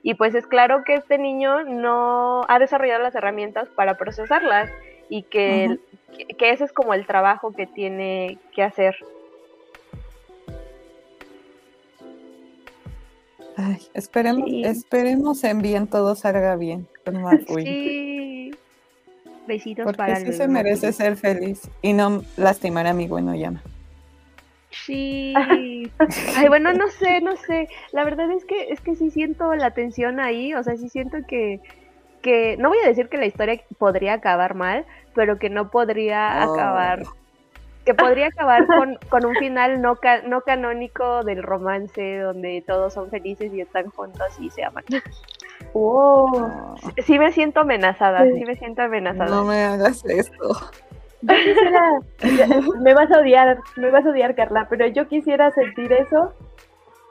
[0.03, 4.71] Y pues es claro que este niño no ha desarrollado las herramientas para procesarlas
[5.09, 5.79] y que,
[6.39, 8.97] que ese es como el trabajo que tiene que hacer.
[13.57, 18.51] Ay, esperemos, esperemos en bien todo salga bien con Sí.
[19.47, 23.63] Besitos Porque para sí se merece ser feliz y no lastimar a mi bueno llama.
[24.71, 25.35] Sí.
[26.37, 27.69] Ay, bueno, no sé, no sé.
[27.93, 31.19] La verdad es que es que sí siento la tensión ahí, o sea, sí siento
[31.27, 31.61] que
[32.23, 36.45] que no voy a decir que la historia podría acabar mal, pero que no podría
[36.45, 37.03] acabar
[37.85, 43.11] que podría acabar con, con un final no, no canónico del romance donde todos son
[43.11, 44.85] felices y están juntos y se aman.
[45.73, 46.77] Oh.
[47.05, 48.45] Sí, me siento amenazada, sí.
[48.45, 49.31] me siento amenazada.
[49.31, 50.57] No me hagas esto.
[51.23, 56.33] Me vas a odiar, me vas a odiar Carla, pero yo quisiera sentir eso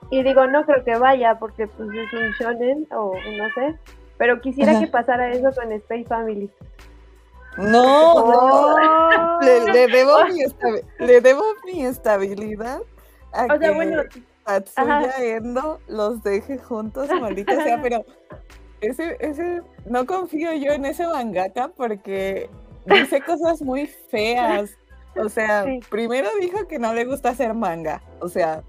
[0.10, 3.78] y digo, no creo que vaya porque pues es un shonen o no sé,
[4.18, 6.50] pero quisiera que pasara eso con Space Family.
[7.58, 8.78] No,
[9.42, 10.44] Le, debo mi
[11.06, 12.82] le, debo mi estabilidad
[13.34, 14.04] a o sea, bueno,
[14.46, 18.06] Tatsuya Endo los deje juntos, maldita sea, pero
[18.82, 22.50] ese, ese, no confío yo en ese mangaka porque
[22.86, 24.78] dice cosas muy feas.
[25.16, 28.02] O sea, primero dijo que no le gusta hacer manga.
[28.20, 28.64] O sea,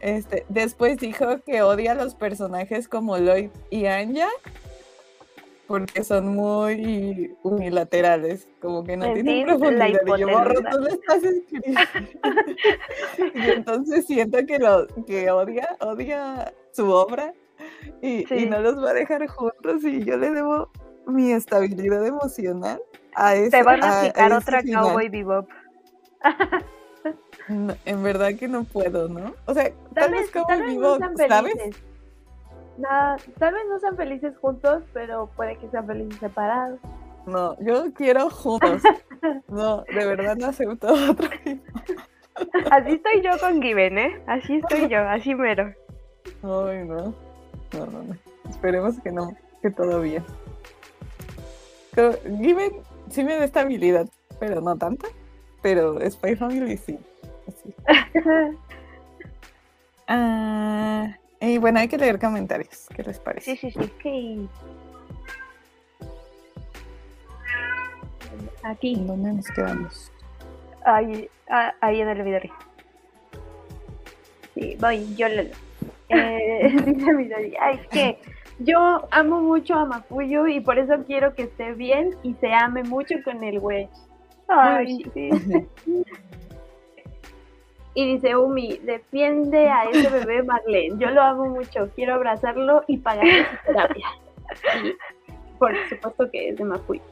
[0.00, 4.28] este, después dijo que odia a los personajes como Lloyd y Anya
[5.72, 10.00] porque son muy unilaterales, como que no tienen profundidad.
[10.04, 11.80] Y yo borro, tú le estás escribiendo.
[13.34, 17.32] y entonces siento que lo que odia, odia su obra
[18.02, 20.68] y, no los va a dejar juntos y yo le debo
[21.06, 22.80] mi estabilidad emocional
[23.14, 25.48] a ese Te van a aplicar otra Cowboy Bebop.
[27.84, 29.34] en verdad que no puedo, ¿no?
[29.46, 31.54] O sea, tal, vez Cowboy Bebop, ¿sabes?
[32.78, 36.78] Nada, tal vez no sean felices juntos, pero puede que sean felices separados.
[37.26, 38.82] No, yo quiero juntos.
[39.48, 41.28] no, de verdad no acepto otro
[42.70, 44.22] Así estoy yo con Given, ¿eh?
[44.26, 45.72] Así estoy yo, así mero.
[46.42, 47.14] Ay, no.
[47.72, 48.16] No, no, no.
[48.48, 50.24] Esperemos que no, que todo bien.
[51.94, 52.72] Given
[53.10, 54.08] sí me da estabilidad,
[54.38, 55.08] pero no tanta.
[55.60, 56.98] Pero Spy Family sí.
[57.48, 57.74] Así.
[60.08, 61.16] ah.
[61.40, 62.86] Y bueno, hay que leer comentarios.
[62.94, 63.56] ¿Qué les parece?
[63.56, 64.48] Sí, sí, sí.
[68.62, 68.94] Aquí.
[68.96, 70.12] ¿Dónde nos quedamos?
[70.84, 72.42] Ahí, ah, ahí en el video.
[74.54, 75.52] Sí, voy, yo le
[76.12, 78.18] eh, dice Midori, ay, es que
[78.58, 82.82] yo amo mucho a Mafuyu y por eso quiero que esté bien y se ame
[82.84, 83.88] mucho con el güey.
[84.48, 85.30] Ay, sí.
[87.94, 90.96] Y dice Umi, defiende a ese bebé Marlene.
[90.98, 94.06] Yo lo amo mucho, quiero abrazarlo y pagarle su terapia.
[94.82, 94.94] Y
[95.58, 97.02] por supuesto que es de Mafuyu.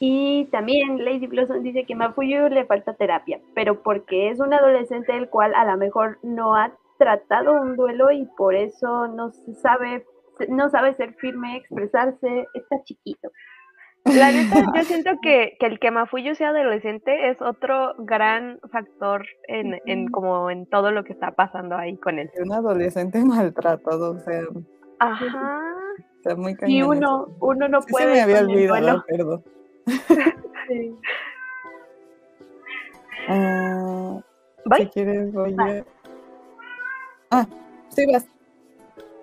[0.00, 5.16] Y también Lady Blossom dice que Mafuyu le falta terapia, pero porque es un adolescente
[5.16, 6.72] el cual a lo mejor no ha
[7.02, 10.04] tratado un duelo y por eso no sabe,
[10.48, 13.30] no sabe ser firme, expresarse, está chiquito.
[14.04, 19.26] La neta, yo siento que, que el que Mafuyo sea adolescente es otro gran factor
[19.46, 22.30] en, en como en todo lo que está pasando ahí con él.
[22.40, 24.42] Un adolescente maltratado, o sea.
[24.98, 25.60] Ajá.
[26.16, 26.70] Está muy cañón.
[26.70, 28.06] Y uno, uno no puede.
[28.06, 29.44] Se me había olvidado, perdón.
[30.68, 30.96] sí.
[33.28, 34.20] Uh,
[34.76, 35.84] Si quieres, voy a.
[37.32, 37.46] Ah,
[37.88, 38.26] sí, vas.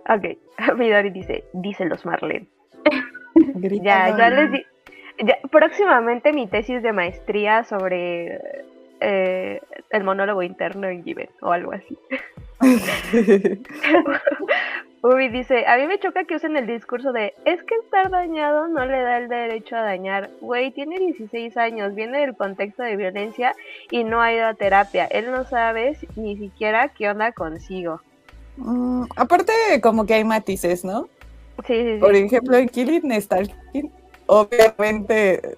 [0.10, 0.38] Ok,
[0.78, 2.48] Midori dice, díselos Marlene.
[3.84, 4.66] ya, ya les di
[5.52, 8.40] próximamente mi tesis de maestría sobre
[9.00, 9.62] eh,
[9.92, 11.96] el monólogo interno en Given o algo así.
[15.02, 18.68] Uy, dice, a mí me choca que usen el discurso de, es que estar dañado
[18.68, 20.30] no le da el derecho a dañar.
[20.42, 23.56] Güey, tiene 16 años, viene del contexto de violencia
[23.92, 25.06] y no ha ido a terapia.
[25.06, 28.02] Él no sabe ni siquiera qué onda consigo.
[28.58, 31.08] Mm, aparte, como que hay matices, ¿no?
[31.66, 32.00] Sí, sí, sí.
[32.00, 33.92] Por ejemplo, en Killing Stalking,
[34.26, 35.58] obviamente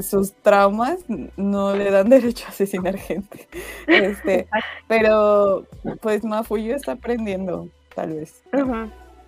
[0.00, 1.04] sus traumas
[1.36, 3.48] no le dan derecho a asesinar gente.
[3.86, 4.46] Este,
[4.88, 5.66] pero
[6.00, 8.44] pues Mafuyo está aprendiendo, tal vez.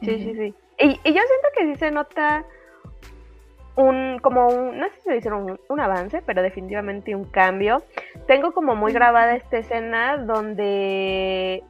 [0.01, 0.55] Sí, sí, sí.
[0.79, 2.45] Y, yo siento que sí se nota
[3.77, 7.83] un, como un, no sé si dice un, un avance, pero definitivamente un cambio.
[8.27, 11.63] Tengo como muy grabada esta escena donde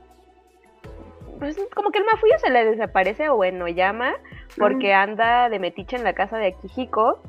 [1.38, 4.14] pues como que el Mafuyo se le desaparece o bueno, llama
[4.56, 7.20] porque anda de metiche en la casa de Akihiko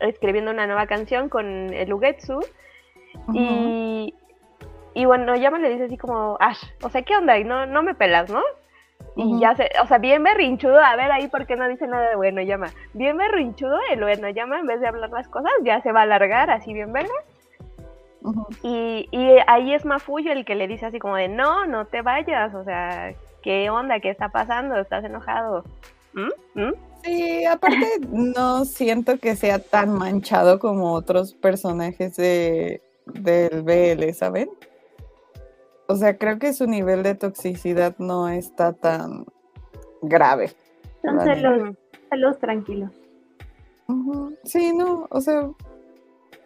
[0.00, 2.40] escribiendo una nueva canción con el Ugetsu.
[3.32, 4.14] y,
[4.94, 7.38] y bueno, Yama le dice así como, Ash, o sea, ¿qué onda?
[7.38, 8.42] Y no, no me pelas, ¿no?
[9.22, 12.08] Y ya se, o sea, bien berrinchudo, a ver ahí por qué no dice nada
[12.08, 12.68] de bueno llama.
[12.94, 16.02] Bien berrinchudo, el bueno llama, en vez de hablar las cosas, ya se va a
[16.04, 17.12] alargar así bien verga.
[18.62, 22.02] y, y ahí es Mafuyo el que le dice así como de no, no te
[22.02, 24.00] vayas, o sea, ¿qué onda?
[24.00, 24.76] ¿Qué está pasando?
[24.76, 25.64] ¿Estás enojado?
[26.12, 26.60] ¿Mm?
[26.60, 26.74] ¿Mm?
[27.02, 34.50] Sí, aparte no siento que sea tan manchado como otros personajes de, del BL, ¿saben?
[35.90, 39.26] O sea, creo que su nivel de toxicidad no está tan
[40.02, 40.52] grave.
[41.02, 42.92] Son celos, tranquilos.
[44.44, 45.50] Sí, no, o sea,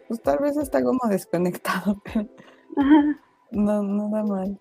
[0.07, 2.27] pues tal vez está como desconectado, pero
[3.51, 4.59] no, no da mal.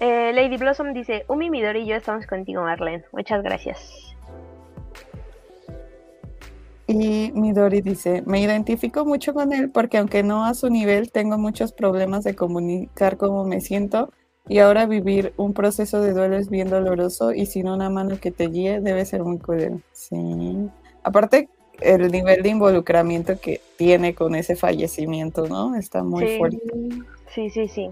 [0.00, 3.04] Eh, Lady Blossom dice, Umi, Midori y yo estamos contigo, Marlene.
[3.12, 4.11] Muchas gracias.
[6.92, 11.38] Y Midori dice, me identifico mucho con él porque aunque no a su nivel, tengo
[11.38, 14.12] muchos problemas de comunicar cómo me siento
[14.46, 18.30] y ahora vivir un proceso de duelo es bien doloroso y sin una mano que
[18.30, 19.82] te guíe debe ser muy cruel.
[19.92, 20.68] Sí.
[21.02, 21.48] Aparte,
[21.80, 25.74] el nivel de involucramiento que tiene con ese fallecimiento, ¿no?
[25.76, 26.60] Está muy fuerte.
[27.34, 27.90] Sí, sí, sí.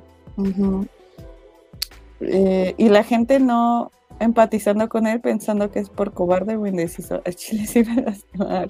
[2.21, 7.23] Eh, y la gente no empatizando con él pensando que es por cobarde o indeciso.
[7.25, 8.69] A Chile sí me lastimar.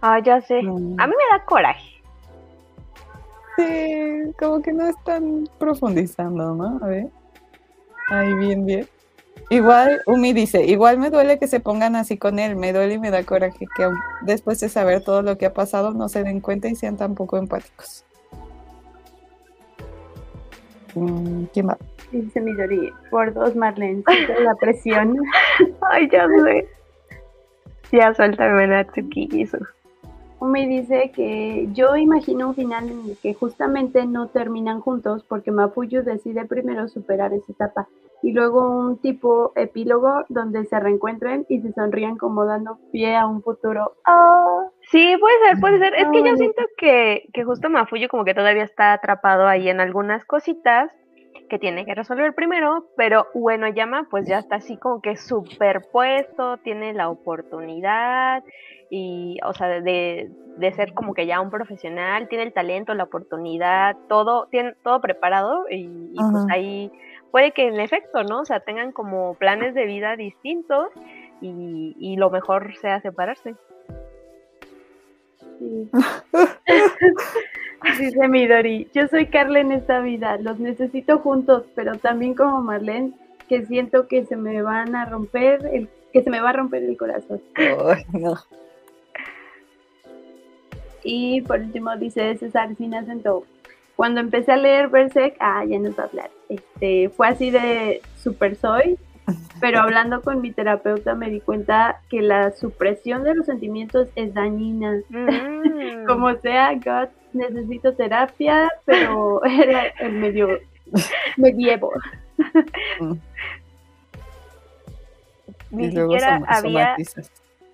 [0.00, 0.58] Ah, ya sé.
[0.58, 2.02] A mí me da coraje.
[3.56, 6.78] Sí, como que no están profundizando, ¿no?
[6.82, 7.08] A ver.
[8.08, 8.88] Ahí bien, bien.
[9.50, 12.98] Igual, Umi dice, igual me duele que se pongan así con él, me duele y
[12.98, 13.88] me da coraje que
[14.22, 17.16] después de saber todo lo que ha pasado no se den cuenta y sean tan
[17.16, 18.04] poco empáticos.
[20.94, 21.78] Mm, ¿Quién va?
[22.12, 24.04] Dice Midori, por dos Marlene,
[24.40, 25.16] la presión.
[25.90, 26.68] Ay, ya sé.
[27.92, 29.58] Ya suéltame Natsuki eso.
[30.40, 35.50] Me dice que yo imagino un final en el que justamente no terminan juntos porque
[35.52, 37.88] Mafuyu decide primero superar esa etapa
[38.22, 43.26] y luego un tipo epílogo donde se reencuentren y se sonrían como dando pie a
[43.26, 43.94] un futuro.
[44.06, 44.66] ¡Ah!
[44.90, 45.94] Sí, puede ser, puede ser.
[45.94, 49.80] Es que yo siento que, que justo Mafuyu como que todavía está atrapado ahí en
[49.80, 50.90] algunas cositas
[51.50, 56.56] que tiene que resolver primero, pero bueno, llama pues ya está así como que superpuesto,
[56.58, 58.42] tiene la oportunidad
[58.88, 63.04] y, o sea, de, de, ser como que ya un profesional, tiene el talento, la
[63.04, 66.90] oportunidad, todo, tiene todo preparado y, pues ahí
[67.30, 68.40] puede que en efecto, ¿no?
[68.40, 70.88] O sea, tengan como planes de vida distintos
[71.40, 73.54] y, y lo mejor sea separarse.
[75.60, 75.90] Sí.
[77.98, 83.12] Dice Midori, yo soy Carla en esta vida, los necesito juntos, pero también como Marlene,
[83.48, 86.82] que siento que se me van a romper, el, que se me va a romper
[86.82, 87.40] el corazón.
[88.12, 88.36] no.
[91.02, 93.44] Y por último dice César sin acento.
[93.96, 96.30] Cuando empecé a leer Berserk, ah, ya nos va a hablar.
[96.48, 98.98] Este, fue así de super soy,
[99.60, 104.32] pero hablando con mi terapeuta me di cuenta que la supresión de los sentimientos es
[104.34, 105.00] dañina.
[105.08, 106.04] Mm.
[106.06, 110.48] Como sea, God necesito terapia, pero era el medio
[111.36, 111.92] medievo.
[115.70, 116.96] Ni siquiera había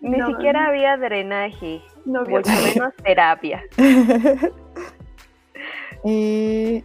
[0.02, 3.62] ni siquiera había drenaje, no mucho menos terapia.
[6.04, 6.84] y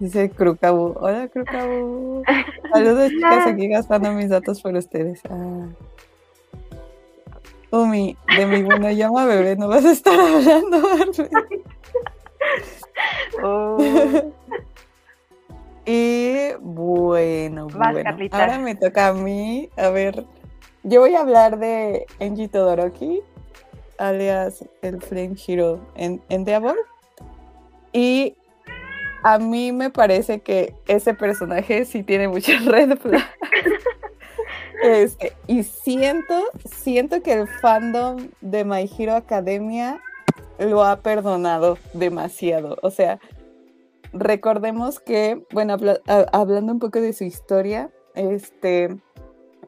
[0.00, 2.22] dice Crucabu, hola Crucabu.
[2.72, 5.20] Saludos chicas, aquí gastando mis datos por ustedes.
[5.28, 5.66] Ah.
[7.70, 10.82] Umi, de mi bueno llama bebé, no vas a estar hablando.
[13.42, 13.76] oh.
[15.86, 18.10] y bueno, bueno.
[18.32, 19.68] ahora me toca a mí.
[19.76, 20.24] A ver,
[20.82, 23.20] yo voy a hablar de Enji Todoroki.
[23.98, 26.76] alias el Flame Hero en Endeavor.
[27.92, 28.34] Y
[29.28, 33.26] a mí me parece que ese personaje sí tiene muchas red flags.
[34.82, 36.34] Este, y siento,
[36.64, 40.00] siento que el fandom de My Hero Academia
[40.58, 42.78] lo ha perdonado demasiado.
[42.80, 43.20] O sea,
[44.14, 45.76] recordemos que, bueno,
[46.32, 49.00] hablando un poco de su historia, este, él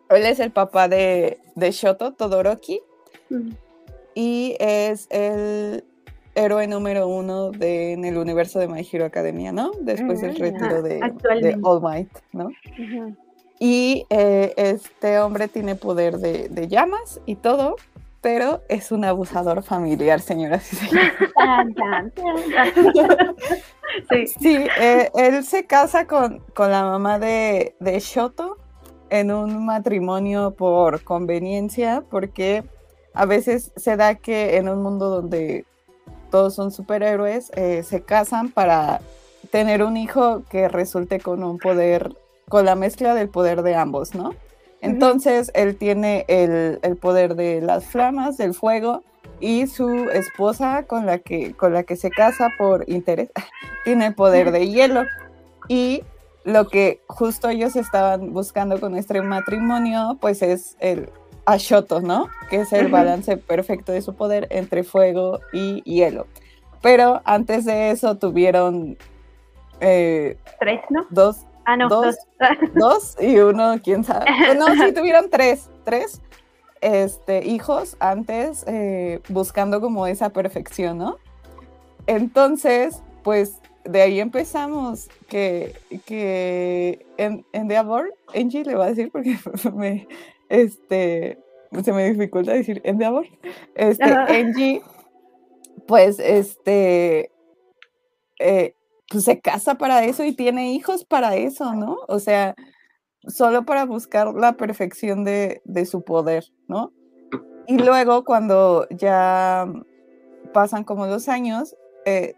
[0.08, 2.80] es el papá de, de Shoto Todoroki
[4.14, 5.84] y es el
[6.34, 9.72] héroe número uno de, en el universo de My Hero Academia, ¿no?
[9.80, 11.00] Después del retiro de,
[11.62, 12.50] All Might, ¿no?
[13.58, 17.76] Y eh, este hombre tiene poder de, llamas y todo,
[18.20, 21.12] pero es un abusador familiar, señoras y señores.
[24.40, 28.56] sí, eh, él se casa con, con la mamá de, de Shoto
[29.10, 32.64] en un matrimonio por conveniencia, porque
[33.12, 35.66] a veces se da que en un mundo donde
[36.30, 39.00] todos son superhéroes, eh, se casan para
[39.50, 42.14] tener un hijo que resulte con un poder,
[42.48, 44.34] con la mezcla del poder de ambos, ¿no?
[44.80, 49.02] Entonces él tiene el, poder de las flamas, del fuego,
[49.38, 53.30] y su esposa con la que, con la que se casa por interés
[53.84, 55.04] tiene el poder de hielo.
[55.68, 56.02] Y
[56.44, 61.10] lo que justo ellos estaban buscando con este matrimonio, pues es el
[61.44, 62.28] Ashoto, ¿no?
[62.48, 66.26] Que es el balance perfecto de su poder entre fuego y hielo.
[66.82, 68.96] Pero antes de eso tuvieron...
[69.80, 71.06] Eh, tres, ¿no?
[71.10, 71.46] Dos.
[71.64, 72.16] Ah, no, dos.
[72.74, 74.26] Dos, y uno, quién sabe.
[74.58, 76.20] No, sí tuvieron tres, tres
[76.80, 81.18] este, hijos antes eh, buscando como esa perfección, ¿no?
[82.06, 85.74] Entonces, pues de ahí empezamos que,
[86.06, 89.38] que en, en The Abor, Angie le va a decir porque
[89.74, 90.06] me,
[90.50, 91.38] este,
[91.82, 93.26] se me dificulta decir Endeavor,
[93.74, 94.82] este, Angie,
[95.86, 97.30] pues, este,
[98.38, 98.74] eh,
[99.08, 101.98] pues se casa para eso y tiene hijos para eso, ¿no?
[102.08, 102.54] O sea,
[103.26, 106.92] solo para buscar la perfección de, su poder, ¿no?
[107.66, 109.72] Y luego cuando ya
[110.52, 112.34] pasan como dos años, eh,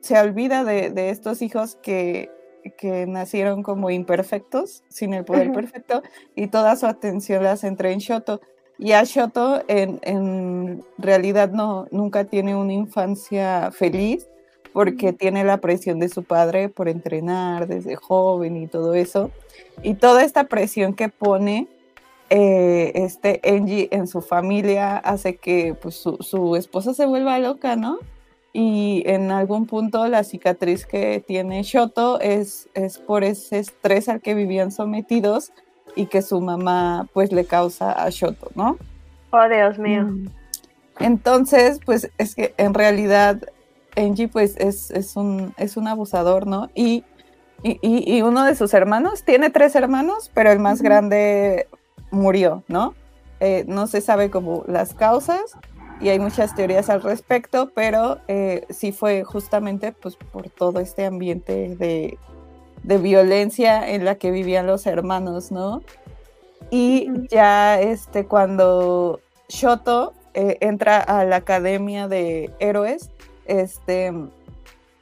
[0.00, 2.30] se olvida de, de, estos hijos que
[2.72, 6.02] que nacieron como imperfectos, sin el poder perfecto,
[6.34, 8.40] y toda su atención la centra en Shoto.
[8.78, 14.28] Y a Shoto en, en, realidad no, nunca tiene una infancia feliz
[14.72, 19.30] porque tiene la presión de su padre por entrenar desde joven y todo eso.
[19.82, 21.68] Y toda esta presión que pone
[22.28, 27.76] eh, este Enji en su familia hace que pues, su, su esposa se vuelva loca,
[27.76, 27.98] ¿no?
[28.58, 34.22] Y en algún punto la cicatriz que tiene Shoto es, es por ese estrés al
[34.22, 35.52] que vivían sometidos
[35.94, 38.78] y que su mamá pues le causa a Shoto, ¿no?
[39.30, 40.04] Oh, Dios mío.
[40.04, 40.28] Mm.
[41.00, 43.42] Entonces, pues es que en realidad
[43.94, 46.70] Enji pues es, es, un, es un abusador, ¿no?
[46.74, 47.04] Y,
[47.62, 51.68] y, y, uno de sus hermanos, tiene tres hermanos, pero el más grande
[52.10, 52.94] murió, ¿no?
[53.40, 55.58] Eh, no se sabe como las causas,
[56.00, 61.06] y hay muchas teorías al respecto, pero eh, sí fue justamente pues, por todo este
[61.06, 62.18] ambiente de,
[62.82, 65.82] violencia en la que vivían los hermanos, ¿no?
[66.70, 73.10] Y ya este, cuando Shoto eh, entra a la Academia de Héroes,
[73.46, 74.12] este,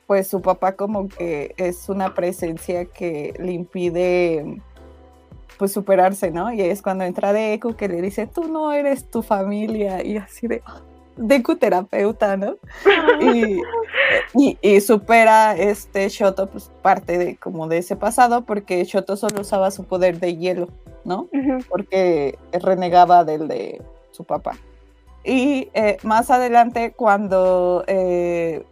[0.07, 4.63] pues su papá como que es una presencia que le impide
[5.59, 6.53] pues superarse, ¿no?
[6.53, 10.47] Y es cuando entra Deku que le dice, tú no eres tu familia, y así
[10.47, 10.63] de,
[11.17, 12.57] Deku terapeuta, ¿no?
[13.21, 13.63] Y,
[14.63, 19.71] y, supera este Shoto, pues parte de como de ese pasado, porque Shoto solo usaba
[19.71, 20.69] su poder de hielo,
[21.05, 21.29] ¿no?
[21.69, 24.57] Porque renegaba del de su papá.
[25.23, 28.65] Y eh, más adelante, cuando eh,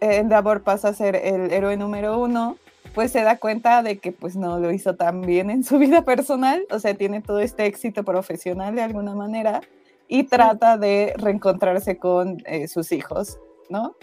[0.00, 2.56] Endeavor pasa a ser el héroe número uno,
[2.94, 6.04] pues se da cuenta de que pues no lo hizo tan bien en su vida
[6.04, 9.60] personal, o sea, tiene todo este éxito profesional de alguna manera
[10.08, 13.38] y trata de reencontrarse con eh, sus hijos,
[13.68, 13.94] ¿no?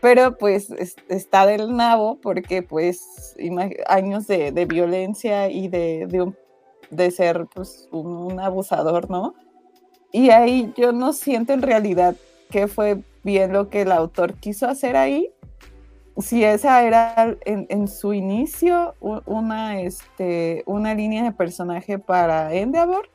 [0.00, 0.70] Pero pues
[1.08, 3.36] está del nabo porque pues
[3.86, 6.32] años de, violencia y de, de,
[6.90, 9.34] de ser pues un, abusador, ¿no?
[10.12, 12.16] Y ahí yo no siento en realidad
[12.50, 15.30] que fue bien lo que el autor quiso hacer ahí,
[16.18, 23.08] si esa era en, su inicio una, este, una línea de personaje para Endeavor,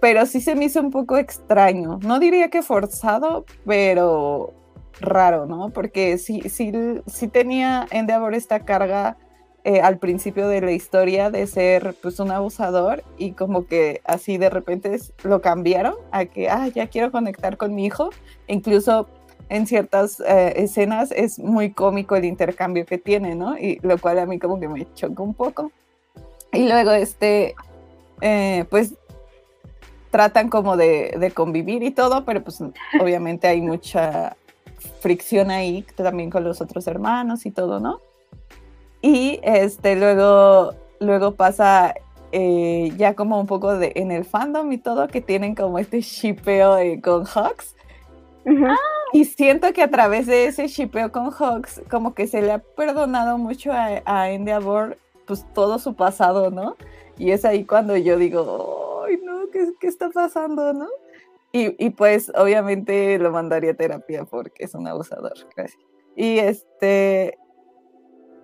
[0.00, 1.98] pero sí se me hizo un poco extraño.
[2.02, 4.52] No diría que forzado, pero
[5.00, 5.70] raro, ¿no?
[5.70, 6.72] Porque sí, sí,
[7.06, 9.16] sí tenía Endeavor esta carga
[9.64, 14.38] eh, al principio de la historia de ser pues un abusador y como que así
[14.38, 18.10] de repente lo cambiaron a que, ah, ya quiero conectar con mi hijo.
[18.46, 19.08] Incluso
[19.48, 23.56] en ciertas eh, escenas es muy cómico el intercambio que tiene, ¿no?
[23.58, 25.70] Y lo cual a mí como que me choca un poco.
[26.52, 27.54] Y luego este,
[28.20, 28.94] eh, pues
[30.10, 32.60] tratan como de, de, convivir y todo, pero pues
[33.00, 34.36] obviamente hay mucha
[35.00, 38.00] fricción ahí también con los otros hermanos y todo, ¿no?
[39.02, 41.94] Y este, luego, luego pasa
[42.32, 46.00] eh, ya como un poco de en el fandom y todo, que tienen como este
[46.00, 47.74] shipeo con Hawks.
[49.12, 52.58] Y siento que a través de ese shipeo con Hawks, como que se le ha
[52.58, 56.76] perdonado mucho a, a Endeavor, pues todo su pasado, ¿no?
[57.18, 60.88] Y es ahí cuando yo digo, ay, no, ¿qué, qué está pasando, no?
[61.52, 65.80] Y, y, pues obviamente lo mandaría a terapia porque es un abusador, gracias.
[66.14, 67.38] Y este,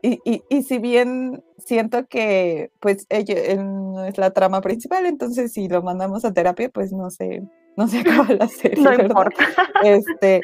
[0.00, 5.52] y, y, y, si bien siento que pues ella no es la trama principal, entonces
[5.52, 7.42] si lo mandamos a terapia, pues no sé,
[7.76, 8.82] no se acaba la serie.
[8.82, 9.44] No importa.
[9.82, 10.40] Este,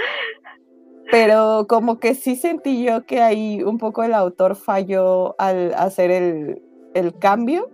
[1.10, 6.10] pero como que sí sentí yo que ahí un poco el autor falló al hacer
[6.10, 6.62] el,
[6.94, 7.70] el cambio.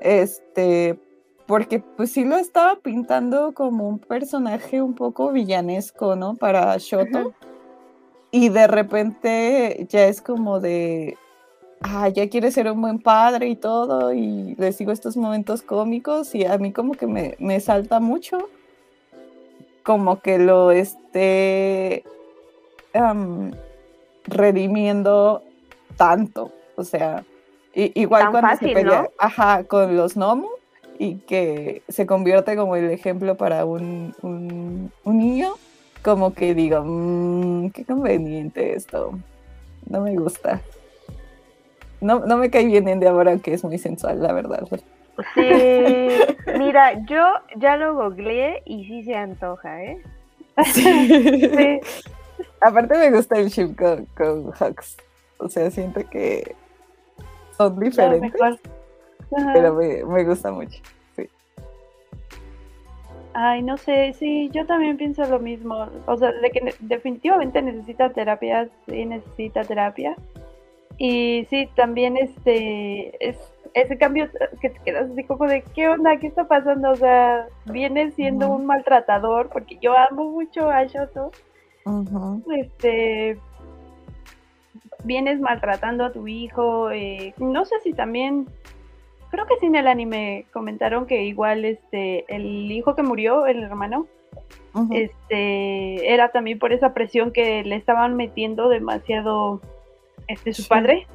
[0.00, 0.98] Este,
[1.46, 6.34] porque pues sí lo estaba pintando como un personaje un poco villanesco, ¿no?
[6.34, 7.32] Para Shoto.
[8.30, 11.16] Y de repente ya es como de,
[11.80, 16.34] ah, ya quiere ser un buen padre y todo, y le sigo estos momentos cómicos
[16.34, 18.50] y a mí como que me, me salta mucho,
[19.82, 22.04] como que lo esté
[24.24, 25.42] redimiendo
[25.96, 27.24] tanto, o sea,
[27.74, 30.48] igual cuando se pelea ajá, con los Nomu
[30.98, 35.54] y que se convierte como el ejemplo para un, un, un niño
[36.02, 39.18] como que digo, mmm, qué conveniente esto.
[39.88, 40.60] No me gusta.
[42.00, 44.66] No, no me cae bien en de ahora que es muy sensual, la verdad.
[45.34, 46.08] Sí,
[46.58, 47.24] mira, yo
[47.56, 50.02] ya lo googleé y sí se antoja, ¿eh?
[50.72, 51.80] Sí.
[52.60, 54.96] Aparte me gusta el chip con, con Hux.
[55.38, 56.54] O sea, siento que
[57.56, 58.32] son diferentes.
[59.52, 60.80] Pero me, me gusta mucho.
[63.34, 65.88] Ay, no sé, sí, yo también pienso lo mismo.
[66.06, 70.16] O sea, de que definitivamente necesita terapia, sí necesita terapia.
[70.96, 73.36] Y sí, también este, es
[73.74, 74.28] ese cambio
[74.60, 76.16] que te quedas así como de, ¿qué onda?
[76.18, 76.90] ¿Qué está pasando?
[76.90, 81.30] O sea, viene siendo un maltratador, porque yo amo mucho a Shoto.
[82.56, 83.38] Este,
[85.04, 86.90] vienes maltratando a tu hijo.
[86.90, 88.46] Eh, no sé si también
[89.30, 93.62] creo que sí en el anime comentaron que igual este el hijo que murió, el
[93.62, 94.06] hermano,
[94.90, 99.60] este era también por esa presión que le estaban metiendo demasiado
[100.28, 101.06] este su padre.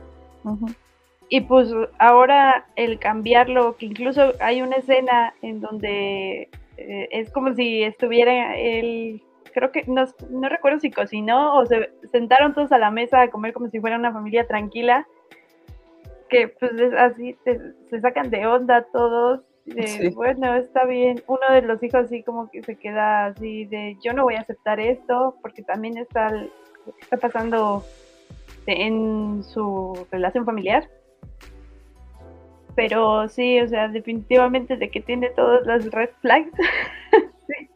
[1.29, 7.53] Y pues ahora el cambiarlo, que incluso hay una escena en donde eh, es como
[7.55, 9.23] si estuviera él,
[9.53, 13.29] creo que no, no recuerdo si cocinó o se sentaron todos a la mesa a
[13.29, 15.07] comer como si fuera una familia tranquila
[16.33, 19.41] que pues así se sacan de onda todos.
[20.15, 21.23] Bueno, está bien.
[21.27, 24.41] Uno de los hijos así como que se queda así de yo no voy a
[24.41, 26.31] aceptar esto porque también está,
[26.99, 27.83] está pasando
[28.65, 30.89] en su relación familiar.
[32.75, 36.51] Pero sí, o sea, definitivamente de que tiene todas las red flags.
[37.47, 37.69] sí.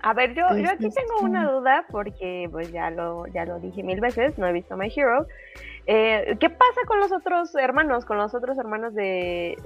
[0.00, 3.82] A ver, yo, yo aquí tengo una duda porque pues ya lo, ya lo dije
[3.82, 5.26] mil veces, no he visto My Hero.
[5.86, 9.56] Eh, ¿Qué pasa con los otros hermanos, con los otros hermanos de,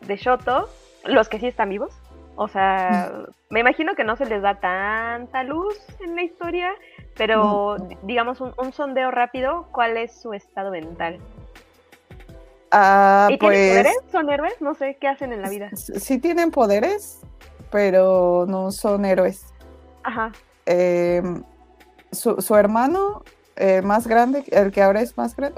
[0.00, 0.68] de Shoto,
[1.04, 1.92] los que sí están vivos?
[2.36, 6.72] O sea, me imagino que no se les da tanta luz en la historia,
[7.16, 11.18] pero digamos un, sondeo rápido, ¿cuál es su estado mental?
[12.76, 13.96] Ah, ¿Y pues, tienen poderes?
[14.10, 14.60] ¿Son héroes?
[14.60, 15.70] No sé, ¿qué hacen en la vida?
[15.76, 17.20] Sí tienen poderes,
[17.70, 19.54] pero no son héroes.
[20.02, 20.32] Ajá.
[20.66, 21.44] Em,
[22.10, 23.22] su, su, hermano
[23.54, 25.56] eh, más grande, el que ahora es más grande,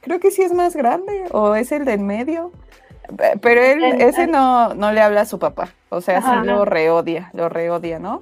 [0.00, 2.50] creo que sí es más grande, o es el del medio.
[3.40, 7.30] Pero él, ese no, no le habla a su papá, o sea, sí lo reodia,
[7.32, 8.20] lo reodia, ¿no?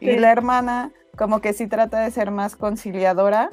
[0.00, 3.50] Y la hermana como que sí trata de ser más conciliadora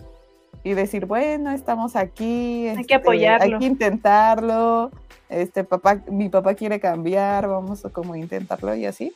[0.63, 3.55] y decir, bueno, estamos aquí, hay que este, apoyarlo.
[3.55, 4.91] Hay que intentarlo,
[5.29, 9.13] este papá, mi papá quiere cambiar, vamos a como intentarlo y así.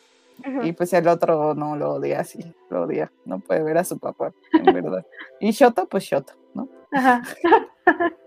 [0.64, 4.00] Y pues el otro no lo odia así, lo odia, no puede ver a su
[4.00, 5.06] papá, en verdad.
[5.40, 6.68] Y Shoto, pues Shoto, ¿no?
[6.92, 7.22] Ajá.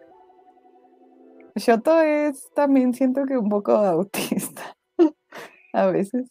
[1.57, 4.77] Shoto es también siento que un poco autista
[5.73, 6.31] a veces.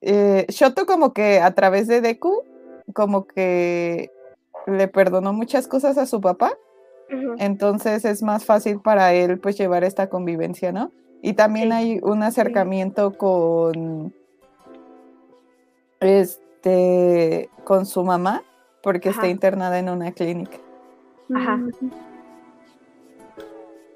[0.00, 2.42] Eh, Shoto como que a través de Deku,
[2.94, 4.10] como que
[4.66, 6.52] le perdonó muchas cosas a su papá
[7.38, 10.90] Entonces es más fácil para él pues llevar esta convivencia, ¿no?
[11.22, 14.12] Y también hay un acercamiento con
[16.00, 18.42] este con su mamá
[18.82, 20.58] porque está internada en una clínica.
[21.34, 21.60] Ajá.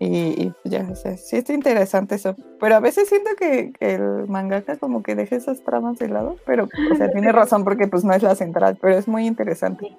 [0.01, 2.37] Y, pues ya, o sea, sí está interesante eso.
[2.61, 6.69] Pero a veces siento que, el mangaka como que deja esas tramas de lado, pero,
[6.93, 9.97] o sea, tiene razón porque pues no es la central, pero es muy interesante.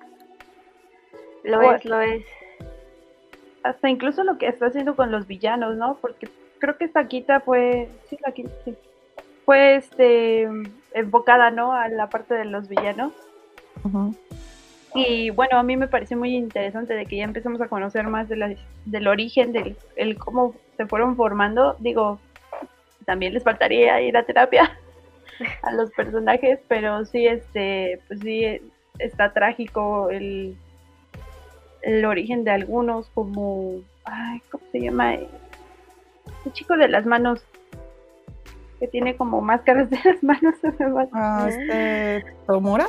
[1.44, 2.26] Lo es, lo es.
[3.64, 5.98] Hasta incluso lo que está haciendo con los villanos, ¿no?
[6.02, 6.30] Porque
[6.60, 8.76] creo que esta quita fue, sí, la quita, sí.
[9.45, 10.48] Fue este,
[10.94, 11.74] enfocada, ¿no?
[11.74, 13.14] A la parte de los villanos.
[14.94, 18.28] Y bueno, a mí me pareció muy interesante de que ya empezamos a conocer más
[18.28, 18.56] de la,
[18.86, 21.76] del origen, del el cómo se fueron formando.
[21.80, 22.20] Digo,
[23.06, 24.78] también les faltaría ir a terapia
[25.64, 28.61] a los personajes, pero sí, este, pues sí,
[28.99, 30.56] está trágico el,
[31.81, 35.15] el origen de algunos, como, ay, ¿cómo se llama?
[35.15, 35.27] El
[36.53, 37.43] chico de las manos,
[38.80, 40.56] que tiene como máscaras de las manos.
[41.14, 42.88] Ah, este, ¿Tomura?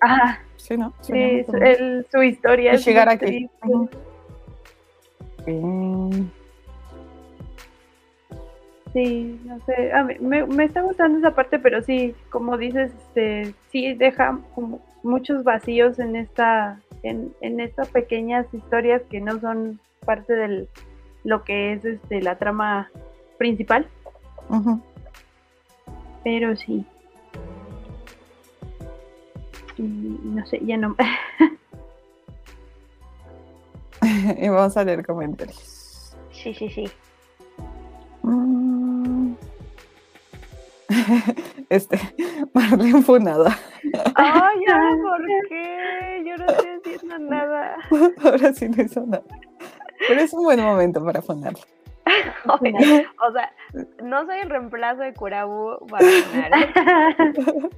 [0.00, 0.40] Ajá.
[0.56, 0.92] Sí, ¿no?
[1.00, 1.44] Sí,
[2.10, 3.48] su historia es llegar aquí.
[8.94, 13.52] Sí, no sé, a mí, me, está gustando esa parte, pero sí, como dices, este,
[13.72, 19.78] sí deja como muchos vacíos en esta, en, en estas pequeñas historias que no son
[20.04, 20.66] parte de
[21.22, 22.90] lo que es este la trama
[23.38, 23.86] principal.
[26.24, 26.86] Pero sí,
[29.78, 30.96] no sé, ya no.
[34.38, 36.16] y vamos a leer comentarios.
[36.32, 36.90] Sí, sí, sí.
[38.22, 39.34] Mm.
[41.70, 41.98] Este,
[42.54, 43.58] Marlene Funada.
[44.14, 46.24] Ay, ya, ¿por qué?
[46.26, 47.76] Yo no estoy haciendo nada.
[48.24, 49.24] Ahora sí no hizo nada.
[50.08, 51.62] Pero es un buen momento para funarle.
[52.46, 53.52] o sea,
[54.02, 56.06] no soy el reemplazo de Kurabu para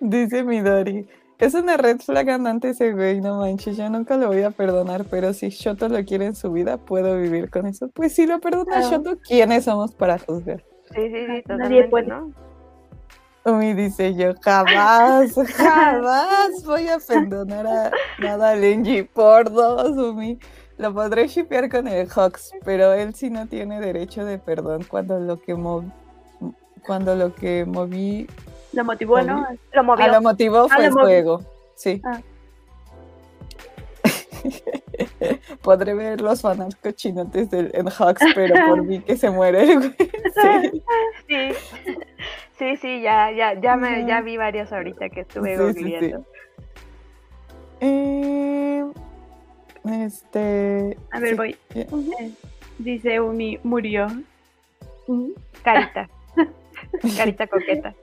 [0.00, 1.08] Dice Midori.
[1.38, 5.04] Es una red flag andante ese güey, no manches, yo nunca lo voy a perdonar,
[5.10, 7.90] pero si Shoto lo quiere en su vida, puedo vivir con eso.
[7.90, 10.64] Pues si lo perdona Shoto, ¿quiénes somos para juzgar?
[10.94, 12.06] Sí, sí, sí, Nadie puede.
[12.06, 12.45] ¿no?
[13.46, 20.38] Umi dice yo jamás, jamás voy a perdonar a nada a Lenji por dos, Umi.
[20.78, 25.20] Lo podré shipear con el Hawks, pero él sí no tiene derecho de perdón cuando
[25.20, 25.90] lo que moví,
[26.84, 28.26] cuando lo que moví
[28.72, 29.46] lo motivó, ¿no?
[29.72, 30.04] Lo movió.
[30.04, 31.40] Ah, lo motivó fue el juego.
[31.76, 32.02] Sí.
[32.04, 32.20] Ah.
[35.62, 39.78] Podré ver los fanáticos cochinotes del, en Hawks, pero por mí que se muere el
[39.78, 39.94] güey.
[41.28, 41.52] Sí.
[42.58, 42.76] sí.
[42.80, 45.94] Sí, ya, ya, ya me, ya vi varios ahorita que estuve sí,
[47.80, 48.84] eh,
[49.84, 50.96] este.
[51.10, 51.56] A ver, voy.
[51.74, 51.86] Eh,
[52.78, 54.08] dice Umi, murió.
[55.62, 56.08] Carita.
[57.16, 57.94] Carita coqueta.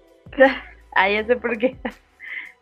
[0.96, 1.76] ah, ya sé por qué.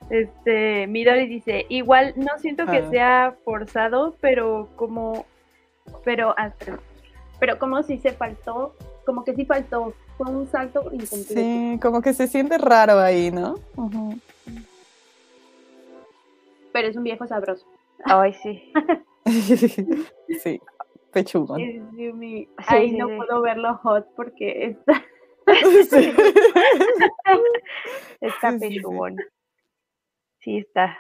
[0.10, 2.90] Este, Midori dice, igual no siento que ah.
[2.90, 5.26] sea forzado, pero como,
[6.04, 6.52] pero, ah,
[7.40, 8.76] pero, como si se faltó,
[9.06, 11.34] como que sí faltó, fue un salto incompleto.
[11.34, 13.56] Sí, como que se siente raro ahí, ¿no?
[16.74, 17.66] Pero es un viejo sabroso.
[18.04, 18.74] Ay, sí.
[20.44, 20.62] sí,
[21.12, 21.62] pechugón.
[22.68, 25.04] ahí no puedo verlo hot porque está...
[28.22, 29.16] está pechugón.
[30.42, 30.98] Sí, está.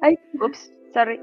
[0.00, 1.20] Ay, ups, sorry.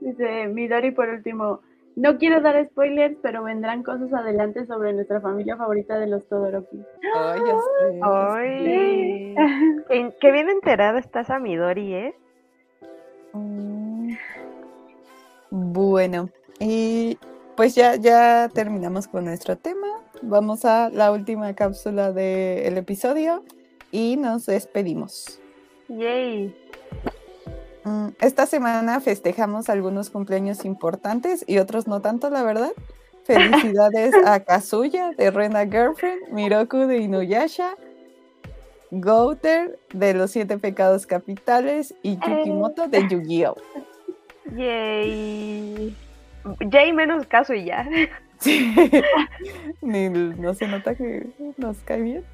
[0.00, 1.60] Dice Midori por último.
[1.96, 6.82] No quiero dar spoilers, pero vendrán cosas adelante sobre nuestra familia favorita de los Todoroki.
[7.14, 8.00] Ay, ya sé.
[8.02, 9.34] Ay.
[10.20, 12.14] Qué bien enterada está esa Midori, ¿eh?
[13.32, 14.14] Mm.
[15.50, 17.16] Bueno, y
[17.56, 19.86] pues ya, ya terminamos con nuestro tema.
[20.22, 23.44] Vamos a la última cápsula del episodio
[23.92, 25.40] y nos despedimos.
[25.98, 26.54] Yay.
[27.84, 32.72] Mm, esta semana festejamos algunos cumpleaños importantes y otros no tanto, la verdad.
[33.24, 37.74] Felicidades a Kazuya de Rena Girlfriend, Miroku de Inuyasha,
[38.90, 43.56] Gouter de Los Siete Pecados Capitales y Yukimoto de Yu-Gi-Oh!
[44.56, 45.96] Yay.
[46.70, 47.88] Yay menos caso y ya.
[48.38, 48.74] Sí.
[49.80, 51.26] Ni, no se nota que
[51.56, 52.24] nos cae bien.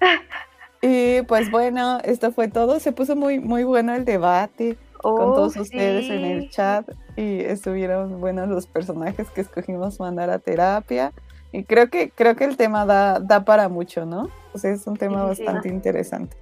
[0.80, 2.78] Y pues bueno, esto fue todo.
[2.80, 7.40] Se puso muy, muy bueno el debate con oh, todos ustedes en el chat y
[7.40, 11.12] estuvieron buenos los personajes que escogimos mandar a terapia.
[11.52, 14.28] Y creo que, creo que el tema da, da para mucho, ¿no?
[14.52, 16.36] O sea, es un tema bastante interesante.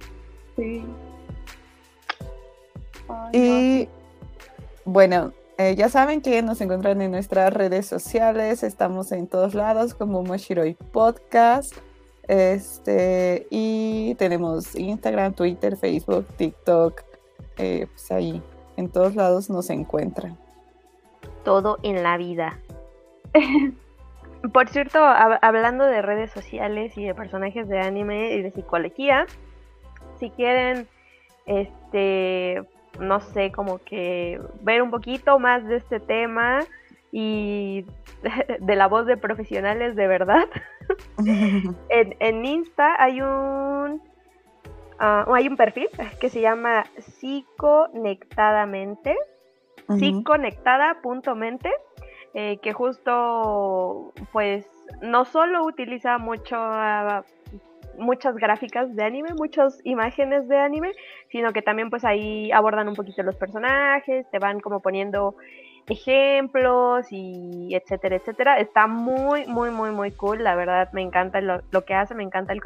[0.55, 0.83] Sí.
[3.31, 3.87] y
[4.85, 9.95] bueno, Eh, ya saben que nos encuentran en nuestras redes sociales, estamos en todos lados
[9.95, 11.73] como Moshiroi Podcast.
[12.27, 17.01] Este, y tenemos Instagram, Twitter, Facebook, TikTok.
[17.57, 18.41] Eh, pues ahí,
[18.75, 20.37] en todos lados nos encuentran.
[21.43, 22.59] Todo en la vida.
[24.53, 29.25] Por cierto, hablando de redes sociales y de personajes de anime y de psicología,
[30.19, 30.87] si quieren,
[31.45, 32.63] este,
[32.99, 36.59] no sé, como que ver un poquito más de este tema
[37.11, 37.85] y
[38.59, 40.47] de la voz de profesionales de verdad.
[41.89, 44.01] en, Insta hay un
[44.99, 45.87] ah, hay un perfil
[46.19, 49.15] que se llama psiconectadamente,
[49.97, 51.71] psiconectada.mente,
[52.33, 54.65] eh, que justo pues
[55.01, 57.23] no solo utiliza mucho ah,
[57.97, 60.91] muchas gráficas de anime, muchas imágenes de anime,
[61.31, 65.35] sino que también pues ahí abordan un poquito los personajes, te van como poniendo
[65.93, 68.59] ejemplos y etcétera, etcétera.
[68.59, 70.43] Está muy, muy, muy, muy cool.
[70.43, 72.61] La verdad, me encanta lo, que hace, me encanta el,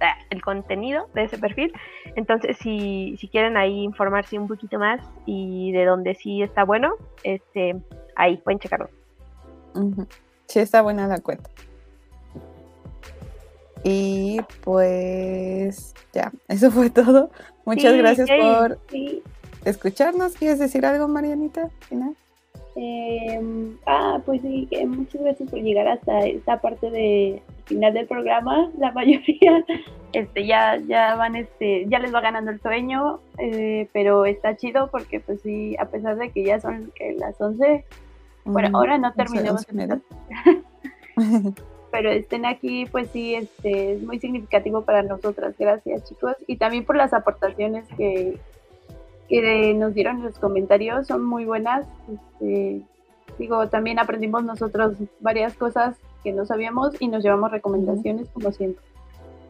[0.00, 1.72] ah, el contenido de ese perfil.
[2.16, 6.94] Entonces, si, si quieren ahí informarse un poquito más y de dónde sí está bueno,
[7.22, 7.76] este,
[8.16, 8.88] ahí pueden checarlo.
[10.46, 11.50] Sí, está buena la cuenta.
[13.82, 17.30] Y pues ya, eso fue todo.
[17.66, 18.78] Muchas gracias por
[19.64, 20.34] escucharnos.
[20.34, 21.68] ¿Quieres decir algo, Marianita?
[21.80, 22.16] Final.
[22.76, 28.70] Em, ah, pues sí, muchas gracias por llegar hasta esta parte de final del programa.
[28.78, 29.64] La mayoría,
[30.12, 34.90] este, ya, ya van, este, ya les va ganando el sueño, eh, pero está chido
[34.90, 37.84] porque, pues sí, a pesar de que ya son las 11,
[38.44, 39.66] bueno, ahora no terminamos.
[41.90, 45.54] pero estén aquí, pues sí, este, es muy significativo para nosotras.
[45.58, 46.34] Gracias, chicos.
[46.46, 48.36] Y también por las aportaciones que,
[49.28, 51.86] que nos dieron los comentarios, son muy buenas.
[52.12, 52.82] Este,
[53.38, 58.82] digo, también aprendimos nosotros varias cosas que no sabíamos y nos llevamos recomendaciones como siempre.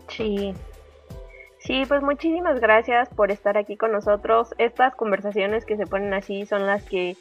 [0.08, 0.54] Sí.
[1.58, 4.54] Sí, pues muchísimas gracias por estar aquí con nosotros.
[4.58, 7.16] Estas conversaciones que se ponen así son las que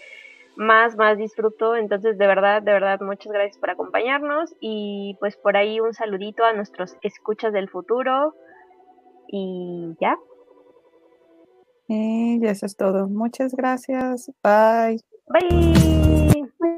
[0.58, 1.78] más, más disfruto.
[1.78, 6.44] Entonces, de verdad, de verdad, muchas gracias por acompañarnos y pues por ahí un saludito
[6.44, 8.36] a nuestros escuchas del futuro.
[9.30, 10.18] Y ya.
[11.88, 13.08] Y eso es todo.
[13.08, 14.32] Muchas gracias.
[14.44, 15.00] Bye.
[15.28, 16.74] Bye.